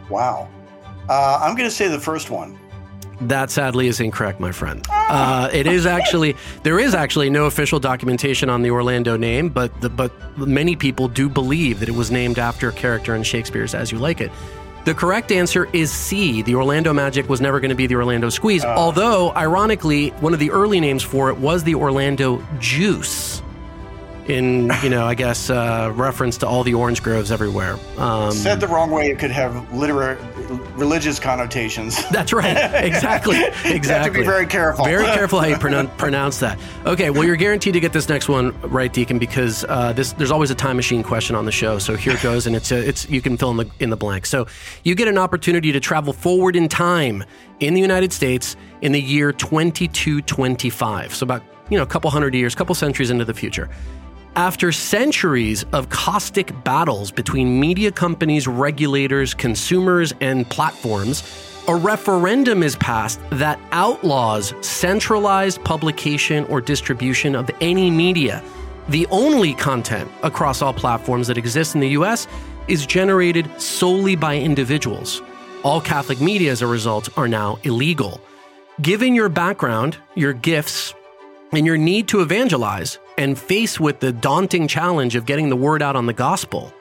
wow. 0.09 0.49
Uh, 1.09 1.40
I'm 1.42 1.57
going 1.57 1.68
to 1.68 1.74
say 1.74 1.88
the 1.88 1.99
first 1.99 2.30
one. 2.30 2.57
That 3.22 3.51
sadly 3.51 3.88
is 3.88 3.99
incorrect, 3.99 4.38
my 4.38 4.53
friend. 4.53 4.86
Uh, 4.90 5.51
it 5.53 5.66
is 5.66 5.84
actually 5.84 6.36
there 6.62 6.78
is 6.78 6.94
actually 6.94 7.30
no 7.30 7.46
official 7.46 7.80
documentation 7.80 8.49
on 8.49 8.62
the 8.62 8.70
Orlando 8.70 9.16
name, 9.16 9.49
but 9.49 9.80
the, 9.80 9.88
but 9.88 10.12
many 10.38 10.76
people 10.76 11.09
do 11.09 11.28
believe 11.28 11.80
that 11.80 11.88
it 11.88 11.96
was 11.96 12.12
named 12.12 12.38
after 12.38 12.68
a 12.68 12.72
character 12.72 13.16
in 13.16 13.24
Shakespeare's 13.24 13.74
As 13.74 13.90
You 13.90 13.99
Like 13.99 14.20
It. 14.20 14.30
The 14.89 14.95
correct 14.95 15.32
answer 15.32 15.68
is 15.74 15.93
C. 15.93 16.41
The 16.41 16.55
Orlando 16.55 16.95
Magic 16.95 17.28
was 17.28 17.43
never 17.43 17.61
going 17.61 17.68
to 17.68 17.74
be 17.74 17.86
the 17.86 17.97
Orlando 17.97 18.30
Squeeze, 18.30 18.64
uh. 18.64 18.68
although 18.68 19.34
ironically, 19.34 20.09
one 20.20 20.32
of 20.32 20.41
the 20.41 20.51
early 20.51 20.80
names 20.80 21.03
for 21.03 21.28
it 21.28 21.36
was 21.36 21.62
the 21.62 21.74
Orlando 21.74 22.43
Juice 22.59 23.43
in 24.28 24.72
you 24.82 24.89
know 24.89 25.05
I 25.05 25.12
guess 25.12 25.51
uh, 25.51 25.93
reference 25.95 26.39
to 26.39 26.47
all 26.47 26.64
the 26.64 26.72
orange 26.72 27.03
groves 27.03 27.30
everywhere. 27.30 27.76
Um, 27.99 28.32
Said 28.32 28.61
the 28.61 28.66
wrong 28.68 28.91
way, 28.91 29.11
it 29.11 29.18
could 29.18 29.30
have 29.30 29.70
literary, 29.74 30.16
religious 30.49 31.18
connotations. 31.18 32.03
That's 32.11 32.32
right. 32.32 32.84
Exactly. 32.84 33.38
Exactly. 33.78 33.88
have 33.88 34.07
to 34.07 34.18
be 34.20 34.24
very 34.24 34.46
careful. 34.46 34.84
Very 34.84 35.05
careful 35.05 35.40
how 35.40 35.46
you 35.46 35.57
pronounce, 35.59 35.90
pronounce 35.96 36.38
that. 36.40 36.59
Okay. 36.86 37.11
Well, 37.11 37.24
you're 37.24 37.36
guaranteed 37.36 37.74
to 37.74 37.80
get 37.80 37.92
this 37.92 38.09
next 38.09 38.28
one 38.28 38.59
right, 38.62 38.92
Deacon, 38.92 39.18
because 39.18 39.64
uh, 39.68 39.92
this 39.92 40.12
there's 40.12 40.30
always 40.30 40.51
a 40.51 40.55
time 40.55 40.76
machine 40.76 41.03
question 41.03 41.36
on 41.36 41.44
the 41.44 41.53
show. 41.53 41.78
So 41.78 41.96
here 41.96 42.14
it 42.14 42.22
goes, 42.22 42.46
and 42.46 42.57
it's 42.57 42.72
a, 42.72 42.88
it's 42.88 43.09
you 43.09 43.20
can 43.20 43.36
fill 43.36 43.51
in 43.51 43.57
the 43.59 43.70
in 43.78 43.90
the 43.90 43.96
blank. 43.96 44.26
So 44.26 44.46
you 44.84 44.94
get 44.94 45.09
an 45.09 45.18
opportunity 45.18 45.72
to 45.72 45.80
travel 45.80 46.12
forward 46.12 46.57
in 46.57 46.68
time 46.68 47.24
in 47.61 47.74
the 47.74 47.80
United 47.80 48.12
States 48.12 48.57
in 48.80 48.92
the 48.92 49.01
year 49.01 49.32
2225. 49.32 51.14
So 51.14 51.24
about 51.24 51.42
you 51.70 51.76
know 51.76 51.82
a 51.82 51.86
couple 51.86 52.11
hundred 52.11 52.34
years, 52.34 52.55
couple 52.55 52.74
centuries 52.74 53.11
into 53.11 53.24
the 53.24 53.34
future. 53.34 53.68
After 54.39 54.70
centuries 54.70 55.64
of 55.72 55.89
caustic 55.89 56.53
battles 56.62 57.11
between 57.11 57.59
media 57.59 57.91
companies, 57.91 58.47
regulators, 58.47 59.34
consumers, 59.34 60.14
and 60.20 60.49
platforms, 60.49 61.24
a 61.66 61.74
referendum 61.74 62.62
is 62.62 62.76
passed 62.76 63.18
that 63.30 63.59
outlaws 63.72 64.55
centralized 64.64 65.64
publication 65.64 66.45
or 66.45 66.61
distribution 66.61 67.34
of 67.34 67.51
any 67.61 67.91
media. 67.91 68.41
The 68.91 69.09
only 69.11 69.55
content 69.55 70.09
across 70.22 70.62
all 70.62 70.72
platforms 70.72 71.26
that 71.26 71.36
exist 71.36 71.74
in 71.74 71.80
the 71.80 71.91
US 71.99 72.28
is 72.68 72.86
generated 72.86 73.51
solely 73.61 74.14
by 74.14 74.36
individuals. 74.39 75.20
All 75.64 75.80
Catholic 75.80 76.20
media, 76.20 76.53
as 76.53 76.62
a 76.62 76.66
result, 76.68 77.09
are 77.18 77.26
now 77.26 77.59
illegal. 77.64 78.20
Given 78.82 79.16
your 79.16 79.28
background, 79.28 79.97
your 80.14 80.32
gifts, 80.32 80.95
and 81.53 81.66
your 81.66 81.76
need 81.76 82.09
to 82.09 82.20
evangelize, 82.20 82.99
and 83.16 83.38
face 83.38 83.80
with 83.80 84.01
the 84.01 84.12
daunting 84.12 84.68
challenge 84.68 85.16
of 85.16 85.26
getting 85.26 85.49
the 85.49 85.57
word 85.57 85.82
out 85.82 85.96
on 85.96 86.07
the 86.07 86.12
gospel, 86.12 86.72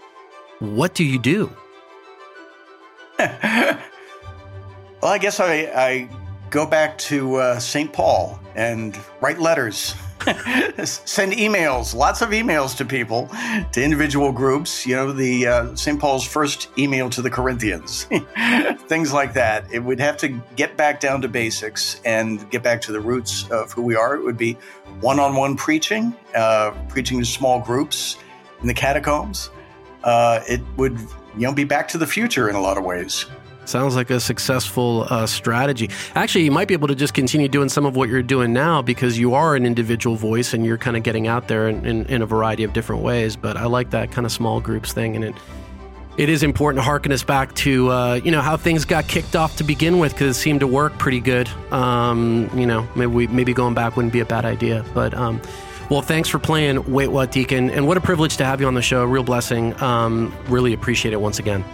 what 0.59 0.93
do 0.93 1.03
you 1.03 1.19
do? 1.19 1.51
well, 3.19 3.79
I 5.03 5.17
guess 5.17 5.39
I, 5.39 5.53
I 5.75 6.09
go 6.49 6.65
back 6.65 6.97
to 6.99 7.35
uh, 7.35 7.59
St. 7.59 7.91
Paul 7.91 8.39
and 8.55 8.97
write 9.21 9.39
letters. 9.39 9.95
Send 10.85 11.33
emails, 11.33 11.95
lots 11.95 12.21
of 12.21 12.29
emails 12.29 12.75
to 12.77 12.85
people, 12.85 13.29
to 13.71 13.83
individual 13.83 14.31
groups. 14.31 14.85
You 14.85 14.95
know, 14.95 15.11
the 15.11 15.47
uh, 15.47 15.75
St. 15.75 15.99
Paul's 15.99 16.25
first 16.25 16.69
email 16.77 17.09
to 17.11 17.21
the 17.21 17.29
Corinthians, 17.29 18.03
things 18.87 19.13
like 19.13 19.33
that. 19.33 19.71
It 19.71 19.79
would 19.79 19.99
have 19.99 20.17
to 20.17 20.29
get 20.55 20.75
back 20.77 20.99
down 20.99 21.21
to 21.21 21.27
basics 21.27 22.01
and 22.03 22.49
get 22.51 22.63
back 22.63 22.81
to 22.81 22.91
the 22.91 22.99
roots 22.99 23.49
of 23.51 23.71
who 23.71 23.81
we 23.81 23.95
are. 23.95 24.15
It 24.15 24.23
would 24.23 24.37
be 24.37 24.53
one 24.99 25.19
on 25.19 25.35
one 25.35 25.55
preaching, 25.55 26.15
uh, 26.35 26.71
preaching 26.89 27.19
to 27.19 27.25
small 27.25 27.59
groups 27.59 28.17
in 28.61 28.67
the 28.67 28.73
catacombs. 28.73 29.49
Uh, 30.03 30.41
it 30.47 30.61
would 30.77 30.97
you 31.35 31.41
know 31.47 31.53
be 31.53 31.63
back 31.63 31.87
to 31.89 31.97
the 31.97 32.07
future 32.07 32.49
in 32.49 32.55
a 32.55 32.61
lot 32.61 32.77
of 32.77 32.83
ways. 32.83 33.25
Sounds 33.67 33.97
like 33.97 34.09
a 34.09 34.19
successful 34.21 35.05
uh, 35.09 35.27
strategy. 35.27 35.89
Actually, 36.15 36.45
you 36.45 36.51
might 36.51 36.69
be 36.69 36.73
able 36.73 36.87
to 36.87 36.95
just 36.95 37.13
continue 37.13 37.49
doing 37.49 37.67
some 37.67 37.85
of 37.85 37.97
what 37.97 38.07
you're 38.07 38.23
doing 38.23 38.53
now 38.53 38.81
because 38.81 39.19
you 39.19 39.33
are 39.33 39.55
an 39.57 39.65
individual 39.65 40.15
voice 40.15 40.53
and 40.53 40.65
you're 40.65 40.77
kind 40.77 40.95
of 40.95 41.03
getting 41.03 41.27
out 41.27 41.49
there 41.49 41.67
in, 41.67 41.85
in, 41.85 42.05
in 42.05 42.21
a 42.21 42.25
variety 42.25 42.63
of 42.63 42.71
different 42.71 43.01
ways. 43.01 43.35
But 43.35 43.57
I 43.57 43.65
like 43.65 43.89
that 43.89 44.09
kind 44.09 44.25
of 44.25 44.31
small 44.31 44.61
groups 44.61 44.93
thing, 44.93 45.15
and 45.15 45.25
it 45.25 45.35
it 46.15 46.29
is 46.29 46.43
important 46.43 46.79
to 46.79 46.83
harken 46.83 47.11
us 47.11 47.23
back 47.23 47.53
to 47.55 47.91
uh, 47.91 48.21
you 48.23 48.31
know 48.31 48.41
how 48.41 48.55
things 48.55 48.85
got 48.85 49.07
kicked 49.09 49.35
off 49.35 49.57
to 49.57 49.65
begin 49.65 49.99
with 49.99 50.13
because 50.13 50.37
it 50.37 50.39
seemed 50.39 50.61
to 50.61 50.67
work 50.67 50.97
pretty 50.97 51.19
good. 51.19 51.49
Um, 51.69 52.49
you 52.55 52.65
know, 52.65 52.87
maybe 52.95 53.11
we, 53.11 53.27
maybe 53.27 53.53
going 53.53 53.73
back 53.73 53.97
wouldn't 53.97 54.13
be 54.13 54.21
a 54.21 54.25
bad 54.25 54.45
idea. 54.45 54.85
But 54.93 55.13
um, 55.13 55.41
well, 55.89 56.01
thanks 56.01 56.29
for 56.29 56.39
playing 56.39 56.89
Wait 56.89 57.09
What 57.09 57.33
Deacon, 57.33 57.69
and 57.69 57.85
what 57.85 57.97
a 57.97 58.01
privilege 58.01 58.37
to 58.37 58.45
have 58.45 58.61
you 58.61 58.67
on 58.67 58.75
the 58.75 58.81
show. 58.81 59.03
Real 59.03 59.23
blessing. 59.23 59.79
Um, 59.83 60.33
really 60.47 60.71
appreciate 60.71 61.13
it 61.13 61.19
once 61.19 61.37
again. 61.37 61.65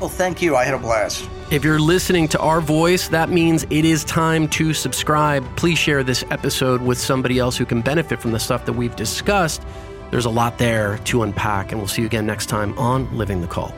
Well, 0.00 0.08
thank 0.08 0.42
you. 0.42 0.56
I 0.56 0.64
had 0.64 0.74
a 0.74 0.78
blast. 0.78 1.28
If 1.50 1.62
you're 1.62 1.78
listening 1.78 2.28
to 2.28 2.38
our 2.40 2.60
voice, 2.60 3.08
that 3.08 3.28
means 3.28 3.64
it 3.70 3.84
is 3.84 4.04
time 4.04 4.48
to 4.48 4.74
subscribe. 4.74 5.44
Please 5.56 5.78
share 5.78 6.02
this 6.02 6.24
episode 6.30 6.82
with 6.82 6.98
somebody 6.98 7.38
else 7.38 7.56
who 7.56 7.64
can 7.64 7.80
benefit 7.80 8.20
from 8.20 8.32
the 8.32 8.40
stuff 8.40 8.64
that 8.66 8.72
we've 8.72 8.96
discussed. 8.96 9.62
There's 10.10 10.26
a 10.26 10.30
lot 10.30 10.58
there 10.58 10.98
to 10.98 11.22
unpack, 11.22 11.72
and 11.72 11.80
we'll 11.80 11.88
see 11.88 12.02
you 12.02 12.06
again 12.06 12.26
next 12.26 12.46
time 12.46 12.76
on 12.78 13.16
Living 13.16 13.40
the 13.40 13.46
Call. 13.46 13.74